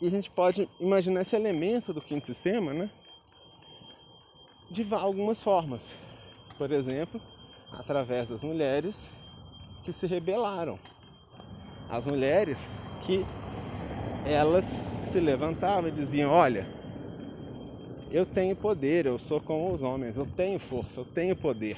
E 0.00 0.06
a 0.06 0.10
gente 0.10 0.30
pode 0.30 0.68
imaginar 0.80 1.22
esse 1.22 1.36
elemento 1.36 1.92
do 1.92 2.00
quinto 2.00 2.26
sistema, 2.26 2.72
né? 2.72 2.90
De 4.70 4.86
algumas 4.94 5.42
formas. 5.42 5.96
Por 6.56 6.72
exemplo, 6.72 7.20
através 7.72 8.28
das 8.28 8.42
mulheres 8.42 9.10
que 9.84 9.92
se 9.92 10.06
rebelaram. 10.06 10.78
As 11.88 12.06
mulheres 12.06 12.70
que 13.02 13.24
elas 14.26 14.80
se 15.02 15.20
levantavam 15.20 15.88
e 15.88 15.92
diziam: 15.92 16.30
Olha, 16.30 16.66
eu 18.10 18.26
tenho 18.26 18.56
poder, 18.56 19.06
eu 19.06 19.18
sou 19.18 19.40
como 19.40 19.72
os 19.72 19.82
homens, 19.82 20.16
eu 20.16 20.26
tenho 20.26 20.58
força, 20.58 21.00
eu 21.00 21.04
tenho 21.04 21.36
poder. 21.36 21.76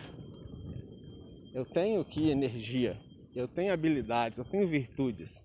Eu 1.52 1.64
tenho 1.64 2.04
que 2.04 2.30
energia, 2.30 2.96
eu 3.34 3.48
tenho 3.48 3.72
habilidades, 3.72 4.38
eu 4.38 4.44
tenho 4.44 4.68
virtudes. 4.68 5.42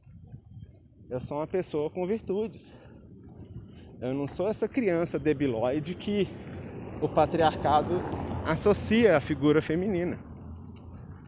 Eu 1.10 1.20
sou 1.20 1.38
uma 1.38 1.48
pessoa 1.48 1.90
com 1.90 2.06
virtudes. 2.06 2.72
Eu 4.00 4.14
não 4.14 4.28
sou 4.28 4.48
essa 4.48 4.68
criança 4.68 5.18
debilóide 5.18 5.96
que 5.96 6.28
o 7.02 7.10
patriarcado 7.10 7.96
associa 8.46 9.18
à 9.18 9.20
figura 9.20 9.64
feminina. 9.64 10.20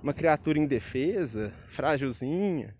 Uma 0.03 0.13
criatura 0.13 0.59
indefesa, 0.59 1.51
frágilzinha, 1.67 2.75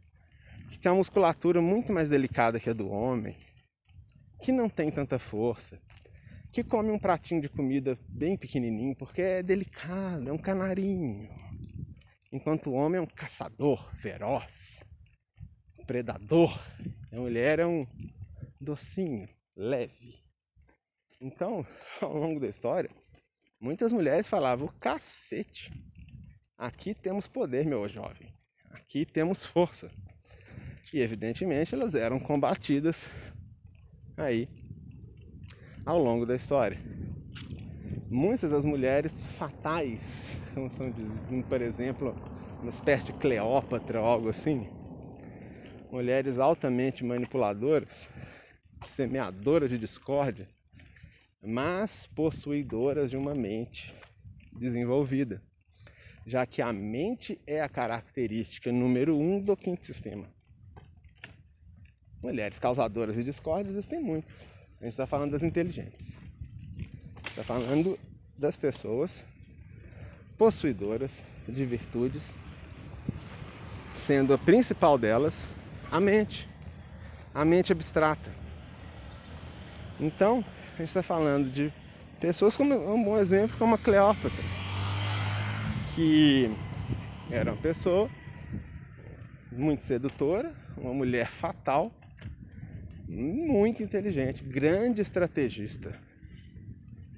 que 0.70 0.78
tem 0.78 0.92
uma 0.92 1.00
musculatura 1.00 1.60
muito 1.62 1.92
mais 1.92 2.10
delicada 2.10 2.60
que 2.60 2.70
a 2.70 2.74
do 2.74 2.90
homem, 2.90 3.36
que 4.44 4.52
não 4.52 4.70
tem 4.70 4.92
tanta 4.92 5.18
força, 5.18 5.80
que 6.52 6.64
come 6.64 6.92
um 6.92 7.00
pratinho 7.00 7.42
de 7.42 7.50
comida 7.50 7.98
bem 8.08 8.38
pequenininho 8.38 8.96
porque 8.96 9.22
é 9.22 9.42
delicado, 9.42 10.30
é 10.30 10.32
um 10.32 10.38
canarinho. 10.38 11.47
Enquanto 12.32 12.70
o 12.70 12.74
homem 12.74 13.00
é 13.00 13.02
um 13.02 13.06
caçador 13.06 13.94
feroz, 13.96 14.84
predador, 15.86 16.54
a 17.12 17.16
mulher 17.16 17.60
é 17.60 17.66
um 17.66 17.88
docinho, 18.60 19.28
leve. 19.56 20.20
Então, 21.22 21.66
ao 22.02 22.14
longo 22.14 22.40
da 22.40 22.48
história, 22.48 22.90
muitas 23.60 23.94
mulheres 23.94 24.28
falavam: 24.28 24.68
cacete, 24.80 25.72
aqui 26.58 26.94
temos 26.94 27.28
poder, 27.28 27.66
meu 27.66 27.88
jovem, 27.88 28.34
aqui 28.72 29.06
temos 29.06 29.44
força. 29.44 29.90
E 30.94 31.00
evidentemente 31.00 31.74
elas 31.74 31.96
eram 31.96 32.20
combatidas 32.20 33.08
aí 34.16 34.50
ao 35.86 35.98
longo 35.98 36.26
da 36.26 36.36
história. 36.36 36.78
Muitas 38.10 38.52
das 38.52 38.64
mulheres 38.64 39.28
fatais, 39.28 40.40
como 40.54 40.72
são, 40.72 40.94
por 41.50 41.62
exemplo, 41.62 42.16
uma 42.62 42.70
espécie 42.70 43.12
de 43.12 43.20
Cleópatra 43.20 44.00
ou 44.00 44.08
algo 44.08 44.30
assim, 44.30 44.70
mulheres 45.92 46.40
altamente 46.40 47.04
manipuladoras, 47.04 48.10
semeadoras 48.86 49.70
de 49.72 49.78
discórdia, 49.78 50.48
mas 51.44 52.08
possuidoras 52.08 53.10
de 53.10 53.18
uma 53.18 53.34
mente 53.34 53.94
desenvolvida, 54.54 55.42
já 56.26 56.46
que 56.46 56.62
a 56.62 56.72
mente 56.72 57.38
é 57.46 57.62
a 57.62 57.68
característica 57.68 58.72
número 58.72 59.18
um 59.18 59.42
do 59.42 59.58
quinto 59.58 59.86
sistema. 59.86 60.30
Mulheres 62.24 62.58
causadoras 62.58 63.16
de 63.16 63.24
discórdia 63.26 63.70
existem 63.70 64.02
muitas. 64.02 64.48
A 64.80 64.86
gente 64.86 64.94
está 64.94 65.06
falando 65.06 65.32
das 65.32 65.44
inteligentes. 65.44 66.27
Está 67.38 67.54
falando 67.54 68.00
das 68.36 68.58
pessoas 68.58 69.24
possuidoras 70.40 71.22
de 71.48 71.64
virtudes, 71.66 72.34
sendo 73.94 74.34
a 74.34 74.40
principal 74.40 74.98
delas 74.98 75.48
a 75.92 76.00
mente, 76.00 76.50
a 77.36 77.46
mente 77.46 77.72
abstrata. 77.72 78.34
Então, 80.00 80.44
a 80.74 80.78
gente 80.78 80.88
está 80.88 81.04
falando 81.04 81.52
de 81.52 81.72
pessoas 82.20 82.58
como 82.58 82.74
um 82.74 83.04
bom 83.04 83.20
exemplo 83.20 83.56
como 83.60 83.76
a 83.76 83.78
Cleópatra, 83.78 84.44
que 85.94 86.50
era 87.30 87.52
uma 87.52 87.62
pessoa 87.62 88.10
muito 89.52 89.84
sedutora, 89.84 90.56
uma 90.76 90.92
mulher 90.92 91.28
fatal, 91.28 91.92
muito 93.08 93.84
inteligente, 93.84 94.44
grande 94.44 95.04
estrategista. 95.04 96.07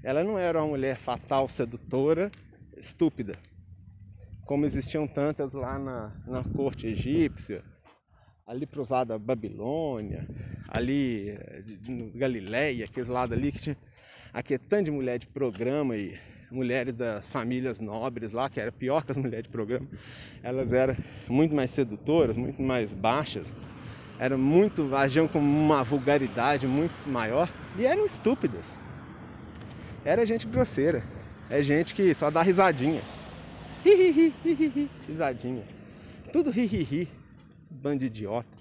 Ela 0.02 0.24
não 0.24 0.38
era 0.38 0.60
uma 0.62 0.70
mulher 0.70 0.98
fatal, 0.98 1.48
sedutora, 1.48 2.32
estúpida, 2.78 3.38
como 4.46 4.66
existiam 4.66 5.06
tantas 5.08 5.54
lá 5.54 5.78
na, 5.78 6.12
na 6.26 6.44
corte 6.44 6.88
egípcia, 6.88 7.64
ali 8.48 8.66
para 8.66 8.82
os 8.82 8.90
lados 8.90 9.10
da 9.10 9.20
Babilônia, 9.20 10.28
ali 10.68 11.30
eh, 11.30 11.64
no 11.88 12.12
Galileia, 12.12 12.86
aqueles 12.86 13.10
lados 13.10 13.38
ali 13.38 13.52
que 13.52 13.60
tinha 13.60 13.78
aquele 14.34 14.60
tanto 14.60 14.86
de 14.86 14.92
mulher 14.92 15.20
de 15.20 15.28
programa 15.28 15.96
e 15.96 16.18
mulheres 16.50 16.96
das 16.96 17.30
famílias 17.30 17.80
nobres 17.80 18.32
lá, 18.32 18.50
que 18.50 18.60
era 18.60 18.72
pior 18.72 19.04
que 19.04 19.12
as 19.12 19.18
mulheres 19.18 19.44
de 19.44 19.50
programa, 19.50 19.88
elas 20.42 20.74
eram 20.74 20.96
muito 21.28 21.54
mais 21.54 21.72
sedutoras, 21.72 22.38
muito 22.38 22.62
mais 22.62 22.94
baixas, 22.94 23.56
eram 24.18 24.38
muito, 24.38 24.96
agiam 24.96 25.28
com 25.28 25.40
uma 25.40 25.84
vulgaridade 25.84 26.66
muito 26.66 27.08
maior 27.08 27.48
e 27.78 27.86
eram 27.86 28.06
estúpidas. 28.06 28.80
Era 30.10 30.26
gente 30.26 30.48
grosseira, 30.48 31.04
é 31.52 31.62
gente 31.62 31.94
que 31.94 32.16
só 32.16 32.32
dá 32.32 32.42
risadinha. 32.42 33.00
risadinha. 35.08 35.64
Tudo 36.34 36.50
ri, 36.50 37.08
bando 37.70 38.04
idiota, 38.04 38.58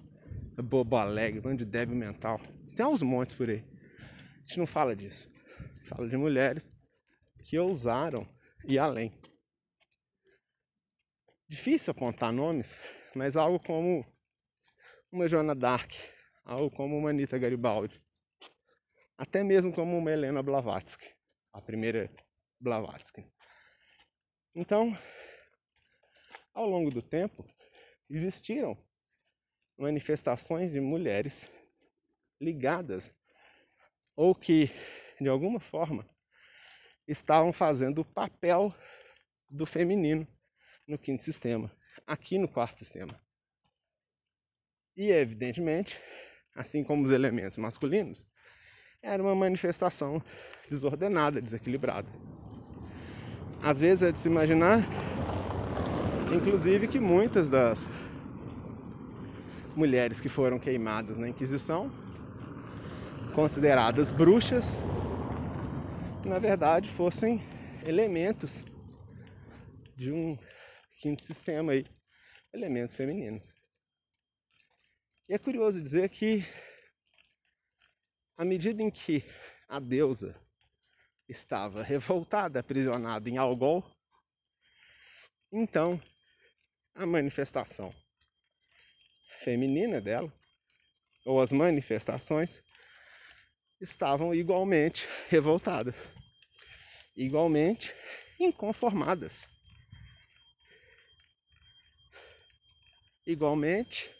bobo 0.62 0.96
alegre, 0.96 1.40
bando 1.40 1.56
de 1.56 1.64
débil 1.64 1.96
mental. 1.96 2.38
Tem 2.76 2.84
uns 2.84 3.00
montes 3.00 3.34
por 3.34 3.48
aí. 3.48 3.64
A 3.64 4.40
gente 4.40 4.58
não 4.58 4.66
fala 4.66 4.94
disso. 4.94 5.32
Fala 5.86 6.06
de 6.06 6.18
mulheres 6.18 6.70
que 7.42 7.58
ousaram 7.58 8.28
ir 8.66 8.78
além. 8.78 9.10
Difícil 11.48 11.92
apontar 11.92 12.30
nomes, 12.30 12.78
mas 13.14 13.38
algo 13.38 13.58
como 13.58 14.04
uma 15.10 15.26
Joana 15.26 15.54
Dark, 15.54 15.92
algo 16.44 16.70
como 16.70 16.98
uma 16.98 17.08
Anita 17.08 17.38
Garibaldi, 17.38 17.98
até 19.16 19.42
mesmo 19.42 19.72
como 19.72 19.96
uma 19.96 20.12
Helena 20.12 20.42
Blavatsky, 20.42 21.16
a 21.58 21.60
primeira 21.60 22.08
Blavatsky. 22.60 23.26
Então, 24.54 24.96
ao 26.54 26.66
longo 26.66 26.90
do 26.90 27.02
tempo, 27.02 27.44
existiram 28.08 28.78
manifestações 29.76 30.72
de 30.72 30.80
mulheres 30.80 31.50
ligadas 32.40 33.12
ou 34.16 34.34
que 34.34 34.70
de 35.20 35.28
alguma 35.28 35.58
forma 35.58 36.08
estavam 37.06 37.52
fazendo 37.52 38.02
o 38.02 38.12
papel 38.12 38.72
do 39.48 39.66
feminino 39.66 40.26
no 40.86 40.96
quinto 40.96 41.24
sistema, 41.24 41.70
aqui 42.06 42.38
no 42.38 42.48
quarto 42.48 42.78
sistema. 42.78 43.20
E 44.96 45.10
evidentemente, 45.10 46.00
assim 46.54 46.84
como 46.84 47.04
os 47.04 47.10
elementos 47.10 47.56
masculinos, 47.56 48.26
era 49.08 49.22
uma 49.22 49.34
manifestação 49.34 50.22
desordenada, 50.68 51.40
desequilibrada. 51.40 52.08
Às 53.62 53.80
vezes 53.80 54.02
é 54.02 54.12
de 54.12 54.18
se 54.18 54.28
imaginar, 54.28 54.80
inclusive, 56.34 56.86
que 56.86 57.00
muitas 57.00 57.48
das 57.48 57.88
mulheres 59.74 60.20
que 60.20 60.28
foram 60.28 60.58
queimadas 60.58 61.16
na 61.18 61.28
Inquisição, 61.28 61.90
consideradas 63.34 64.10
bruxas, 64.10 64.78
na 66.24 66.38
verdade 66.38 66.90
fossem 66.90 67.40
elementos 67.86 68.64
de 69.96 70.12
um 70.12 70.36
quinto 71.00 71.24
sistema 71.24 71.72
aí, 71.72 71.86
elementos 72.52 72.94
femininos. 72.94 73.54
E 75.28 75.34
é 75.34 75.38
curioso 75.38 75.80
dizer 75.80 76.08
que 76.08 76.44
à 78.38 78.44
medida 78.44 78.80
em 78.80 78.88
que 78.88 79.24
a 79.68 79.80
deusa 79.80 80.40
estava 81.28 81.82
revoltada, 81.82 82.60
aprisionada 82.60 83.28
em 83.28 83.36
Algol, 83.36 83.84
então 85.50 86.00
a 86.94 87.04
manifestação 87.04 87.92
feminina 89.40 90.00
dela, 90.00 90.32
ou 91.26 91.40
as 91.40 91.50
manifestações, 91.50 92.62
estavam 93.80 94.32
igualmente 94.32 95.08
revoltadas, 95.28 96.08
igualmente 97.16 97.92
inconformadas, 98.38 99.50
igualmente, 103.26 104.14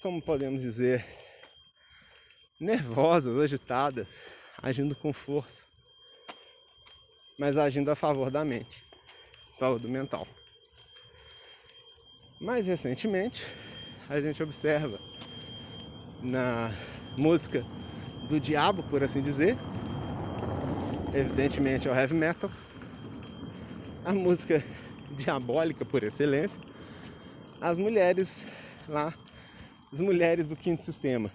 como 0.00 0.22
podemos 0.22 0.62
dizer, 0.62 1.04
nervosas, 2.58 3.38
agitadas, 3.38 4.22
agindo 4.62 4.94
com 4.96 5.12
força, 5.12 5.66
mas 7.38 7.58
agindo 7.58 7.90
a 7.90 7.96
favor 7.96 8.30
da 8.30 8.44
mente, 8.44 8.84
do 9.80 9.88
mental. 9.88 10.26
Mais 12.40 12.66
recentemente, 12.66 13.46
a 14.08 14.20
gente 14.20 14.42
observa 14.42 14.98
na 16.22 16.72
música 17.18 17.64
do 18.28 18.40
diabo, 18.40 18.82
por 18.84 19.02
assim 19.02 19.22
dizer, 19.22 19.56
evidentemente 21.14 21.88
é 21.88 21.90
o 21.90 21.94
heavy 21.94 22.14
metal, 22.14 22.50
a 24.04 24.12
música 24.12 24.62
diabólica 25.10 25.84
por 25.84 26.02
excelência, 26.02 26.60
as 27.60 27.78
mulheres 27.78 28.46
lá, 28.88 29.14
as 29.92 30.00
mulheres 30.00 30.48
do 30.48 30.56
quinto 30.56 30.84
sistema. 30.84 31.32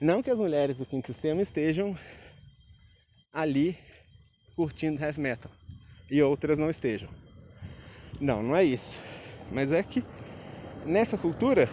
Não 0.00 0.22
que 0.22 0.30
as 0.30 0.38
mulheres 0.38 0.78
do 0.78 0.86
quinto 0.86 1.08
sistema 1.08 1.42
estejam 1.42 1.94
ali 3.30 3.76
curtindo 4.56 4.98
heavy 5.02 5.20
metal 5.20 5.50
e 6.10 6.22
outras 6.22 6.58
não 6.58 6.70
estejam. 6.70 7.10
Não, 8.18 8.42
não 8.42 8.56
é 8.56 8.64
isso. 8.64 8.98
Mas 9.52 9.72
é 9.72 9.82
que 9.82 10.02
nessa 10.86 11.18
cultura, 11.18 11.68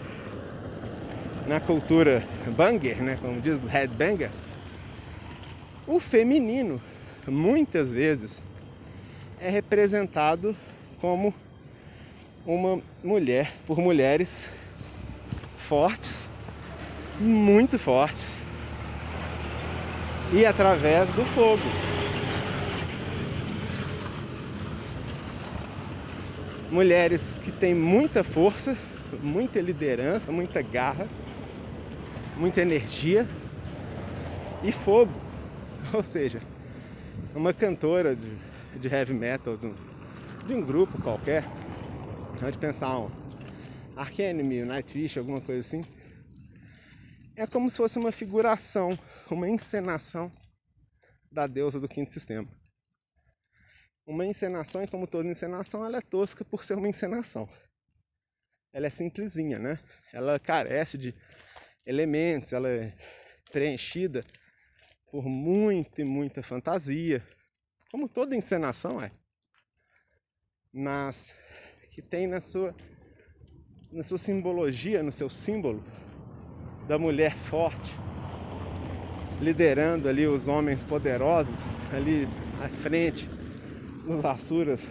na 1.48 1.62
cultura 1.62 2.22
banger, 2.56 3.02
né, 3.02 3.18
como 3.22 3.40
diz 3.40 3.64
os 3.64 3.68
headbangers, 3.68 4.44
o 5.88 5.98
feminino 5.98 6.82
muitas 7.26 7.92
vezes 7.92 8.44
é 9.40 9.50
representado 9.50 10.54
como 11.00 11.34
uma 12.46 12.82
mulher 13.02 13.54
por 13.66 13.78
mulheres 13.80 14.54
fortes, 15.58 16.30
muito 17.20 17.80
fortes, 17.80 18.44
e 20.32 20.46
através 20.46 21.10
do 21.12 21.24
fogo. 21.24 21.64
Mulheres 26.70 27.38
que 27.42 27.52
têm 27.52 27.74
muita 27.74 28.24
força, 28.24 28.76
muita 29.24 29.62
liderança, 29.62 30.32
muita 30.32 30.62
garra, 30.62 31.08
muita 32.36 32.62
energia 32.62 33.28
e 34.64 34.72
fogo. 34.72 35.14
Ou 35.94 36.04
seja, 36.04 36.42
uma 37.34 37.54
cantora 37.54 38.16
de, 38.16 38.30
de 38.76 38.94
heavy 38.94 39.14
metal 39.14 39.56
de 39.56 39.68
um, 39.68 39.74
de 40.46 40.54
um, 40.54 40.62
grupo 40.62 41.02
qualquer, 41.02 41.46
pode 42.40 42.58
pensar 42.58 43.00
um 43.00 43.10
Ark 43.96 44.22
Enemy, 44.22 44.66
Nightwish, 44.66 45.18
alguma 45.18 45.40
coisa 45.40 45.62
assim, 45.62 45.84
é 47.38 47.46
como 47.46 47.70
se 47.70 47.78
fosse 47.78 48.00
uma 48.00 48.12
figuração, 48.12 48.90
uma 49.30 49.48
encenação 49.48 50.32
da 51.32 51.46
deusa 51.46 51.80
do 51.80 51.88
quinto 51.88 52.12
sistema. 52.12 52.50
Uma 54.08 54.26
encenação, 54.26 54.84
e 54.84 54.88
como 54.88 55.06
toda 55.06 55.30
encenação, 55.30 55.86
ela 55.86 56.00
é 56.00 56.02
tosca 56.02 56.44
por 56.44 56.64
ser 56.64 56.76
uma 56.76 56.90
encenação. 56.90 57.48
Ela 58.74 58.88
é 58.88 58.90
simplesinha, 58.90 59.60
né? 59.60 59.80
Ela 60.12 60.40
carece 60.40 60.98
de 60.98 61.14
elementos, 61.86 62.54
ela 62.54 62.70
é 62.70 62.98
preenchida 63.52 64.24
por 65.12 65.26
muita 65.26 66.02
e 66.02 66.06
muita 66.06 66.42
fantasia, 66.42 67.24
como 67.92 68.10
toda 68.10 68.36
encenação 68.36 69.00
é. 69.00 69.12
Mas 70.74 71.36
que 71.92 72.02
tem 72.02 72.26
na 72.26 72.42
sua 72.42 72.74
na 73.92 74.04
sua 74.04 74.18
simbologia, 74.18 75.02
no 75.02 75.12
seu 75.12 75.30
símbolo 75.30 75.84
da 76.88 76.98
mulher 76.98 77.36
forte, 77.36 77.94
liderando 79.42 80.08
ali 80.08 80.26
os 80.26 80.48
homens 80.48 80.84
poderosos 80.84 81.60
ali 81.94 82.26
à 82.64 82.70
frente, 82.70 83.30
nos 84.06 84.24
Assuras 84.24 84.90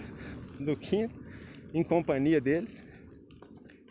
do 0.61 0.77
quinto, 0.77 1.15
em 1.73 1.83
companhia 1.83 2.41
deles, 2.41 2.85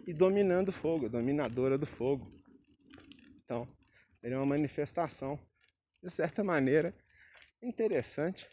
e 0.05 0.13
dominando 0.13 0.69
o 0.69 0.71
fogo, 0.71 1.09
dominadora 1.09 1.77
do 1.77 1.85
fogo. 1.85 2.31
Então, 3.43 3.67
é 4.21 4.35
uma 4.35 4.45
manifestação, 4.45 5.39
de 6.01 6.11
certa 6.11 6.43
maneira, 6.43 6.95
interessante 7.61 8.47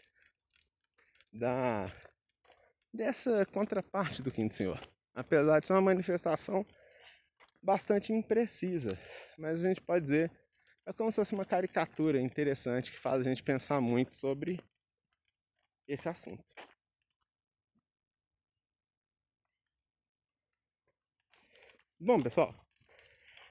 da 1.31 1.91
dessa 2.91 3.45
contraparte 3.47 4.21
do 4.21 4.31
quinto 4.31 4.53
senhor. 4.53 4.79
Apesar 5.15 5.59
de 5.59 5.67
ser 5.67 5.73
uma 5.73 5.81
manifestação 5.81 6.65
bastante 7.63 8.11
imprecisa, 8.11 8.97
mas 9.37 9.63
a 9.63 9.69
gente 9.69 9.81
pode 9.81 10.03
dizer 10.03 10.31
é 10.85 10.91
como 10.91 11.09
se 11.09 11.15
fosse 11.15 11.33
uma 11.33 11.45
caricatura 11.45 12.19
interessante 12.19 12.91
que 12.91 12.99
faz 12.99 13.21
a 13.21 13.23
gente 13.23 13.41
pensar 13.41 13.79
muito 13.79 14.17
sobre 14.17 14.59
esse 15.87 16.09
assunto. 16.09 16.43
Bom, 21.97 22.21
pessoal, 22.21 22.53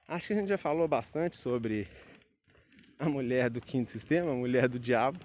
acho 0.07 0.27
que 0.27 0.33
a 0.35 0.37
gente 0.37 0.49
já 0.49 0.59
falou 0.59 0.87
bastante 0.87 1.39
sobre 1.39 1.89
a 2.99 3.09
mulher 3.09 3.49
do 3.49 3.63
quinto 3.63 3.91
sistema, 3.91 4.31
a 4.31 4.35
mulher 4.35 4.69
do 4.69 4.79
diabo, 4.79 5.19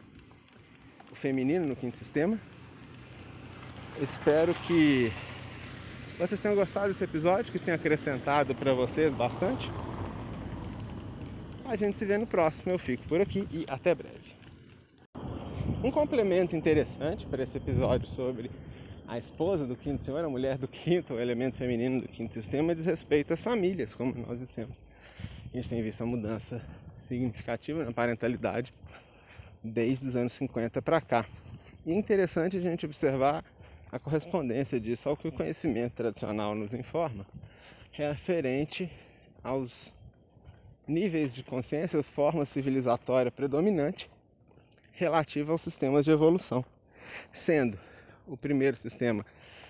o 1.12 1.16
feminino 1.16 1.68
no 1.68 1.76
quinto 1.76 1.98
sistema. 1.98 2.40
Espero 4.02 4.54
que 4.62 5.12
vocês 6.18 6.42
tenham 6.42 6.56
gostado 6.56 6.88
desse 6.88 7.04
episódio, 7.04 7.52
que 7.52 7.60
tenha 7.60 7.76
acrescentado 7.76 8.56
para 8.56 8.74
vocês 8.74 9.14
bastante. 9.14 9.70
A 11.64 11.76
gente 11.76 11.98
se 11.98 12.06
vê 12.06 12.18
no 12.18 12.26
próximo. 12.26 12.72
Eu 12.72 12.80
fico 12.80 13.08
por 13.08 13.22
aqui 13.22 13.48
e 13.52 13.66
até 13.68 13.94
breve. 13.94 14.36
Um 15.84 15.92
complemento 15.92 16.56
interessante 16.56 17.26
para 17.28 17.44
esse 17.44 17.58
episódio 17.58 18.10
sobre 18.10 18.50
a 19.08 19.18
esposa 19.18 19.68
do 19.68 19.76
quinto 19.76 20.04
senhor, 20.04 20.24
a 20.24 20.30
mulher 20.30 20.58
do 20.58 20.68
quinto, 20.68 21.14
o 21.14 21.20
elemento 21.20 21.58
feminino 21.58 22.02
do 22.02 22.08
quinto 22.08 22.34
sistema, 22.34 22.74
diz 22.74 22.86
respeito 22.86 23.34
às 23.34 23.42
famílias, 23.42 23.94
como 23.94 24.14
nós 24.28 24.40
dissemos. 24.40 24.82
A 25.54 25.56
gente 25.56 25.70
tem 25.70 25.84
visto 25.84 26.04
uma 26.04 26.18
mudança 26.18 26.66
significativa 27.00 27.86
na 27.86 27.92
parentalidade 27.92 28.74
desde 29.64 30.08
os 30.08 30.16
anos 30.16 30.34
50 30.34 30.82
para 30.82 31.00
cá. 31.00 31.26
E 31.86 31.92
é 31.92 31.96
interessante 31.96 32.58
a 32.58 32.62
gente 32.62 32.86
observar 32.86 33.46
a 33.92 34.00
correspondência 34.00 34.80
disso 34.80 35.10
ao 35.10 35.18
que 35.18 35.28
o 35.28 35.32
conhecimento 35.32 35.94
tradicional 35.94 36.54
nos 36.54 36.74
informa, 36.74 37.26
referente 37.92 38.92
aos 39.44 39.94
níveis 40.88 41.34
de 41.36 41.44
consciência, 41.44 42.00
as 42.00 42.08
formas 42.08 42.50
civilizatórias 42.50 43.34
predominantes 43.34 44.10
relativa 44.92 45.52
aos 45.52 45.62
sistemas 45.62 46.04
de 46.04 46.12
evolução, 46.12 46.66
sendo 47.32 47.78
o 48.26 48.36
primeiro 48.36 48.76
sistema 48.76 49.26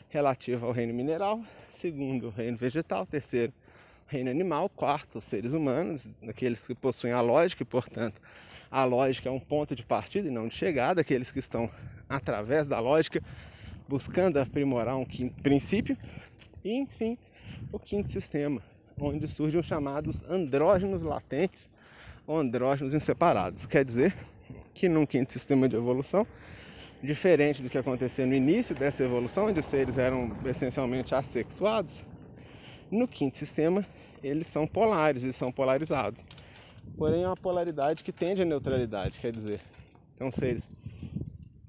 relativo 0.09 0.65
ao 0.65 0.71
reino 0.71 0.93
mineral, 0.93 1.41
segundo 1.69 2.27
o 2.27 2.29
reino 2.29 2.57
vegetal, 2.57 3.05
terceiro 3.05 3.53
reino 4.07 4.29
animal, 4.29 4.69
quarto, 4.69 5.17
os 5.19 5.25
seres 5.25 5.51
humanos, 5.51 6.09
aqueles 6.27 6.65
que 6.65 6.73
possuem 6.73 7.11
a 7.11 7.19
lógica 7.19 7.63
e, 7.63 7.65
portanto, 7.65 8.21
a 8.71 8.83
lógica 8.85 9.29
é 9.29 9.31
um 9.31 9.39
ponto 9.39 9.75
de 9.75 9.83
partida 9.83 10.27
e 10.27 10.31
não 10.31 10.47
de 10.47 10.55
chegada, 10.55 11.01
aqueles 11.01 11.29
que 11.29 11.39
estão 11.39 11.69
através 12.07 12.67
da 12.67 12.79
lógica 12.79 13.21
buscando 13.87 14.37
aprimorar 14.37 14.97
um 14.97 15.05
quinto 15.05 15.41
princípio, 15.41 15.97
e 16.63 16.77
enfim, 16.77 17.17
o 17.71 17.79
quinto 17.79 18.11
sistema, 18.11 18.61
onde 18.99 19.27
surgem 19.27 19.59
os 19.59 19.65
chamados 19.65 20.21
andrógenos 20.29 21.01
latentes 21.01 21.69
ou 22.25 22.37
andrógenos 22.37 22.93
inseparados. 22.93 23.65
Quer 23.65 23.85
dizer 23.85 24.15
que 24.73 24.89
num 24.89 25.05
quinto 25.05 25.31
sistema 25.33 25.67
de 25.67 25.75
evolução, 25.75 26.27
diferente 27.01 27.61
do 27.61 27.69
que 27.69 27.77
aconteceu 27.77 28.25
no 28.27 28.33
início 28.33 28.75
dessa 28.75 29.03
evolução, 29.03 29.45
onde 29.45 29.59
os 29.59 29.65
seres 29.65 29.97
eram 29.97 30.35
essencialmente 30.45 31.15
assexuados, 31.15 32.03
no 32.91 33.07
quinto 33.07 33.37
sistema 33.37 33.85
eles 34.23 34.47
são 34.47 34.65
polares, 34.65 35.23
eles 35.23 35.35
são 35.35 35.51
polarizados. 35.51 36.25
Porém, 36.97 37.23
é 37.23 37.27
uma 37.27 37.37
polaridade 37.37 38.03
que 38.03 38.11
tende 38.11 38.41
à 38.41 38.45
neutralidade, 38.45 39.19
quer 39.19 39.31
dizer, 39.31 39.59
são 40.17 40.31
seres 40.31 40.67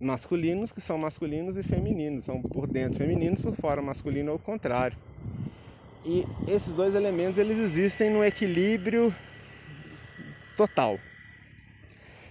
masculinos 0.01 0.71
que 0.71 0.81
são 0.81 0.97
masculinos 0.97 1.57
e 1.57 1.63
femininos, 1.63 2.25
são 2.25 2.41
por 2.41 2.67
dentro 2.69 2.99
femininos, 2.99 3.41
por 3.41 3.55
fora 3.57 3.83
masculino 3.83 4.31
ou 4.33 4.37
o 4.37 4.41
contrário. 4.41 4.97
E 6.05 6.25
esses 6.47 6.75
dois 6.75 6.95
elementos 6.95 7.39
eles 7.39 7.59
existem 7.59 8.11
no 8.11 8.25
equilíbrio 8.25 9.15
total, 10.57 10.99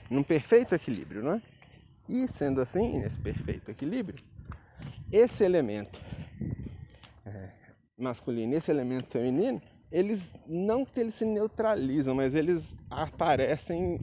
num 0.10 0.24
perfeito 0.24 0.74
equilíbrio, 0.74 1.22
não 1.22 1.34
é? 1.34 1.42
E 2.08 2.28
sendo 2.28 2.62
assim, 2.62 3.00
nesse 3.00 3.20
perfeito 3.20 3.70
equilíbrio, 3.70 4.24
esse 5.12 5.44
elemento 5.44 6.00
é, 7.26 7.50
masculino 7.98 8.54
e 8.54 8.56
esse 8.58 8.72
elemento 8.72 9.12
feminino, 9.12 9.62
eles 9.92 10.34
não 10.48 10.86
que 10.86 11.00
eles 11.00 11.16
se 11.16 11.26
neutralizam, 11.26 12.16
mas 12.16 12.34
eles 12.34 12.74
aparecem 12.90 14.00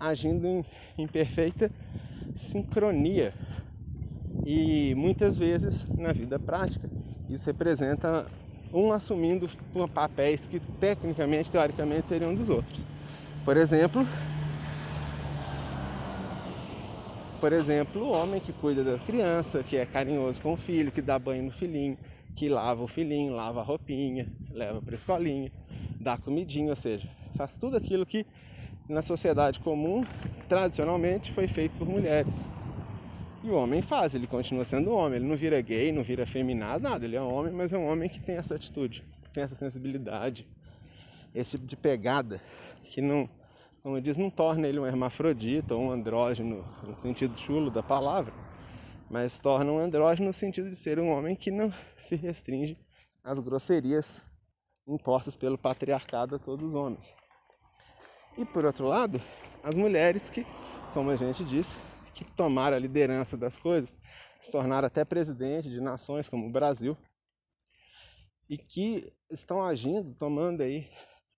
agindo 0.00 0.46
em, 0.46 0.64
em 0.98 1.06
perfeita 1.06 1.70
sincronia. 2.34 3.32
E 4.44 4.94
muitas 4.96 5.38
vezes 5.38 5.86
na 5.96 6.12
vida 6.12 6.38
prática 6.38 6.90
isso 7.28 7.46
representa 7.46 8.26
um 8.72 8.92
assumindo 8.92 9.48
papéis 9.92 10.46
que 10.46 10.58
tecnicamente, 10.58 11.50
teoricamente 11.50 12.08
seriam 12.08 12.34
dos 12.34 12.50
outros. 12.50 12.84
Por 13.44 13.56
exemplo, 13.56 14.06
por 17.40 17.52
exemplo, 17.52 18.02
o 18.02 18.10
homem 18.10 18.40
que 18.40 18.52
cuida 18.52 18.82
da 18.82 18.98
criança, 18.98 19.62
que 19.62 19.76
é 19.76 19.86
carinhoso 19.86 20.40
com 20.40 20.54
o 20.54 20.56
filho, 20.56 20.90
que 20.90 21.02
dá 21.02 21.18
banho 21.18 21.44
no 21.44 21.50
filhinho, 21.50 21.96
que 22.34 22.48
lava 22.48 22.82
o 22.82 22.88
filhinho, 22.88 23.34
lava 23.34 23.60
a 23.60 23.62
roupinha, 23.62 24.26
leva 24.50 24.82
para 24.82 24.94
escolinha, 24.94 25.52
dá 26.00 26.16
comidinha, 26.16 26.70
ou 26.70 26.76
seja, 26.76 27.08
faz 27.36 27.56
tudo 27.56 27.76
aquilo 27.76 28.04
que 28.04 28.26
na 28.88 29.02
sociedade 29.02 29.60
comum, 29.60 30.04
tradicionalmente, 30.48 31.32
foi 31.32 31.48
feito 31.48 31.76
por 31.78 31.88
mulheres. 31.88 32.48
E 33.42 33.50
o 33.50 33.54
homem 33.54 33.82
faz, 33.82 34.14
ele 34.14 34.26
continua 34.26 34.64
sendo 34.64 34.92
homem, 34.92 35.16
ele 35.16 35.26
não 35.26 35.36
vira 35.36 35.60
gay, 35.60 35.92
não 35.92 36.02
vira 36.02 36.26
feminado, 36.26 36.82
nada, 36.82 37.04
ele 37.04 37.16
é 37.16 37.20
homem, 37.20 37.52
mas 37.52 37.72
é 37.72 37.78
um 37.78 37.86
homem 37.86 38.08
que 38.08 38.20
tem 38.20 38.36
essa 38.36 38.54
atitude, 38.54 39.04
tem 39.32 39.42
essa 39.42 39.54
sensibilidade, 39.54 40.48
esse 41.34 41.52
tipo 41.52 41.66
de 41.66 41.76
pegada, 41.76 42.40
que 42.84 43.02
não, 43.02 43.28
como 43.82 44.00
disse, 44.00 44.20
não 44.20 44.30
torna 44.30 44.66
ele 44.66 44.78
um 44.78 44.86
hermafrodita 44.86 45.74
ou 45.74 45.82
um 45.82 45.90
andrógeno 45.90 46.64
no 46.86 46.96
sentido 46.96 47.36
chulo 47.36 47.70
da 47.70 47.82
palavra, 47.82 48.32
mas 49.10 49.38
torna 49.38 49.70
um 49.70 49.78
andrógeno 49.78 50.28
no 50.28 50.32
sentido 50.32 50.70
de 50.70 50.76
ser 50.76 50.98
um 50.98 51.10
homem 51.10 51.36
que 51.36 51.50
não 51.50 51.72
se 51.96 52.16
restringe 52.16 52.78
às 53.22 53.38
grosserias 53.40 54.22
impostas 54.86 55.34
pelo 55.34 55.58
patriarcado 55.58 56.36
a 56.36 56.38
todos 56.38 56.68
os 56.68 56.74
homens. 56.74 57.14
E 58.36 58.44
por 58.44 58.64
outro 58.64 58.86
lado, 58.86 59.20
as 59.62 59.76
mulheres 59.76 60.28
que, 60.30 60.44
como 60.92 61.10
a 61.10 61.16
gente 61.16 61.44
disse, 61.44 61.76
que 62.12 62.24
tomaram 62.24 62.76
a 62.76 62.80
liderança 62.80 63.36
das 63.36 63.56
coisas, 63.56 63.94
se 64.40 64.52
tornaram 64.52 64.86
até 64.86 65.04
presidente 65.04 65.70
de 65.70 65.80
nações 65.80 66.28
como 66.28 66.46
o 66.46 66.52
Brasil, 66.52 66.96
e 68.48 68.58
que 68.58 69.12
estão 69.30 69.64
agindo, 69.64 70.16
tomando 70.18 70.62
aí 70.62 70.88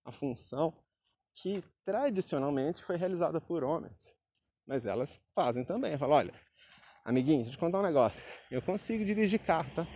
a 0.05 0.10
função 0.10 0.73
que 1.35 1.62
tradicionalmente 1.85 2.82
foi 2.82 2.97
realizada 2.97 3.40
por 3.40 3.62
homens. 3.62 4.12
Mas 4.66 4.86
elas 4.86 5.20
fazem 5.35 5.64
também. 5.64 5.97
Falam, 5.97 6.16
olha, 6.16 6.35
amiguinho, 7.05 7.44
deixa 7.44 7.51
eu 7.51 7.52
te 7.52 7.59
contar 7.59 7.78
um 7.78 7.82
negócio. 7.82 8.23
Eu 8.51 8.60
consigo 8.60 9.05
dirigir 9.05 9.39
carro, 9.39 9.70
tá? 9.74 9.86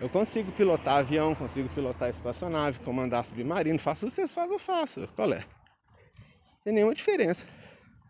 Eu 0.00 0.10
consigo 0.10 0.52
pilotar 0.52 0.98
avião, 0.98 1.34
consigo 1.34 1.68
pilotar 1.70 2.10
espaçonave, 2.10 2.80
comandar 2.80 3.24
submarino, 3.24 3.78
faço 3.78 4.00
tudo 4.00 4.10
que 4.10 4.16
vocês 4.16 4.34
fazem, 4.34 4.52
eu 4.52 4.58
faço. 4.58 5.08
Qual 5.14 5.32
é? 5.32 5.46
Tem 6.64 6.72
nenhuma 6.72 6.94
diferença. 6.94 7.46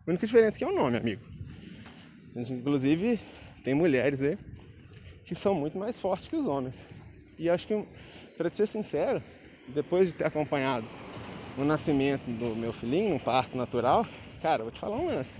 A 0.07 0.09
única 0.09 0.25
diferença 0.25 0.55
é 0.55 0.59
que 0.59 0.63
é 0.63 0.67
o 0.67 0.75
nome, 0.75 0.97
amigo. 0.97 1.21
Inclusive, 2.35 3.19
tem 3.63 3.73
mulheres 3.73 4.21
aí 4.21 4.37
que 5.25 5.35
são 5.35 5.53
muito 5.53 5.77
mais 5.77 5.99
fortes 5.99 6.27
que 6.27 6.35
os 6.35 6.45
homens. 6.45 6.87
E 7.37 7.49
acho 7.49 7.67
que, 7.67 7.85
para 8.37 8.49
ser 8.51 8.67
sincero, 8.67 9.21
depois 9.67 10.09
de 10.09 10.15
ter 10.15 10.25
acompanhado 10.25 10.85
o 11.57 11.63
nascimento 11.63 12.25
do 12.25 12.55
meu 12.55 12.71
filhinho 12.71 13.09
no 13.09 13.19
parto 13.19 13.57
natural, 13.57 14.05
cara, 14.41 14.63
vou 14.63 14.71
te 14.71 14.79
falar 14.79 14.97
um 14.97 15.07
lance. 15.07 15.39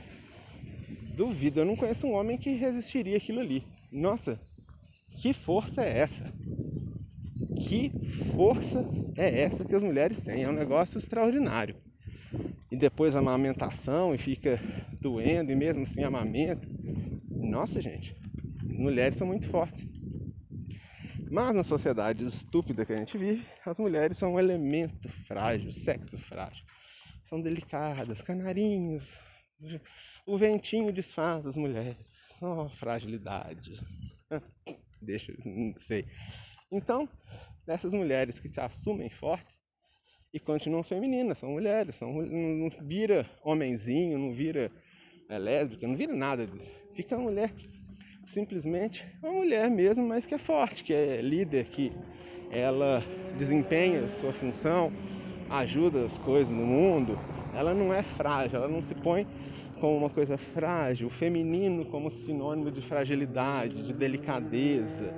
Duvido, 1.16 1.62
eu 1.62 1.66
não 1.66 1.76
conheço 1.76 2.08
um 2.08 2.14
homem 2.14 2.38
que 2.38 2.56
resistiria 2.56 3.18
aquilo 3.18 3.40
ali. 3.40 3.64
Nossa, 3.92 4.40
que 5.22 5.34
força 5.34 5.84
é 5.84 6.00
essa? 6.00 6.34
Que 7.62 7.92
força 8.34 8.86
é 9.16 9.44
essa 9.44 9.64
que 9.64 9.76
as 9.76 9.84
mulheres 9.84 10.22
têm? 10.22 10.44
É 10.44 10.50
um 10.50 10.54
negócio 10.54 10.98
extraordinário. 10.98 11.85
E 12.72 12.76
depois 12.76 13.16
a 13.16 13.20
amamentação 13.20 14.14
e 14.14 14.18
fica 14.18 14.60
doendo 15.00 15.52
e 15.52 15.56
mesmo 15.56 15.84
assim 15.84 16.04
amamenta. 16.04 16.68
Nossa, 17.30 17.82
gente, 17.82 18.16
mulheres 18.64 19.18
são 19.18 19.28
muito 19.28 19.48
fortes. 19.48 19.88
Mas 21.30 21.56
na 21.56 21.64
sociedade 21.64 22.24
estúpida 22.24 22.86
que 22.86 22.94
a 22.94 22.98
gente 22.98 23.18
vive, 23.18 23.46
as 23.66 23.78
mulheres 23.78 24.18
são 24.18 24.34
um 24.34 24.40
elemento 24.40 25.10
frágil, 25.10 25.72
sexo 25.72 26.18
frágil. 26.18 26.66
São 27.24 27.42
delicadas, 27.42 28.22
canarinhos. 28.22 29.20
O 30.26 30.38
ventinho 30.38 30.94
desfaz 30.94 31.46
as 31.46 31.58
mulheres. 31.58 31.98
Oh, 32.42 32.70
fragilidade. 32.70 33.80
Deixa, 35.02 35.34
não 35.46 35.74
sei. 35.78 36.06
Então, 36.72 37.08
dessas 37.66 37.94
mulheres 37.94 38.40
que 38.40 38.48
se 38.48 38.60
assumem 38.60 39.10
fortes 39.10 39.65
e 40.36 40.40
continuam 40.40 40.84
femininas, 40.84 41.38
são 41.38 41.52
mulheres, 41.52 41.96
são, 41.96 42.12
não, 42.12 42.68
vira 42.82 43.26
homenzinho, 43.42 44.20
não 44.20 44.34
vira 44.34 44.70
é, 45.30 45.40
lésbica, 45.40 45.88
não 45.88 45.96
vira 45.96 46.14
nada. 46.14 46.46
Fica 46.94 47.16
uma 47.16 47.24
mulher 47.24 47.54
simplesmente 48.22 49.08
uma 49.24 49.32
mulher 49.32 49.72
mesmo, 49.72 50.06
mas 50.06 50.26
que 50.26 50.36
é 50.36 50.38
forte, 50.38 50.84
que 50.84 50.94
é 50.94 51.22
líder, 51.22 51.64
que 51.68 51.94
ela 52.52 53.02
desempenha 53.38 54.10
sua 54.10 54.34
função, 54.34 54.92
ajuda 55.50 56.04
as 56.04 56.18
coisas 56.18 56.54
no 56.54 56.66
mundo. 56.66 57.18
Ela 57.56 57.74
não 57.74 57.94
é 57.94 58.04
frágil, 58.04 58.58
ela 58.58 58.68
não 58.68 58.82
se 58.82 58.94
põe 58.94 59.26
como 59.80 59.96
uma 59.96 60.10
coisa 60.10 60.38
frágil, 60.38 61.08
o 61.08 61.10
feminino 61.10 61.86
como 61.86 62.12
sinônimo 62.12 62.70
de 62.72 62.82
fragilidade, 62.82 63.84
de 63.84 63.94
delicadeza, 63.94 65.14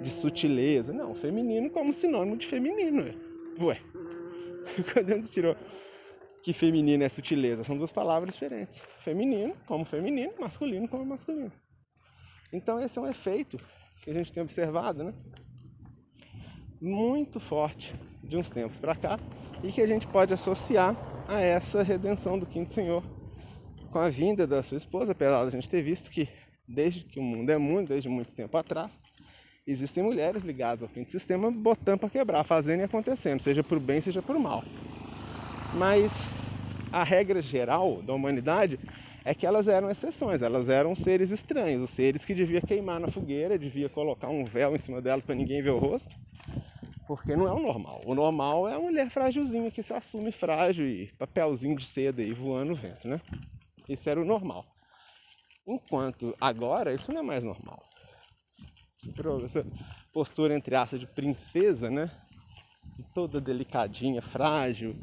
de 0.00 0.10
sutileza. 0.12 0.92
Não, 0.92 1.10
o 1.10 1.14
feminino 1.16 1.68
como 1.70 1.92
sinônimo 1.92 2.36
de 2.36 2.46
feminino. 2.46 3.12
Ué, 3.60 3.76
quando 4.92 5.22
você 5.22 5.32
tirou 5.32 5.56
que 6.42 6.52
feminino 6.52 7.04
é 7.04 7.08
sutileza? 7.08 7.64
São 7.64 7.76
duas 7.76 7.92
palavras 7.92 8.34
diferentes. 8.34 8.82
Feminino 9.00 9.54
como 9.66 9.84
feminino, 9.84 10.32
masculino 10.40 10.88
como 10.88 11.04
masculino. 11.04 11.52
Então 12.52 12.80
esse 12.80 12.98
é 12.98 13.02
um 13.02 13.06
efeito 13.06 13.58
que 14.02 14.10
a 14.10 14.12
gente 14.14 14.32
tem 14.32 14.42
observado, 14.42 15.04
né? 15.04 15.14
Muito 16.80 17.38
forte 17.38 17.94
de 18.22 18.36
uns 18.36 18.50
tempos 18.50 18.78
para 18.78 18.96
cá 18.96 19.18
e 19.62 19.70
que 19.70 19.80
a 19.80 19.86
gente 19.86 20.06
pode 20.06 20.32
associar 20.32 20.96
a 21.28 21.40
essa 21.40 21.82
redenção 21.82 22.38
do 22.38 22.46
quinto 22.46 22.72
senhor 22.72 23.04
com 23.90 23.98
a 23.98 24.08
vinda 24.08 24.46
da 24.46 24.62
sua 24.62 24.76
esposa, 24.76 25.12
apesar 25.12 25.44
da 25.44 25.50
gente 25.50 25.68
ter 25.68 25.82
visto 25.82 26.10
que 26.10 26.28
desde 26.66 27.04
que 27.04 27.18
o 27.18 27.22
mundo 27.22 27.50
é 27.50 27.58
mundo, 27.58 27.88
desde 27.88 28.08
muito 28.08 28.32
tempo 28.32 28.56
atrás, 28.56 29.00
existem 29.72 30.02
mulheres 30.02 30.44
ligadas 30.44 30.82
ao 30.82 30.88
quinto 30.88 31.12
sistema 31.12 31.50
botando 31.50 32.00
para 32.00 32.10
quebrar, 32.10 32.44
fazendo 32.44 32.80
e 32.80 32.84
acontecendo, 32.84 33.40
seja 33.40 33.62
por 33.62 33.78
bem, 33.78 34.00
seja 34.00 34.22
por 34.22 34.38
mal. 34.38 34.64
Mas 35.74 36.30
a 36.92 37.04
regra 37.04 37.40
geral 37.40 38.02
da 38.02 38.12
humanidade 38.12 38.78
é 39.24 39.34
que 39.34 39.46
elas 39.46 39.68
eram 39.68 39.90
exceções, 39.90 40.42
elas 40.42 40.68
eram 40.68 40.94
seres 40.94 41.30
estranhos, 41.30 41.84
os 41.84 41.90
seres 41.90 42.24
que 42.24 42.34
devia 42.34 42.60
queimar 42.60 42.98
na 42.98 43.08
fogueira, 43.08 43.58
devia 43.58 43.88
colocar 43.88 44.28
um 44.28 44.44
véu 44.44 44.74
em 44.74 44.78
cima 44.78 45.00
delas 45.00 45.24
para 45.24 45.34
ninguém 45.34 45.62
ver 45.62 45.70
o 45.70 45.78
rosto, 45.78 46.14
porque 47.06 47.36
não 47.36 47.46
é 47.46 47.52
o 47.52 47.58
normal. 47.58 48.00
O 48.06 48.14
normal 48.14 48.68
é 48.68 48.74
a 48.74 48.80
mulher 48.80 49.10
frágilzinha 49.10 49.70
que 49.70 49.82
se 49.82 49.92
assume 49.92 50.32
frágil 50.32 50.86
e 50.86 51.10
papelzinho 51.18 51.76
de 51.76 51.86
seda 51.86 52.22
aí 52.22 52.32
voando 52.32 52.70
no 52.70 52.74
vento, 52.74 53.06
né? 53.06 53.20
Isso 53.88 54.08
era 54.08 54.20
o 54.20 54.24
normal. 54.24 54.64
Enquanto 55.66 56.34
agora 56.40 56.92
isso 56.92 57.12
não 57.12 57.20
é 57.20 57.22
mais 57.22 57.44
normal. 57.44 57.82
Essa 59.44 59.64
postura 60.12 60.54
entre 60.54 60.74
aspas 60.74 61.00
de 61.00 61.06
princesa, 61.06 61.90
né? 61.90 62.10
De 62.98 63.04
toda 63.14 63.40
delicadinha, 63.40 64.20
frágil, 64.20 64.94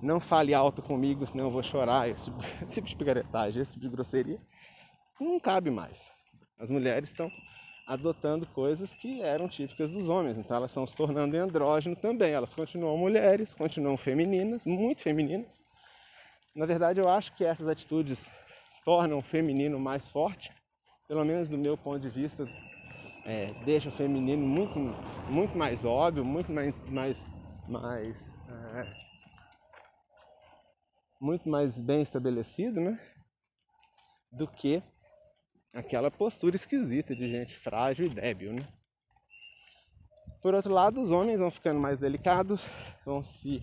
não 0.00 0.20
fale 0.20 0.54
alto 0.54 0.80
comigo, 0.80 1.26
senão 1.26 1.44
eu 1.44 1.50
vou 1.50 1.62
chorar, 1.62 2.08
esse 2.08 2.26
tipo, 2.26 2.38
esse 2.64 2.74
tipo 2.76 2.88
de 2.88 2.96
picaretagem, 2.96 3.60
esse 3.60 3.72
tipo 3.72 3.84
de 3.84 3.90
grosseria, 3.90 4.40
não 5.20 5.40
cabe 5.40 5.70
mais. 5.70 6.10
As 6.58 6.70
mulheres 6.70 7.08
estão 7.08 7.30
adotando 7.86 8.46
coisas 8.46 8.94
que 8.94 9.20
eram 9.20 9.48
típicas 9.48 9.90
dos 9.90 10.08
homens, 10.08 10.36
então 10.36 10.56
elas 10.56 10.70
estão 10.70 10.86
se 10.86 10.94
tornando 10.94 11.36
andrógeno 11.36 11.96
também. 11.96 12.32
Elas 12.32 12.54
continuam 12.54 12.96
mulheres, 12.96 13.52
continuam 13.52 13.96
femininas, 13.96 14.64
muito 14.64 15.02
femininas. 15.02 15.58
Na 16.54 16.66
verdade, 16.66 17.00
eu 17.00 17.08
acho 17.08 17.34
que 17.34 17.44
essas 17.44 17.66
atitudes 17.66 18.30
tornam 18.84 19.18
o 19.18 19.22
feminino 19.22 19.80
mais 19.80 20.06
forte, 20.06 20.52
pelo 21.08 21.24
menos 21.24 21.48
do 21.48 21.58
meu 21.58 21.76
ponto 21.76 21.98
de 21.98 22.08
vista, 22.08 22.48
é, 23.24 23.52
deixa 23.64 23.88
o 23.88 23.92
feminino 23.92 24.46
muito, 24.46 24.78
muito 25.28 25.56
mais 25.56 25.84
óbvio, 25.84 26.24
muito 26.24 26.50
mais, 26.50 26.74
mais, 26.88 27.26
mais 27.68 28.38
é, 28.48 29.10
muito 31.20 31.48
mais 31.48 31.78
bem 31.78 32.00
estabelecido, 32.00 32.80
né? 32.80 32.98
Do 34.32 34.48
que 34.48 34.82
aquela 35.74 36.10
postura 36.10 36.56
esquisita 36.56 37.14
de 37.14 37.28
gente 37.28 37.54
frágil 37.54 38.06
e 38.06 38.08
débil, 38.08 38.54
né? 38.54 38.66
Por 40.40 40.54
outro 40.54 40.72
lado, 40.72 41.02
os 41.02 41.10
homens 41.10 41.40
vão 41.40 41.50
ficando 41.50 41.78
mais 41.78 41.98
delicados, 41.98 42.64
vão 43.04 43.22
se 43.22 43.60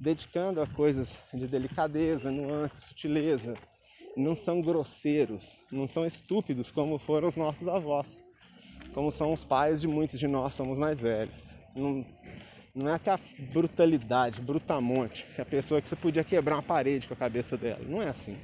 dedicando 0.00 0.62
a 0.62 0.66
coisas 0.66 1.18
de 1.32 1.46
delicadeza, 1.48 2.30
nuance, 2.30 2.82
sutileza. 2.82 3.54
Não 4.16 4.36
são 4.36 4.60
grosseiros, 4.60 5.58
não 5.72 5.88
são 5.88 6.06
estúpidos 6.06 6.70
como 6.70 6.98
foram 6.98 7.26
os 7.26 7.34
nossos 7.34 7.66
avós, 7.66 8.23
como 8.94 9.10
são 9.10 9.32
os 9.32 9.42
pais 9.42 9.80
de 9.80 9.88
muitos 9.88 10.18
de 10.18 10.28
nós, 10.28 10.54
somos 10.54 10.78
mais 10.78 11.00
velhos. 11.00 11.34
Não, 11.74 12.06
não 12.72 12.88
é 12.88 12.94
aquela 12.94 13.18
brutalidade, 13.52 14.40
brutamonte, 14.40 15.26
que 15.34 15.40
a 15.40 15.44
pessoa 15.44 15.82
que 15.82 15.88
você 15.88 15.96
podia 15.96 16.22
quebrar 16.22 16.56
uma 16.56 16.62
parede 16.62 17.08
com 17.08 17.14
a 17.14 17.16
cabeça 17.16 17.56
dela. 17.56 17.80
Não 17.88 18.00
é 18.00 18.08
assim. 18.08 18.36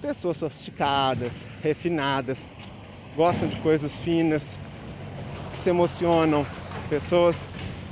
Pessoas 0.00 0.38
sofisticadas, 0.38 1.44
refinadas, 1.62 2.46
gostam 3.14 3.46
de 3.46 3.56
coisas 3.56 3.94
finas, 3.94 4.56
que 5.50 5.58
se 5.58 5.68
emocionam, 5.68 6.46
pessoas 6.88 7.44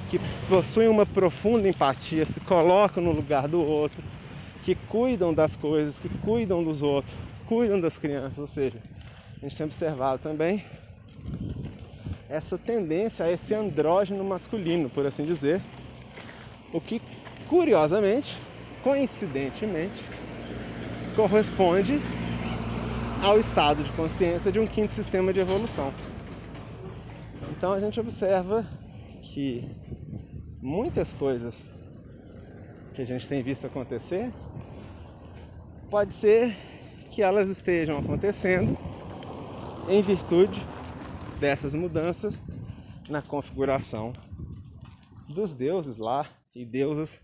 que 0.09 0.19
possuem 0.49 0.89
uma 0.89 1.05
profunda 1.05 1.69
empatia, 1.69 2.25
se 2.25 2.41
colocam 2.41 3.03
no 3.03 3.13
lugar 3.13 3.49
do 3.49 3.61
outro, 3.63 4.03
que 4.63 4.75
cuidam 4.75 5.35
das 5.35 5.57
coisas, 5.57 5.99
que 5.99 6.09
cuidam 6.09 6.65
dos 6.65 6.81
outros, 6.81 7.15
cuidam 7.47 7.79
das 7.79 7.99
crianças. 7.99 8.39
Ou 8.39 8.47
seja, 8.47 8.79
a 9.37 9.41
gente 9.41 9.57
tem 9.57 9.67
observado 9.67 10.23
também 10.23 10.65
essa 12.29 12.59
tendência 12.59 13.25
a 13.25 13.31
esse 13.31 13.55
andrógeno 13.55 14.25
masculino, 14.25 14.91
por 14.91 15.07
assim 15.07 15.25
dizer, 15.25 15.63
o 16.73 16.81
que 16.81 17.01
curiosamente, 17.49 18.37
coincidentemente, 18.83 20.03
corresponde 21.15 22.01
ao 23.23 23.39
estado 23.39 23.83
de 23.83 23.91
consciência 23.93 24.53
de 24.53 24.59
um 24.59 24.67
quinto 24.67 24.95
sistema 24.95 25.33
de 25.33 25.41
evolução. 25.41 25.93
Então 27.51 27.73
a 27.73 27.81
gente 27.81 27.99
observa 27.99 28.67
que 29.23 29.65
muitas 30.61 31.13
coisas 31.13 31.65
que 32.93 33.03
a 33.03 33.07
gente 33.07 33.27
tem 33.29 33.43
visto 33.43 33.67
acontecer 33.67 34.31
pode 35.89 36.13
ser 36.13 36.55
que 37.11 37.23
elas 37.23 37.49
estejam 37.49 37.99
acontecendo 37.99 38.77
em 39.89 40.03
virtude 40.03 40.61
dessas 41.39 41.75
mudanças 41.75 42.43
na 43.09 43.21
configuração 43.21 44.13
dos 45.29 45.55
deuses 45.55 45.97
lá 45.97 46.27
e 46.55 46.65
deusas 46.65 47.21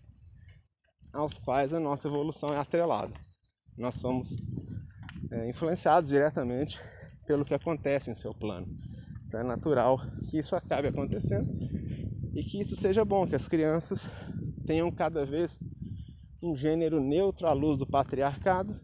aos 1.13 1.39
quais 1.39 1.73
a 1.73 1.81
nossa 1.81 2.09
evolução 2.09 2.53
é 2.53 2.59
atrelada. 2.59 3.15
Nós 3.77 3.97
somos 3.97 4.37
é, 5.31 5.49
influenciados 5.49 6.11
diretamente 6.11 6.79
pelo 7.27 7.45
que 7.45 7.55
acontece 7.55 8.11
em 8.11 8.15
seu 8.15 8.33
plano. 8.35 8.67
Então 9.27 9.41
é 9.41 9.45
natural 9.45 9.99
que 10.29 10.39
isso 10.39 10.55
acabe 10.55 10.89
acontecendo 10.89 11.51
e 12.35 12.43
que 12.43 12.61
isso 12.61 12.77
seja 12.77 13.05
bom, 13.05 13.27
que 13.27 13.35
as 13.35 13.49
crianças 13.49 14.11
tenham 14.67 14.91
cada 14.91 15.25
vez 15.25 15.59
um 16.43 16.57
gênero 16.57 17.01
neutro 17.01 17.47
à 17.47 17.53
luz 17.53 17.79
do 17.79 17.87
patriarcado 17.87 18.79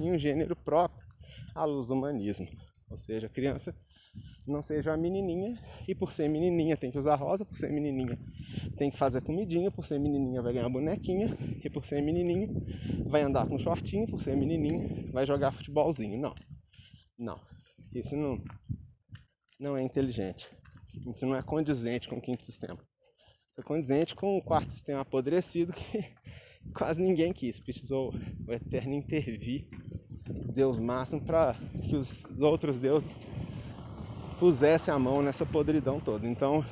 e 0.00 0.10
um 0.10 0.18
gênero 0.18 0.54
próprio 0.56 1.04
à 1.54 1.64
luz 1.64 1.86
do 1.86 1.94
humanismo. 1.94 2.46
Ou 2.90 2.96
seja, 2.96 3.26
a 3.26 3.30
criança 3.30 3.74
não 4.46 4.62
seja 4.62 4.90
uma 4.90 4.96
menininha. 4.96 5.58
E 5.86 5.94
por 5.94 6.12
ser 6.12 6.28
menininha 6.28 6.76
tem 6.76 6.90
que 6.90 6.98
usar 6.98 7.16
rosa, 7.16 7.44
por 7.44 7.56
ser 7.56 7.70
menininha 7.70 8.18
tem 8.76 8.90
que 8.90 8.96
fazer 8.96 9.20
comidinha, 9.22 9.70
por 9.70 9.84
ser 9.84 9.98
menininha 9.98 10.42
vai 10.42 10.52
ganhar 10.52 10.68
bonequinha. 10.68 11.36
E 11.62 11.70
por 11.70 11.84
ser 11.84 12.02
menininho 12.02 12.64
vai 13.06 13.22
andar 13.22 13.46
com 13.46 13.58
shortinho, 13.58 14.06
por 14.06 14.20
ser 14.20 14.36
menininho 14.36 15.10
vai 15.12 15.26
jogar 15.26 15.52
futebolzinho. 15.52 16.18
Não, 16.18 16.34
não, 17.18 17.40
isso 17.94 18.16
não, 18.16 18.42
não 19.58 19.76
é 19.76 19.82
inteligente, 19.82 20.50
isso 21.06 21.26
não 21.26 21.36
é 21.36 21.42
condizente 21.42 22.08
com 22.08 22.16
o 22.16 22.20
quinto 22.20 22.44
sistema. 22.44 22.78
Isso 23.50 23.60
é 23.60 23.62
condizente 23.62 24.14
com 24.14 24.36
o 24.36 24.42
quarto 24.42 24.72
sistema 24.72 25.00
apodrecido 25.00 25.72
que 25.72 26.04
quase 26.74 27.00
ninguém 27.02 27.32
quis, 27.32 27.60
precisou 27.60 28.12
o 28.46 28.52
Eterno 28.52 28.94
intervir, 28.94 29.66
Deus 30.52 30.78
máximo, 30.78 31.20
para 31.24 31.54
que 31.88 31.96
os 31.96 32.24
outros 32.40 32.78
deuses 32.78 33.18
pusesse 34.38 34.90
a 34.90 34.98
mão 34.98 35.22
nessa 35.22 35.46
podridão 35.46 36.00
toda. 36.00 36.26
Então, 36.26 36.64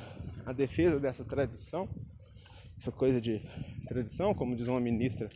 a 0.45 0.51
defesa 0.51 0.99
dessa 0.99 1.23
tradição, 1.23 1.87
essa 2.77 2.91
coisa 2.91 3.19
de 3.19 3.41
tradição, 3.87 4.33
como 4.33 4.55
diz 4.55 4.67
uma 4.67 4.79
ministra 4.79 5.29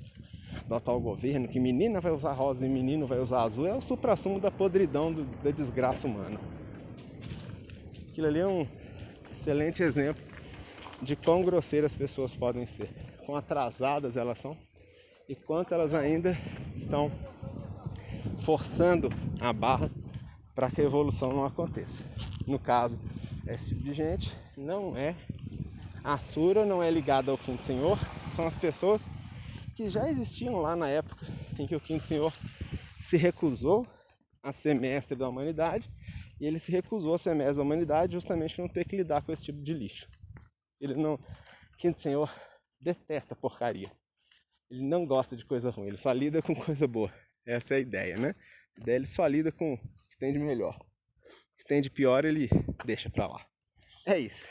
do 0.68 0.76
atual 0.76 1.00
governo, 1.00 1.48
que 1.48 1.60
menina 1.60 2.02
vai 2.02 2.12
usar 2.12 2.34
rosa 2.34 2.66
e 2.66 2.70
menino 2.70 3.08
vai 3.08 3.20
usar 3.20 3.42
azul, 3.42 3.66
é 3.66 3.74
o 3.74 3.82
supra-sumo 3.82 4.40
da 4.40 4.52
podridão 4.52 5.12
do, 5.12 5.24
da 5.42 5.52
desgraça 5.52 6.08
humana. 6.08 6.40
Aquilo 8.10 8.28
ali 8.28 8.40
é 8.40 8.48
um 8.48 8.68
excelente 9.32 9.84
exemplo 9.84 10.24
de 11.02 11.16
quão 11.16 11.42
grosseiras 11.42 11.92
as 11.92 11.98
pessoas 11.98 12.36
podem 12.36 12.66
ser, 12.66 12.90
quão 13.26 13.38
atrasadas 13.38 14.18
elas 14.18 14.40
são 14.40 14.58
e 15.30 15.36
quanto 15.36 15.74
elas 15.74 15.94
ainda 15.94 16.36
estão 16.74 17.12
forçando 18.40 19.10
a 19.40 19.54
barra 19.54 19.92
para 20.58 20.72
que 20.72 20.82
a 20.82 20.86
evolução 20.86 21.32
não 21.32 21.46
aconteça. 21.46 22.04
No 22.48 22.58
caso, 22.58 23.00
esse 23.46 23.76
tipo 23.76 23.84
de 23.84 23.94
gente 23.94 24.36
não 24.58 24.98
é 24.98 25.16
a 26.04 26.18
Sura, 26.18 26.66
não 26.66 26.82
é 26.82 26.90
ligada 26.90 27.30
ao 27.30 27.38
Quinto 27.38 27.62
Senhor, 27.62 27.96
são 28.28 28.48
as 28.48 28.58
pessoas 28.58 29.08
que 29.76 29.88
já 29.88 30.10
existiam 30.10 30.60
lá 30.60 30.76
na 30.76 30.90
época 30.90 31.28
em 31.60 31.68
que 31.68 31.76
o 31.76 31.80
Quinto 31.80 32.04
Senhor 32.04 32.34
se 33.00 33.18
recusou 33.18 33.86
a 34.42 34.52
ser 34.52 34.74
mestre 34.74 35.16
da 35.16 35.30
humanidade 35.30 35.92
e 36.42 36.48
ele 36.48 36.58
se 36.58 36.72
recusou 36.72 37.14
a 37.14 37.20
ser 37.20 37.36
mestre 37.36 37.58
da 37.58 37.62
humanidade 37.62 38.14
justamente 38.14 38.56
para 38.56 38.66
não 38.66 38.74
ter 38.74 38.88
que 38.88 38.98
lidar 38.98 39.22
com 39.22 39.32
esse 39.32 39.44
tipo 39.44 39.62
de 39.62 39.76
lixo. 39.76 40.10
Ele 40.82 40.96
não, 40.96 41.20
Quinto 41.78 42.02
Senhor 42.02 42.34
detesta 42.82 43.36
porcaria. 43.36 43.92
Ele 44.72 44.82
não 44.82 45.06
gosta 45.06 45.38
de 45.38 45.46
coisa 45.46 45.70
ruim, 45.70 45.90
ele 45.90 45.98
só 45.98 46.12
lida 46.12 46.42
com 46.42 46.56
coisa 46.56 46.88
boa. 46.88 47.14
Essa 47.46 47.76
é 47.76 47.78
a 47.78 47.80
ideia, 47.80 48.18
né? 48.18 48.34
A 48.76 48.82
ideia 48.82 48.96
é 48.96 48.98
ele 48.98 49.06
só 49.06 49.28
lida 49.28 49.52
com 49.52 49.78
que 50.18 50.20
tem 50.20 50.34
de 50.34 50.40
melhor. 50.40 50.76
O 50.76 51.58
que 51.58 51.66
tem 51.66 51.80
de 51.80 51.92
pior 51.92 52.26
ele 52.26 52.50
deixa 52.84 53.08
pra 53.08 53.28
lá. 53.28 53.46
É 54.06 54.18
isso. 54.18 54.48